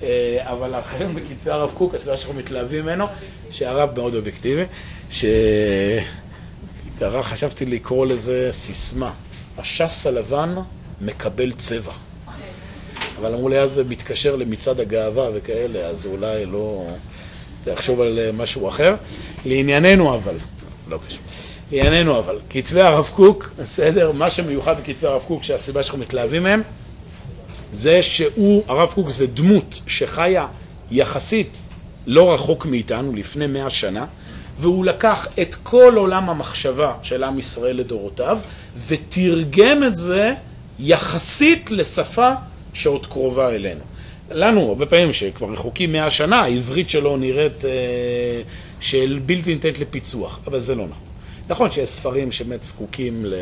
[0.03, 3.05] אה, אבל האחרים בכתבי הרב קוק, הסיבה שאנחנו מתלהבים ממנו,
[3.51, 4.63] שהרב מאוד אובייקטיבי,
[5.11, 5.33] שקרה,
[7.23, 9.11] חשבתי לקרוא לזה סיסמה,
[9.57, 10.55] השס הלבן
[11.01, 11.91] מקבל צבע.
[13.19, 16.87] אבל אמרו לי, אז זה מתקשר למצעד הגאווה וכאלה, אז אולי לא
[17.67, 18.95] לחשוב על אה, משהו אחר.
[19.45, 20.35] לענייננו אבל,
[20.89, 21.23] לא קשור.
[21.71, 26.61] לענייננו אבל, כתבי הרב קוק, בסדר, מה שמיוחד בכתבי הרב קוק, שהסיבה שאנחנו מתלהבים מהם,
[27.73, 30.47] זה שהוא, הרב קוק זה דמות שחיה
[30.91, 31.57] יחסית
[32.07, 34.05] לא רחוק מאיתנו, לפני מאה שנה,
[34.59, 38.39] והוא לקח את כל עולם המחשבה של עם ישראל לדורותיו,
[38.87, 40.33] ותרגם את זה
[40.79, 42.31] יחסית לשפה
[42.73, 43.81] שעוד קרובה אלינו.
[44.31, 47.71] לנו, הרבה פעמים שכבר רחוקים מאה שנה, העברית שלו נראית אה,
[48.79, 51.07] של בלתי ניתנת לפיצוח, אבל זה לא נכון.
[51.49, 53.33] נכון שיש ספרים שבאמת זקוקים ל...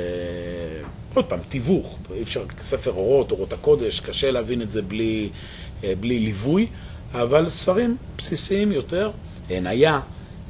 [1.13, 5.29] עוד פעם, תיווך, אי אפשר, ספר אורות, אורות הקודש, קשה להבין את זה בלי,
[5.83, 6.67] אה, בלי ליווי,
[7.13, 9.11] אבל ספרים בסיסיים יותר,
[9.49, 9.99] עניה,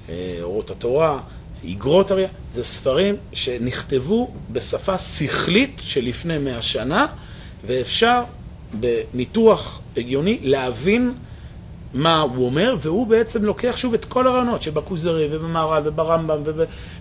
[0.10, 1.20] אה, אורות התורה,
[1.66, 7.06] איגרות אריה, זה ספרים שנכתבו בשפה שכלית שלפני מאה שנה,
[7.66, 8.24] ואפשר
[8.74, 11.14] בניתוח הגיוני להבין
[11.94, 16.42] מה הוא אומר, והוא בעצם לוקח שוב את כל הרעיונות שבכוזרי ובמהר"ל וברמב"ם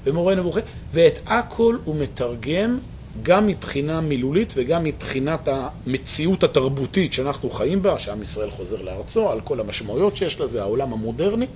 [0.04, 0.60] ובמורה נבוכי,
[0.92, 2.78] ואת הכל הוא מתרגם
[3.22, 9.40] גם מבחינה מילולית וגם מבחינת המציאות התרבותית שאנחנו חיים בה, שעם ישראל חוזר לארצו, על
[9.40, 11.46] כל המשמעויות שיש לזה, העולם המודרני,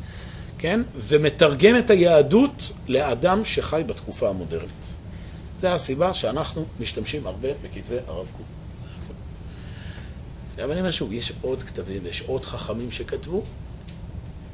[0.59, 0.81] כן?
[0.97, 4.95] ומתרגם את היהדות לאדם שחי בתקופה המודרנית.
[5.61, 8.47] זו הסיבה שאנחנו משתמשים הרבה בכתבי הרב קוק.
[10.55, 13.43] עכשיו אני אומר שוב, יש עוד כתבים ויש עוד חכמים שכתבו.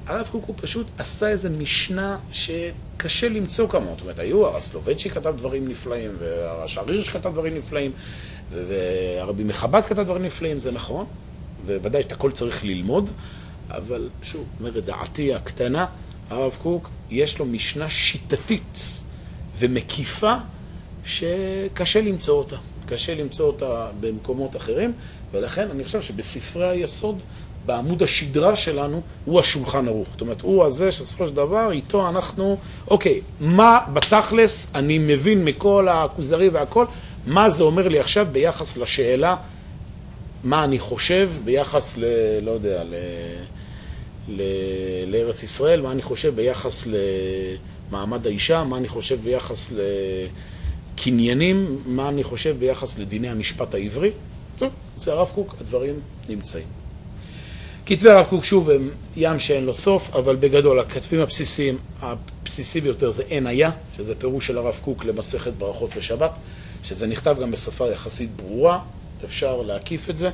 [0.06, 3.92] הרב קוק הוא פשוט עשה איזה משנה שקשה למצוא כמוה.
[3.92, 7.92] זאת אומרת, היו, הרב סלובצ'י כתב דברים נפלאים, והרש"ר הירש כתב דברים נפלאים,
[8.50, 11.06] והרבי מחב"ד כתב דברים נפלאים, זה נכון,
[11.66, 13.10] וודאי שאת הכל צריך ללמוד,
[13.70, 15.86] אבל שוב, אומרת דעתי הקטנה,
[16.30, 19.02] הרב קוק, יש לו משנה שיטתית
[19.58, 20.34] ומקיפה
[21.04, 22.56] שקשה למצוא אותה.
[22.86, 24.92] קשה למצוא אותה במקומות אחרים,
[25.32, 27.18] ולכן אני חושב שבספרי היסוד,
[27.66, 30.08] בעמוד השדרה שלנו, הוא השולחן ערוך.
[30.12, 32.56] זאת אומרת, הוא הזה שבסופו של דבר, איתו אנחנו,
[32.88, 36.86] אוקיי, מה בתכלס אני מבין מכל הכוזרי והכל,
[37.26, 39.36] מה זה אומר לי עכשיו ביחס לשאלה
[40.44, 42.04] מה אני חושב ביחס ל...
[42.42, 42.94] לא יודע, ל...
[44.28, 44.42] ל...
[45.06, 49.72] לארץ ישראל, מה אני חושב ביחס למעמד האישה, מה אני חושב ביחס
[50.94, 54.10] לקניינים, מה אני חושב ביחס לדיני המשפט העברי.
[54.58, 55.94] טוב, אצל הרב קוק הדברים
[56.28, 56.66] נמצאים.
[57.86, 63.10] כתבי הרב קוק שוב הם ים שאין לו סוף, אבל בגדול הכתבים הבסיסיים, הבסיסי ביותר
[63.10, 66.38] זה אין היה, שזה פירוש של הרב קוק למסכת ברכות ושבת,
[66.84, 68.78] שזה נכתב גם בשפה יחסית ברורה,
[69.24, 70.30] אפשר להקיף את זה.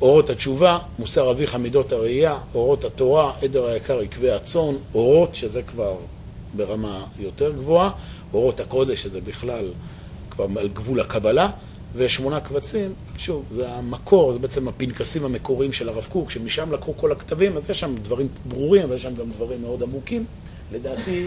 [0.00, 5.96] אורות התשובה, מוסר אביך מידות הראייה, אורות התורה, עדר היקר עקבי הצאן, אורות, שזה כבר
[6.56, 7.90] ברמה יותר גבוהה,
[8.34, 9.70] אורות הקודש, שזה בכלל
[10.30, 11.50] כבר על גבול הקבלה,
[11.94, 17.12] ושמונה קבצים, שוב, זה המקור, זה בעצם הפנקסים המקוריים של הרב קוק, שמשם לקחו כל
[17.12, 20.24] הכתבים, אז יש שם דברים ברורים, אבל יש שם גם דברים מאוד עמוקים.
[20.72, 21.26] לדעתי,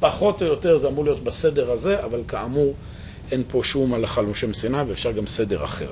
[0.00, 2.74] פחות או יותר זה אמור להיות בסדר הזה, אבל כאמור,
[3.32, 5.88] אין פה שום הלכה לשם שנאה, ואפשר גם סדר אחר.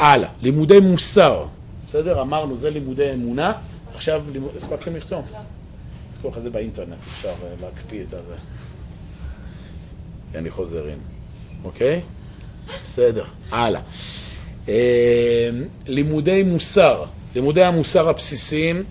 [0.00, 1.44] הלאה, לימודי מוסר,
[1.86, 2.20] בסדר?
[2.20, 3.52] אמרנו, זה לימודי אמונה.
[3.94, 4.24] עכשיו,
[4.56, 5.24] הספקתם לכתוב?
[6.10, 8.34] תסתכלו אחרי זה באינטרנט, אפשר אה, להקפיא את הזה.
[10.34, 11.00] אני חוזר in,
[11.64, 12.00] אוקיי?
[12.80, 13.80] בסדר, הלאה.
[14.68, 15.50] אה,
[15.86, 17.04] לימודי מוסר,
[17.34, 18.84] לימודי המוסר הבסיסיים,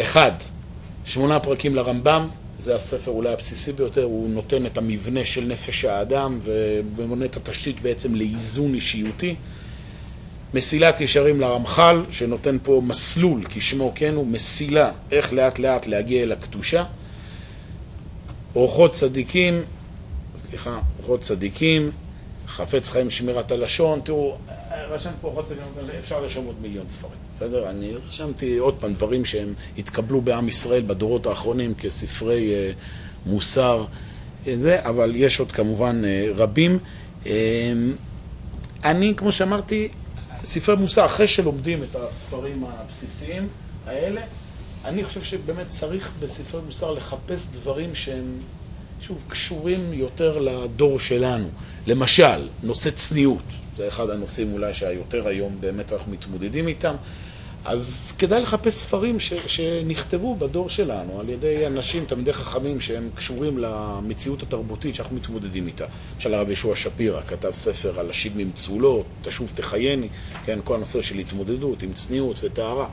[0.00, 0.32] אחד,
[1.04, 2.28] שמונה פרקים לרמב"ם,
[2.58, 6.38] זה הספר אולי הבסיסי ביותר, הוא נותן את המבנה של נפש האדם
[6.96, 9.34] ומונה את התשתית בעצם לאיזון אישיותי.
[10.54, 16.32] מסילת ישרים לרמח"ל, שנותן פה מסלול, כשמו כן הוא, מסילה, איך לאט לאט להגיע אל
[16.32, 16.84] הקדושה.
[18.54, 19.62] אורחות צדיקים,
[20.36, 21.90] סליחה, אורחות צדיקים,
[22.48, 24.36] חפץ חיים שמירת הלשון, תראו,
[24.90, 27.70] רשמתי פה אורחות צדיקים, אפשר לרשום עוד מיליון ספרים, בסדר?
[27.70, 32.70] אני רשמתי עוד פעם דברים שהם התקבלו בעם ישראל בדורות האחרונים כספרי אה,
[33.26, 33.84] מוסר,
[34.46, 36.78] אה, זה, אבל יש עוד כמובן אה, רבים.
[37.26, 37.32] אה,
[38.84, 39.88] אני, כמו שאמרתי,
[40.44, 43.48] ספרי מוסר, אחרי שלומדים את הספרים הבסיסיים
[43.86, 44.20] האלה,
[44.84, 48.38] אני חושב שבאמת צריך בספרי מוסר לחפש דברים שהם,
[49.00, 51.48] שוב, קשורים יותר לדור שלנו.
[51.86, 53.42] למשל, נושא צניעות,
[53.76, 56.94] זה אחד הנושאים אולי שהיותר היום באמת אנחנו מתמודדים איתם.
[57.68, 63.58] אז כדאי לחפש ספרים ש, שנכתבו בדור שלנו על ידי אנשים, תלמידי חכמים, שהם קשורים
[63.58, 65.84] למציאות התרבותית שאנחנו מתמודדים איתה.
[66.14, 70.08] למשל הרב ישוע שפירא כתב ספר על השיב ממצולות, תשוב תחייני,
[70.44, 72.86] כן, כל הנושא של התמודדות עם צניעות וטהרה.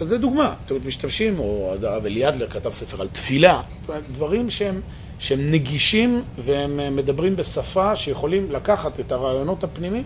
[0.00, 3.62] אז זה דוגמה, זאת אומרת, משתמשים, או הרב אליאדלר כתב ספר על תפילה,
[4.12, 4.80] דברים שהם,
[5.18, 10.04] שהם נגישים והם מדברים בשפה שיכולים לקחת את הרעיונות הפנימיים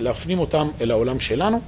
[0.00, 1.60] ולהפנים אותם אל העולם שלנו.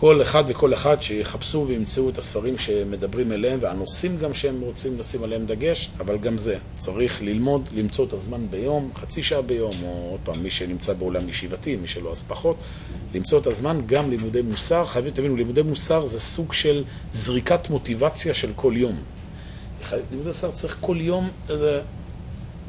[0.00, 5.22] כל אחד וכל אחד שיחפשו וימצאו את הספרים שמדברים אליהם והנושאים גם שהם רוצים לשים
[5.22, 10.08] עליהם דגש, אבל גם זה, צריך ללמוד, למצוא את הזמן ביום, חצי שעה ביום, או
[10.10, 12.56] עוד פעם, מי שנמצא בעולם ישיבתי, מי שלא אז פחות,
[13.14, 14.84] למצוא את הזמן, גם לימודי מוסר.
[14.84, 18.96] חייבים, תבינו, לימודי מוסר זה סוג של זריקת מוטיבציה של כל יום.
[19.92, 21.80] לימודי מוסר צריך כל יום איזה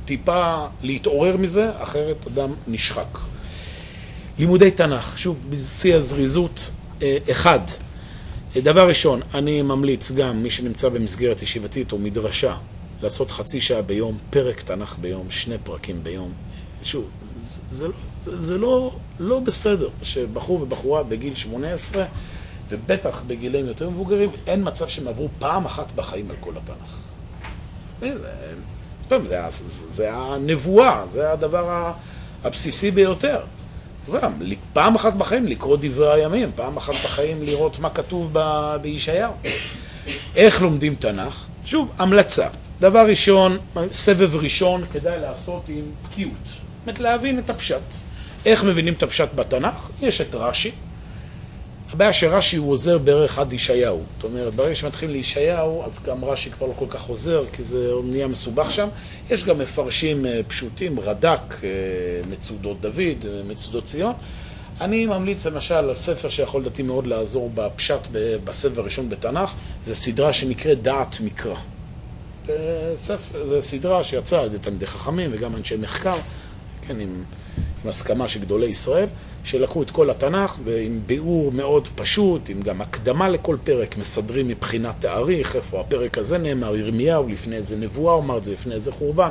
[0.06, 3.18] טיפה להתעורר מזה, אחרת אדם נשחק.
[4.40, 6.72] לימודי תנ"ך, שוב, בשיא הזריזות,
[7.32, 7.60] אחד,
[8.56, 12.56] דבר ראשון, אני ממליץ גם מי שנמצא במסגרת ישיבתית או מדרשה
[13.02, 16.32] לעשות חצי שעה ביום, פרק תנ"ך ביום, שני פרקים ביום.
[16.84, 17.34] שוב, זה,
[17.72, 17.88] זה,
[18.24, 22.06] זה, זה לא, לא בסדר שבחור ובחורה בגיל 18
[22.70, 26.98] ובטח בגילים יותר מבוגרים, אין מצב שהם עברו פעם אחת בחיים על כל התנ"ך.
[28.00, 29.18] זה,
[29.50, 29.60] זה,
[29.90, 31.92] זה הנבואה, זה הדבר
[32.44, 33.42] הבסיסי ביותר.
[34.74, 38.36] פעם אחת בחיים לקרוא דברי הימים, פעם אחת בחיים לראות מה כתוב
[38.82, 39.34] בישעיהו.
[40.36, 41.46] איך לומדים תנ"ך?
[41.66, 42.48] שוב, המלצה.
[42.80, 43.58] דבר ראשון,
[43.92, 46.32] סבב ראשון כדאי לעשות עם בקיאות.
[46.46, 47.94] זאת אומרת, להבין את הפשט.
[48.46, 49.90] איך מבינים את הפשט בתנ"ך?
[50.02, 50.72] יש את רש"י.
[51.94, 54.04] הבעיה שרש"י הוא עוזר בערך עד ישעיהו.
[54.16, 57.92] זאת אומרת, ברגע שמתחילים לישעיהו, אז גם רש"י כבר לא כל כך עוזר, כי זה
[58.04, 58.88] נהיה מסובך שם.
[59.30, 61.70] יש גם מפרשים אה, פשוטים, רד"ק, אה,
[62.30, 64.14] מצודות דוד, אה, מצודות ציון.
[64.82, 68.08] אני ממליץ למשל על ספר שיכול לדעתי מאוד לעזור בפשט
[68.44, 69.54] בסבב הראשון בתנ"ך,
[69.86, 71.56] זה סדרה שנקראת דעת מקרא.
[72.96, 76.16] זו סדרה שיצאה על ידי תלמידי חכמים וגם אנשי מחקר,
[76.82, 77.24] כן, עם,
[77.88, 79.08] עם הסכמה של גדולי ישראל.
[79.44, 84.96] שלקחו את כל התנ"ך עם ביאור מאוד פשוט, עם גם הקדמה לכל פרק, מסדרים מבחינת
[85.00, 88.92] תאריך, איפה הפרק הזה נאמר, ירמיהו, לפני איזה נבואה הוא אמר את זה, לפני איזה
[88.92, 89.30] חורבן.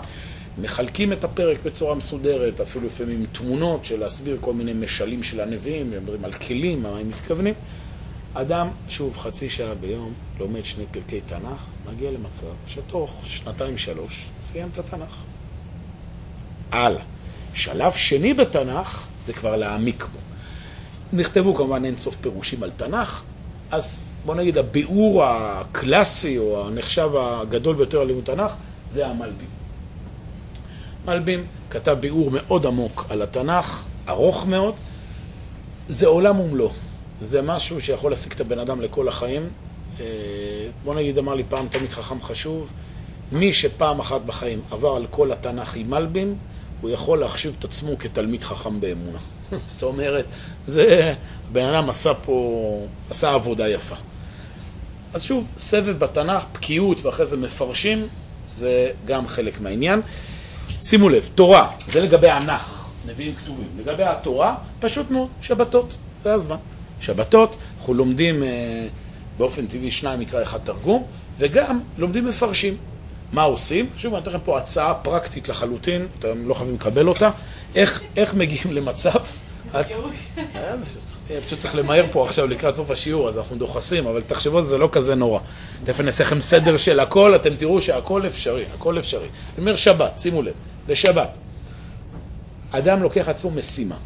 [0.59, 5.91] מחלקים את הפרק בצורה מסודרת, אפילו לפעמים תמונות של להסביר כל מיני משלים של הנביאים,
[5.91, 7.55] מדברים על כלים, מה הם מתכוונים.
[8.35, 14.79] אדם, שוב, חצי שעה ביום, לומד שני פרקי תנ"ך, מגיע למצב שתוך שנתיים-שלוש סיים את
[14.79, 15.17] התנ"ך.
[16.73, 17.16] הלאה.
[17.57, 20.19] שלב שני בתנ"ך זה כבר להעמיק בו.
[21.13, 23.23] נכתבו כמובן אין סוף פירושים על תנ"ך,
[23.71, 28.53] אז בוא נגיד הביאור הקלאסי או הנחשב הגדול ביותר על לימוד תנ"ך
[28.91, 29.49] זה המלבים.
[31.07, 34.75] מלבים כתב ביאור מאוד עמוק על התנ"ך, ארוך מאוד,
[35.89, 36.71] זה עולם ומלואו.
[37.21, 39.49] זה משהו שיכול להשיג את הבן אדם לכל החיים.
[40.01, 40.05] אה,
[40.85, 42.73] בוא נגיד, אמר לי פעם תמיד חכם חשוב,
[43.33, 46.37] מי שפעם אחת בחיים עבר על כל התנ"ך עם מלבים,
[46.87, 49.19] הוא יכול להחשיב את עצמו כתלמיד חכם באמונה.
[49.67, 50.25] זאת אומרת,
[50.67, 51.15] זה,
[51.49, 53.97] הבן אדם עשה פה, עשה עבודה יפה.
[55.15, 58.09] אז שוב, סבב בתנ"ך, בקיאות ואחרי זה מפרשים,
[58.49, 60.01] זה גם חלק מהעניין.
[60.83, 63.69] שימו לב, תורה, זה לגבי הנח, נביאים כתובים.
[63.79, 66.57] לגבי התורה, פשוט מאוד, שבתות, זה הזמן.
[67.01, 68.89] שבתות, אנחנו לומדים אה,
[69.39, 71.05] באופן טבעי שניים מקרא אחד תרגום,
[71.39, 72.77] וגם לומדים מפרשים.
[73.37, 73.87] מה עושים?
[73.97, 77.31] שוב, אני אתן לכם פה הצעה פרקטית לחלוטין, אתם לא חייבים לקבל אותה.
[77.75, 79.19] איך, איך מגיעים למצב...
[79.81, 79.87] את...
[81.31, 84.79] אה, פשוט צריך למהר פה עכשיו לקראת סוף השיעור, אז אנחנו דוחסים, אבל תחשבו, זה
[84.79, 85.41] לא כזה נורא.
[85.85, 89.27] תכף אני אעשה לכם סדר של הכל, אתם תראו שהכל אפשרי, הכל אפשרי.
[89.27, 90.55] אני אומר שבת, שימו לב,
[90.89, 91.37] לשבת.
[92.71, 93.97] אדם לוקח עצמו משימה.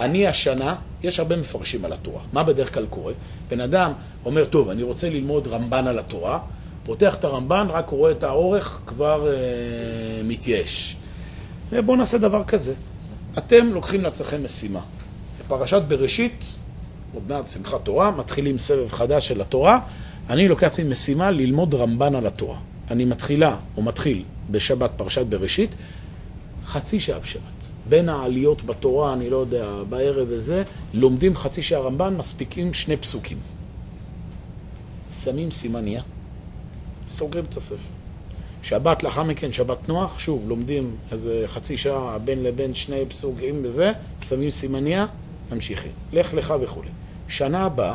[0.00, 2.20] אני השנה, יש הרבה מפרשים על התורה.
[2.32, 3.12] מה בדרך כלל קורה?
[3.48, 3.92] בן אדם
[4.24, 6.38] אומר, טוב, אני רוצה ללמוד רמב"ן על התורה,
[6.88, 9.34] פותח את הרמב"ן, רק רואה את האורך, כבר אה,
[10.24, 10.96] מתייאש.
[11.70, 12.74] ובואו נעשה דבר כזה.
[13.38, 14.80] אתם לוקחים לעצמכם משימה.
[15.40, 16.46] בפרשת בראשית,
[17.14, 19.80] עוד מעט שמחת תורה, מתחילים סבב חדש של התורה.
[20.30, 22.56] אני לוקח לעצמי משימה ללמוד רמב"ן על התורה.
[22.90, 25.76] אני מתחילה, או מתחיל, בשבת פרשת בראשית,
[26.66, 27.70] חצי שעה בשבת.
[27.88, 30.62] בין העליות בתורה, אני לא יודע, בערב וזה,
[30.94, 33.38] לומדים חצי שעה רמב"ן, מספיקים שני פסוקים.
[35.12, 36.02] שמים סימניה,
[37.12, 37.90] סוגרים את הספר.
[38.62, 43.92] שבת לאחר מכן, שבת נוח, שוב, לומדים איזה חצי שעה בין לבין שני פסוקים וזה,
[44.28, 45.06] שמים סימניה,
[45.52, 45.92] ממשיכים.
[46.12, 46.88] לך לך וכולי.
[47.28, 47.94] שנה הבאה,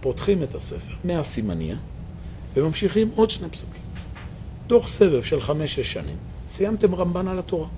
[0.00, 1.76] פותחים את הספר מהסימניה,
[2.54, 3.82] וממשיכים עוד שני פסוקים.
[4.66, 6.16] תוך סבב של חמש-שש שנים,
[6.48, 7.68] סיימתם רמב"ן על התורה.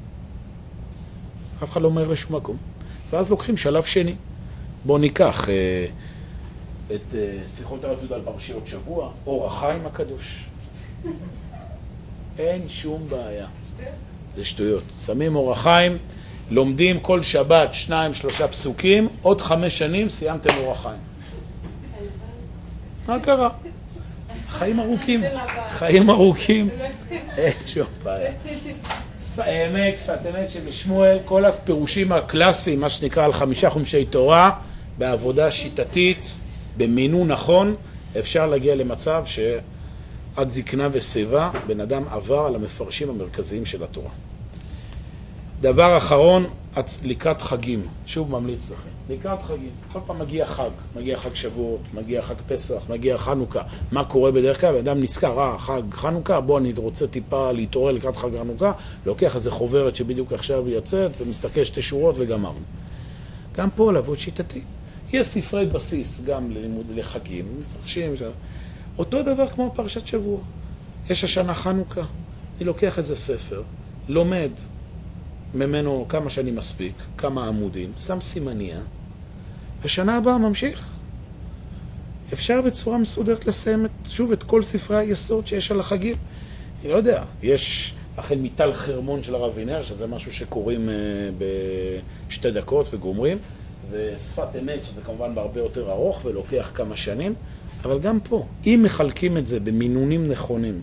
[1.62, 2.56] אף אחד לא אומר לשום מקום.
[3.10, 4.14] ואז לוקחים שלב שני.
[4.86, 5.86] בואו ניקח אה,
[6.94, 10.47] את אה, שיחות יהודה על פרשיות שבוע, אור החיים הקדוש.
[12.38, 13.46] אין שום בעיה.
[14.36, 14.82] זה שטויות.
[15.06, 15.98] שמים אור החיים,
[16.50, 21.00] לומדים כל שבת שניים, שלושה פסוקים, עוד חמש שנים סיימתם אור החיים.
[23.08, 23.48] מה קרה?
[24.48, 25.22] חיים ארוכים,
[25.70, 26.68] חיים ארוכים,
[27.36, 28.32] אין שום בעיה.
[29.38, 34.50] אמת, שפת אמת שבשמואל, כל הפירושים הקלאסיים, מה שנקרא על חמישה חומשי תורה,
[34.98, 36.40] בעבודה שיטתית,
[36.76, 37.74] במינון נכון,
[38.18, 39.22] אפשר להגיע למצב
[40.38, 44.10] שעד זקנה ושיבה, בן אדם עבר על המפרשים המרכזיים של התורה.
[45.60, 46.46] דבר אחרון,
[47.04, 52.22] לקראת חגים, שוב ממליץ לכם, לקראת חגים, כל פעם מגיע חג, מגיע חג שבועות, מגיע
[52.22, 53.62] חג פסח, מגיע חנוכה,
[53.92, 54.72] מה קורה בדרך כלל?
[54.72, 58.72] בן אדם נזכר, אה, חג חנוכה, בוא אני רוצה טיפה להתעורר לקראת חג חנוכה,
[59.06, 62.60] לוקח איזה חוברת שבדיוק עכשיו יוצאת ומסתכל שתי שורות וגמרנו.
[63.56, 64.60] גם פה לעבוד שיטתי.
[65.12, 68.16] יש ספרי בסיס גם ללימוד, לחגים, מפרשים,
[68.98, 70.40] אותו דבר כמו פרשת שבוע.
[71.10, 72.02] יש השנה חנוכה,
[72.56, 73.62] אני לוקח איזה ספר,
[74.08, 74.50] לומד
[75.54, 78.80] ממנו כמה שאני מספיק, כמה עמודים, שם סימניה,
[79.82, 80.86] ושנה הבאה ממשיך.
[82.32, 86.16] אפשר בצורה מסודרת לסיים את, שוב את כל ספרי היסוד שיש על החגים.
[86.82, 91.42] אני לא יודע, יש החל מטל חרמון של הרב וינר, שזה משהו שקוראים uh,
[92.28, 93.38] בשתי דקות וגומרים,
[93.90, 97.34] ושפת אמת, שזה כמובן בהרבה יותר ארוך ולוקח כמה שנים,
[97.84, 100.80] אבל גם פה, אם מחלקים את זה במינונים נכונים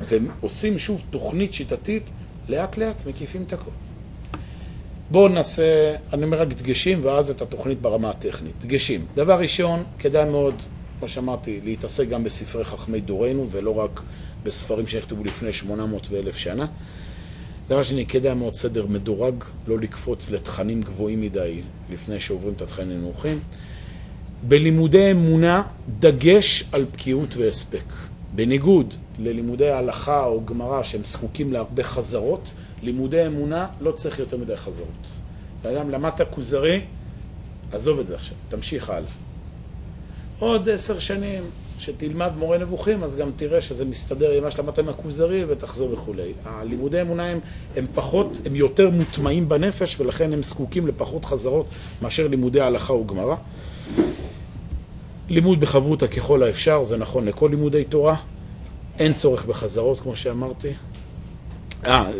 [0.00, 2.10] ועושים שוב תוכנית שיטתית,
[2.48, 3.70] לאט לאט מקיפים את הכל.
[5.10, 8.54] בואו נעשה, אני אומר רק דגשים ואז את התוכנית ברמה הטכנית.
[8.60, 9.06] דגשים.
[9.14, 10.54] דבר ראשון, כדאי מאוד,
[10.98, 14.00] כמו שאמרתי, להתעסק גם בספרי חכמי דורנו ולא רק
[14.42, 16.66] בספרים שנכתבו לפני 800 ו-1000 שנה.
[17.68, 21.60] דבר שני, כדאי מאוד סדר מדורג, לא לקפוץ לתכנים גבוהים מדי
[21.90, 23.40] לפני שעוברים את התכנים הנמוכים.
[24.42, 25.62] בלימודי אמונה,
[25.98, 27.84] דגש על בקיאות והספק.
[28.34, 34.56] בניגוד ללימודי הלכה או גמרא שהם זקוקים להרבה חזרות, לימודי אמונה לא צריך יותר מדי
[34.56, 35.08] חזרות.
[35.62, 36.80] אדם למדת כוזרי,
[37.72, 39.10] עזוב את זה עכשיו, תמשיך הלאה.
[40.38, 41.42] עוד עשר שנים
[41.78, 46.32] שתלמד מורה נבוכים, אז גם תראה שזה מסתדר עם מה שלמדת עם הכוזרי ותחזור וכולי.
[46.44, 47.38] הלימודי אמונה הם,
[47.76, 51.66] הם פחות, הם יותר מוטמעים בנפש ולכן הם זקוקים לפחות חזרות
[52.02, 53.34] מאשר לימודי הלכה וגמרא.
[55.28, 58.16] לימוד בחברותה ככל האפשר, זה נכון לכל לימודי תורה.
[58.98, 60.68] אין צורך בחזרות, כמו שאמרתי.
[61.86, 62.10] אה,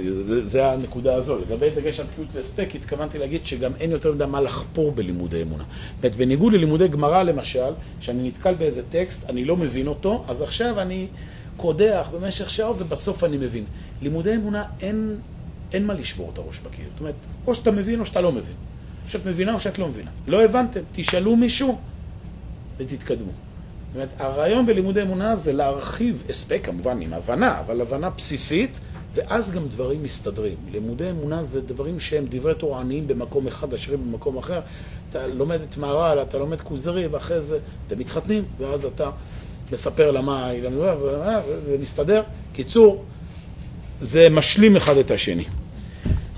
[0.45, 1.39] זה הנקודה הזו.
[1.39, 5.65] לגבי דגש על בקיאות והספק, התכוונתי להגיד שגם אין יותר מדי מה לחפור בלימודי אמונה.
[5.65, 7.71] זאת אומרת, בניגוד ללימודי גמרא למשל,
[8.01, 11.07] שאני נתקל באיזה טקסט, אני לא מבין אותו, אז עכשיו אני
[11.57, 13.65] קודח במשך שעות ובסוף אני מבין.
[14.03, 15.17] לימודי אמונה אין,
[15.73, 16.85] אין מה לשבור את הראש בקיר.
[16.93, 17.15] זאת אומרת,
[17.47, 18.55] או שאתה מבין או שאתה לא מבין.
[19.05, 20.11] או שאת מבינה או שאת לא מבינה.
[20.27, 21.79] לא הבנתם, תשאלו מישהו
[22.79, 23.31] ותתקדמו.
[23.31, 28.81] זאת אומרת, הרעיון בלימודי אמונה זה להרחיב הספק, כמובן עם הבנה, אבל הבנה בסיסית.
[29.15, 30.57] ואז גם דברים מסתדרים.
[30.71, 34.61] לימודי אמונה זה דברים שהם דברי תורניים במקום אחד, עשירים במקום אחר.
[35.11, 39.11] אתה לומד את מהר"ל, אתה לומד כוזרי, ואחרי זה אתם מתחתנים, ואז אתה
[39.73, 40.95] מספר למה היא למדה,
[41.67, 42.23] ומסתדר.
[42.53, 43.05] קיצור,
[44.01, 45.45] זה משלים אחד את השני.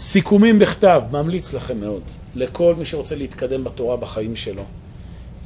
[0.00, 2.02] סיכומים בכתב, ממליץ לכם מאוד,
[2.34, 4.64] לכל מי שרוצה להתקדם בתורה בחיים שלו,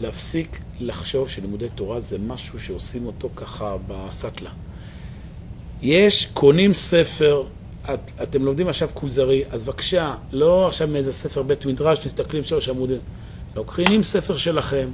[0.01, 4.51] להפסיק לחשוב שלימודי תורה זה משהו שעושים אותו ככה בסטלה.
[5.83, 7.45] יש, קונים ספר,
[7.95, 12.69] את, אתם לומדים עכשיו כוזרי, אז בבקשה, לא עכשיו מאיזה ספר בית מדרש, מסתכלים שלוש
[12.69, 12.99] עמודים.
[13.57, 14.89] לוקחים ספר שלכם,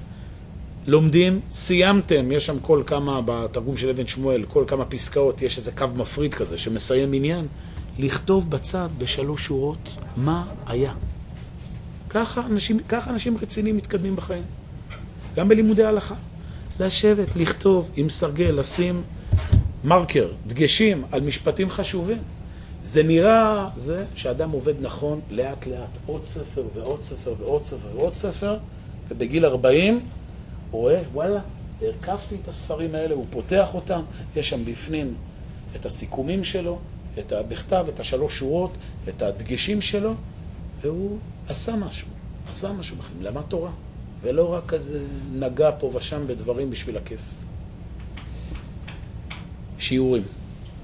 [0.87, 5.73] לומדים, סיימתם, יש שם כל כמה, בתרגום של אבן שמואל, כל כמה פסקאות, יש איזה
[5.73, 7.47] קו מפריד כזה שמסיים עניין,
[7.99, 10.93] לכתוב בצד בשלוש שורות מה היה.
[12.11, 14.60] ככה אנשים, ככה אנשים רציניים מתקדמים בחיים.
[15.37, 16.15] גם בלימודי הלכה.
[16.81, 19.03] לשבת, לכתוב עם סרגל, לשים
[19.85, 22.19] מרקר, דגשים על משפטים חשובים.
[22.85, 28.15] זה נראה, זה שאדם עובד נכון לאט לאט, עוד ספר ועוד ספר ועוד ספר ועוד
[28.15, 28.59] ספר,
[29.09, 30.01] ובגיל 40
[30.71, 31.41] הוא רואה, וואלה,
[31.83, 34.01] הרכבתי את הספרים האלה, הוא פותח אותם,
[34.37, 35.15] יש שם בפנים
[35.77, 36.79] את הסיכומים שלו,
[37.19, 38.71] את בכתב, את השלוש שורות,
[39.09, 40.15] את הדגשים שלו,
[40.81, 42.09] והוא עשה משהו,
[42.49, 43.71] עשה משהו בחיים, למד תורה,
[44.23, 44.99] ולא רק כזה
[45.35, 47.21] נגע פה ושם בדברים בשביל הכיף.
[49.79, 50.23] שיעורים.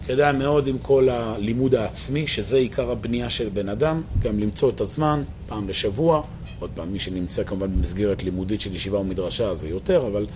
[0.06, 4.80] כדאי מאוד עם כל הלימוד העצמי, שזה עיקר הבנייה של בן אדם, גם למצוא את
[4.80, 6.22] הזמן, פעם לשבוע,
[6.60, 10.26] עוד פעם, מי שנמצא כמובן במסגרת לימודית של ישיבה ומדרשה זה יותר, אבל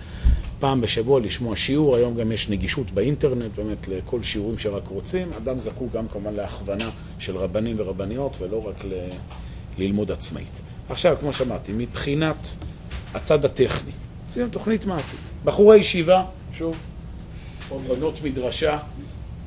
[0.59, 5.33] פעם בשבוע לשמוע שיעור, היום גם יש נגישות באינטרנט, באמת לכל שיעורים שרק רוצים.
[5.33, 8.93] אדם זקוק גם כמובן להכוונה של רבנים ורבניות, ולא רק ל...
[9.77, 10.61] ללמוד עצמאית.
[10.89, 12.55] עכשיו, כמו שאמרתי, מבחינת
[13.13, 13.91] הצד הטכני,
[14.27, 15.31] עשינו תוכנית מעשית.
[15.43, 16.77] בחורי ישיבה, שוב,
[17.71, 18.77] או בנות מדרשה,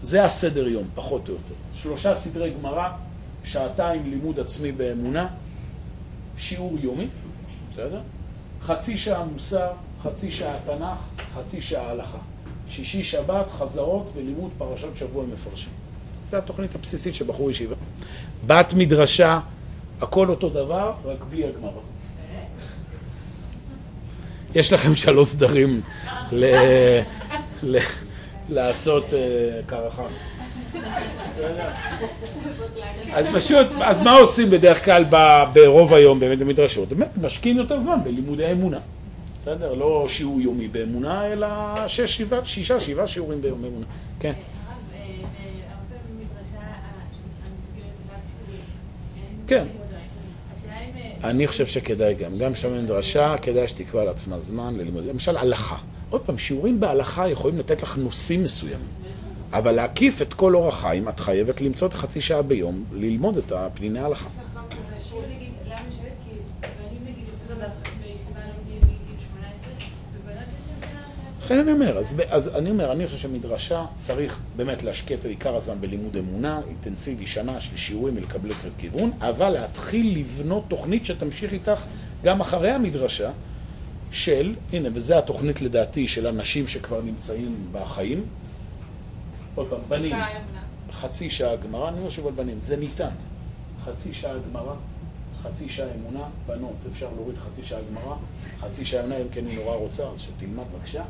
[0.02, 1.54] זה הסדר יום, פחות או יותר.
[1.74, 2.88] שלושה סדרי גמרא,
[3.44, 5.28] שעתיים לימוד עצמי באמונה,
[6.36, 7.06] שיעור יומי,
[7.72, 8.00] בסדר?
[8.62, 9.68] חצי שעה מוסר,
[10.02, 12.18] חצי שעה תנ"ך, חצי שעה הלכה.
[12.68, 15.72] שישי שבת, חזרות ולימוד פרשות שבוע מפרשים.
[16.26, 17.74] זו התוכנית הבסיסית של בחור ישיבה.
[18.46, 19.40] בת מדרשה,
[20.00, 21.80] הכל אותו דבר, רק בלי הגמרא.
[24.54, 25.80] יש לכם שלוש סדרים
[26.32, 26.44] ל...
[27.62, 27.78] ל...
[28.48, 29.14] לעשות uh,
[29.66, 30.02] קרחן.
[33.12, 35.04] אז פשוט, אז מה עושים בדרך כלל
[35.52, 36.88] ברוב היום באמת במדרשות?
[36.88, 38.78] באמת משקיעים יותר זמן בלימודי האמונה.
[39.40, 39.74] בסדר?
[39.74, 41.46] לא שיעור יומי באמונה, אלא
[41.86, 43.86] שש, שבעה, שישה, שבעה שיעורים ביום אמונה.
[44.20, 44.32] כן.
[49.46, 49.64] כן.
[51.24, 55.06] אני חושב שכדאי גם, גם שם במדרשה, כדאי שתקבע לעצמה זמן ללימוד.
[55.06, 55.76] למשל, הלכה.
[56.10, 58.86] עוד פעם, שיעורים בהלכה יכולים לתת לך נושאים מסוימים.
[59.52, 63.52] אבל להקיף את כל אורח חיים, את חייבת למצוא את החצי שעה ביום, ללמוד את
[63.74, 64.28] פניני ההלכה.
[71.44, 75.56] לכן אני אומר, אז, אז אני אומר, אני חושב שמדרשה צריך באמת להשקיע את עיקר
[75.56, 81.84] הזמן בלימוד אמונה, אינטנסיבי, שנה של שיעורים ולקבל כיוון, אבל להתחיל לבנות תוכנית שתמשיך איתך
[82.24, 83.30] גם אחרי המדרשה,
[84.10, 88.24] של, הנה, וזו התוכנית לדעתי של אנשים שכבר נמצאים בחיים.
[89.54, 90.16] עוד פעם, בנים,
[90.92, 93.10] חצי שעה גמרא, אני אומר שוב על בנים, זה ניתן.
[93.84, 94.74] חצי שעה גמרא,
[95.42, 98.16] חצי שעה אמונה, בנות, אפשר להוריד חצי שעה גמרא,
[98.60, 101.04] חצי שעה אמונה, אם כן היא נורא רוצה, אז שתלמד בבקשה.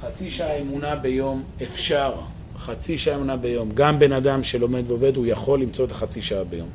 [0.00, 2.14] חצי שעה אמונה ביום אפשר,
[2.58, 3.70] חצי שעה אמונה ביום.
[3.74, 6.68] גם בן אדם שלומד ועובד, הוא יכול למצוא את החצי שעה ביום.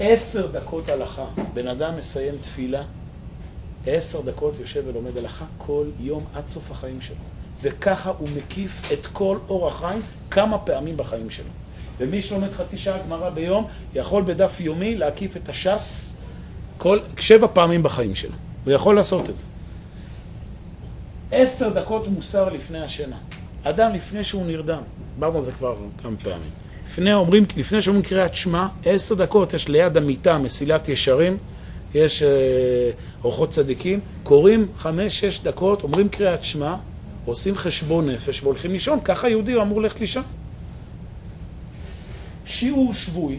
[0.00, 1.24] עשר דקות הלכה,
[1.54, 2.82] בן אדם מסיים תפילה,
[3.86, 7.16] עשר דקות יושב ולומד הלכה כל יום עד סוף החיים שלו.
[7.62, 11.50] וככה הוא מקיף את כל אורח חיים כמה פעמים בחיים שלו.
[11.98, 16.16] ומי שלומד חצי שעה גמרא ביום, יכול בדף יומי להקיף את הש"ס
[16.78, 18.34] כל, שבע פעמים בחיים שלו.
[18.64, 19.44] הוא יכול לעשות את זה.
[21.32, 23.16] עשר דקות מוסר לפני השינה.
[23.62, 24.82] אדם לפני שהוא נרדם,
[25.14, 26.50] דיברנו על זה כבר כמה פעמים.
[26.86, 31.36] לפני, אומרים, לפני שאומרים קריאת שמע, עשר דקות יש ליד המיטה מסילת ישרים,
[31.94, 32.28] יש אה,
[33.24, 36.76] אורחות צדיקים, קוראים חמש-שש דקות, אומרים קריאת שמע,
[37.24, 40.22] עושים חשבון נפש והולכים לישון, ככה יהודי אמור ללכת לישון.
[42.44, 43.38] שיעור שבוי,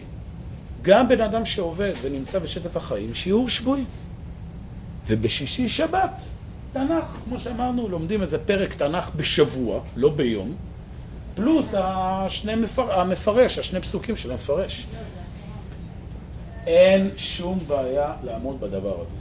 [0.82, 3.84] גם בן אדם שעובד ונמצא בשטף החיים, שיעור שבוי.
[5.06, 6.24] ובשישי שבת,
[6.72, 10.54] תנ"ך, כמו שאמרנו, לומדים איזה פרק תנ"ך בשבוע, לא ביום,
[11.34, 13.00] פלוס השני מפר...
[13.00, 14.86] המפרש, השני פסוקים של המפרש.
[16.66, 19.16] אין שום בעיה לעמוד בדבר הזה,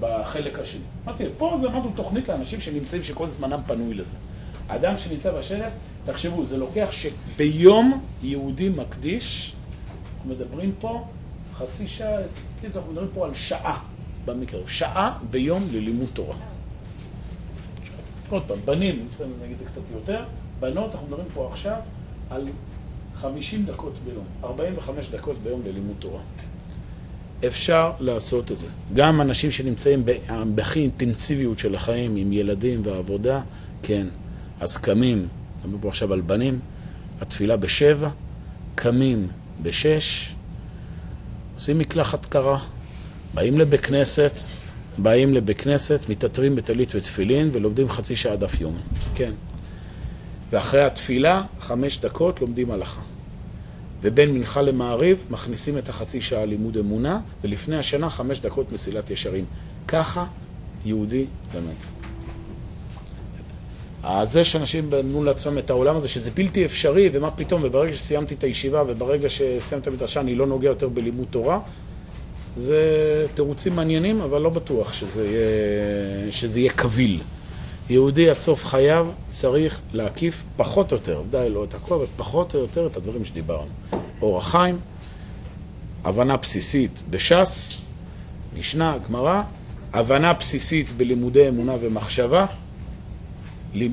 [0.00, 0.80] בחלק השני.
[1.04, 4.16] אמרתי, פה זה אמרנו תוכנית לאנשים שנמצאים שכל זמנם פנוי לזה.
[4.68, 5.72] אדם שנמצא בשלף,
[6.04, 9.54] תחשבו, זה לוקח שביום יהודי מקדיש,
[10.16, 11.04] אנחנו מדברים פה
[11.54, 12.16] חצי שעה,
[12.60, 13.80] כאילו אנחנו מדברים פה על שעה
[14.24, 16.36] במקרה, שעה ביום ללימוד תורה.
[18.30, 19.08] עוד פעם, בנים,
[19.44, 20.24] נגיד זה קצת יותר,
[20.60, 21.76] בנות, אנחנו מדברים פה עכשיו
[22.30, 22.48] על
[23.16, 26.20] 50 דקות ביום, 45 דקות ביום ללימוד תורה.
[27.46, 28.66] אפשר לעשות את זה.
[28.94, 30.04] גם אנשים שנמצאים
[30.54, 33.40] בהכי אינטנסיביות של החיים, עם ילדים ועבודה,
[33.82, 34.06] כן.
[34.60, 35.28] אז קמים,
[35.64, 36.58] נדבר פה עכשיו על בנים,
[37.20, 38.08] התפילה בשבע,
[38.74, 39.28] קמים
[39.62, 40.34] בשש,
[41.54, 42.58] עושים מקלחת קרה,
[43.34, 44.38] באים לבית כנסת,
[44.98, 48.80] באים לבית כנסת, מתעטרים בטלית ותפילין ולומדים חצי שעה דף יומי.
[49.14, 49.32] כן.
[50.50, 53.00] ואחרי התפילה, חמש דקות לומדים הלכה.
[54.00, 59.44] ובין מנחה למעריב מכניסים את החצי שעה לימוד אמונה, ולפני השנה חמש דקות מסילת ישרים.
[59.88, 60.26] ככה
[60.84, 61.26] יהודי.
[64.02, 68.34] אז זה שאנשים בנו לעצמם את העולם הזה, שזה בלתי אפשרי, ומה פתאום, וברגע שסיימתי
[68.34, 71.60] את הישיבה, וברגע שסיימתי את המדרשה, אני לא נוגע יותר בלימוד תורה,
[72.56, 77.20] זה תירוצים מעניינים, אבל לא בטוח שזה יהיה, שזה יהיה קביל.
[77.90, 82.54] יהודי עד סוף חייו צריך להקיף פחות או יותר, די לא את הכל, אבל פחות
[82.54, 83.68] או יותר את הדברים שדיברנו.
[84.22, 84.78] אורח חיים,
[86.04, 87.84] הבנה בסיסית בש"ס,
[88.58, 89.42] משנה, גמרא,
[89.92, 92.46] הבנה בסיסית בלימודי אמונה ומחשבה,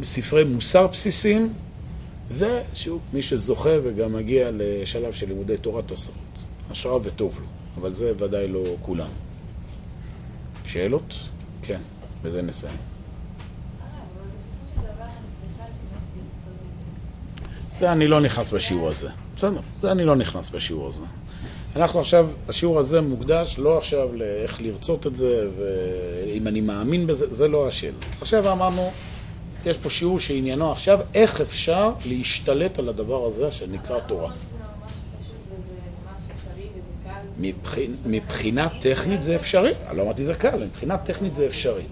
[0.04, 1.54] ספרי מוסר בסיסיים,
[2.32, 6.16] ושוב, מי שזוכה וגם מגיע לשלב של לימודי תורת הסוד.
[6.72, 9.10] השראה וטוב לו, אבל זה ודאי לא כולם.
[10.66, 11.16] שאלות?
[11.62, 11.80] כן,
[12.24, 12.78] בזה נסיים.
[17.70, 19.10] זה אני לא נכנס בשיעור הזה.
[19.36, 21.04] בסדר, זה אני לא נכנס בשיעור הזה.
[21.76, 27.34] אנחנו עכשיו, השיעור הזה מוקדש לא עכשיו לאיך לרצות את זה, ואם אני מאמין בזה,
[27.34, 27.98] זה לא השאלה.
[28.22, 28.92] עכשיו אמרנו,
[29.66, 34.32] יש פה שיעור שעניינו עכשיו, איך אפשר להשתלט על הדבר הזה שנקרא תורה.
[38.06, 41.84] מבחינה טכנית זה אפשרי, אני לא אמרתי זה קל, מבחינה טכנית זה אפשרי.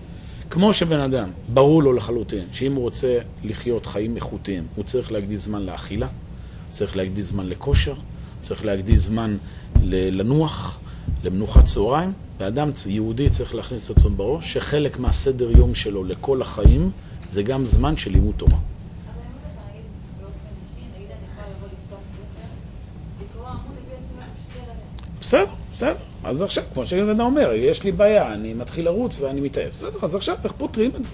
[0.50, 5.40] כמו שבן אדם, ברור לו לחלוטין, שאם הוא רוצה לחיות חיים איכותיים, הוא צריך להקדיש
[5.40, 6.08] זמן לאכילה,
[6.72, 7.94] צריך להקדיש זמן לכושר,
[8.42, 9.38] צריך להקדיש זמן
[9.84, 10.80] לנוח,
[11.24, 16.92] למנוחת צהריים, ואדם יהודי צריך להכניס את עצמו בראש, שחלק מהסדר יום שלו לכל החיים
[17.30, 18.58] זה גם זמן של לימוד תורה.
[25.32, 25.96] בסדר, בסדר.
[26.24, 29.74] אז עכשיו, כמו אדם אומר, יש לי בעיה, אני מתחיל לרוץ ואני מתעייף.
[29.74, 31.12] בסדר, אז עכשיו איך פותרים את זה?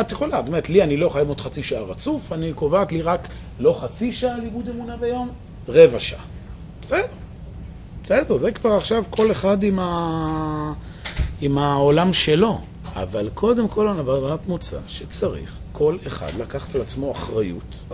[0.00, 3.02] את יכולה, את אומרת, לי אני לא חייב עוד חצי שעה רצוף, אני קובעת לי
[3.02, 3.28] רק
[3.58, 5.28] לא חצי שעה לימוד אמונה ביום,
[5.68, 6.20] רבע שעה.
[6.82, 7.06] בסדר,
[8.04, 10.72] בסדר, זה כבר עכשיו כל אחד עם, ה...
[11.40, 12.60] עם העולם שלו.
[12.94, 17.84] אבל קודם כל אני הבנת מוצא שצריך כל אחד לקחת על עצמו אחריות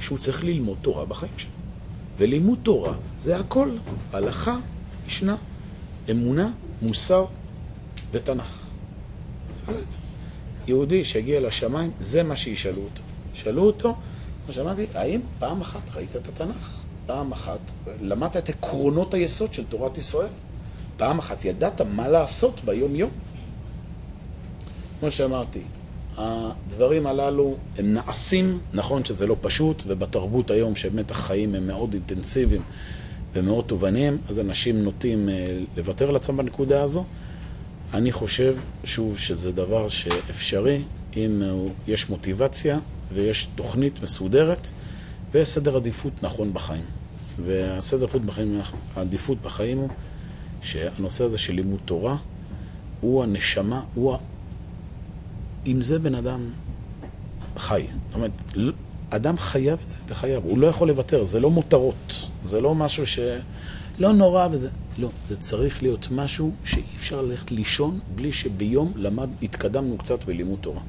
[0.00, 1.50] שהוא צריך ללמוד תורה בחיים שלו.
[2.18, 3.70] ולימוד תורה זה הכל,
[4.12, 4.56] הלכה,
[5.10, 5.36] משנה,
[6.10, 6.50] אמונה,
[6.82, 7.24] מוסר
[8.12, 8.58] ותנ"ך.
[10.66, 13.02] יהודי שהגיע לשמיים, זה מה שישאלו אותו.
[13.34, 13.96] שאלו אותו,
[14.44, 16.76] כמו שאמרתי, האם פעם אחת ראית את התנ"ך?
[17.06, 17.58] פעם אחת
[18.00, 20.32] למדת את עקרונות היסוד של תורת ישראל?
[20.96, 23.10] פעם אחת ידעת מה לעשות ביום-יום?
[25.00, 25.60] כמו שאמרתי,
[26.16, 32.62] הדברים הללו הם נעשים, נכון שזה לא פשוט, ובתרבות היום שבאמת החיים הם מאוד אינטנסיביים
[33.32, 37.04] ומאוד תובעניים, אז אנשים נוטים אה, לוותר על עצמם בנקודה הזו.
[37.94, 40.82] אני חושב, שוב, שזה דבר שאפשרי
[41.16, 41.42] אם
[41.86, 42.78] יש מוטיבציה
[43.14, 44.68] ויש תוכנית מסודרת
[45.32, 46.82] ויש סדר עדיפות נכון בחיים.
[47.44, 48.60] והסדר עדיפות בחיים,
[48.96, 49.88] העדיפות בחיים הוא
[50.62, 52.16] שהנושא הזה של לימוד תורה
[53.00, 54.16] הוא הנשמה, הוא
[55.64, 56.40] עם זה בן אדם
[57.56, 57.86] חי.
[58.06, 58.30] זאת אומרת,
[59.10, 63.06] אדם חייב את זה בחייו, הוא לא יכול לוותר, זה לא מותרות, זה לא משהו
[63.06, 63.18] ש...
[63.98, 64.68] לא נורא וזה...
[64.98, 70.58] לא, זה צריך להיות משהו שאי אפשר ללכת לישון בלי שביום למד, התקדמנו קצת בלימוד
[70.60, 70.80] תורה.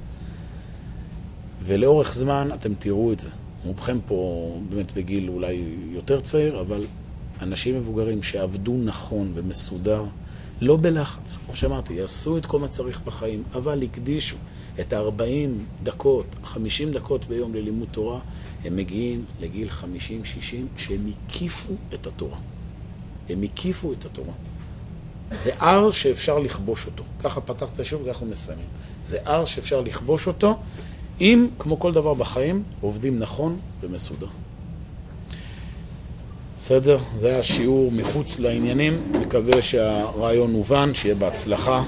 [1.64, 3.30] ולאורך זמן אתם תראו את זה.
[3.65, 6.84] רובכם פה באמת בגיל אולי יותר צעיר, אבל
[7.41, 10.03] אנשים מבוגרים שעבדו נכון ומסודר,
[10.61, 14.35] לא בלחץ, כמו שאמרתי, יעשו את כל מה צריך בחיים, אבל הקדישו
[14.80, 15.23] את ה-40
[15.84, 18.19] דקות, 50 דקות ביום ללימוד תורה,
[18.65, 19.84] הם מגיעים לגיל 50-60
[20.77, 22.38] שהם הקיפו את התורה.
[23.30, 24.34] הם הקיפו את התורה.
[25.31, 27.03] זה הר שאפשר לכבוש אותו.
[27.23, 28.65] ככה פתחת שוב, ככה מסיימים.
[29.06, 30.57] זה הר שאפשר לכבוש אותו,
[31.22, 34.27] אם, כמו כל דבר בחיים, עובדים נכון ומסודר.
[36.57, 36.98] בסדר?
[37.15, 38.93] זה היה שיעור מחוץ לעניינים.
[39.22, 41.84] מקווה שהרעיון הובן, שיהיה בהצלחה.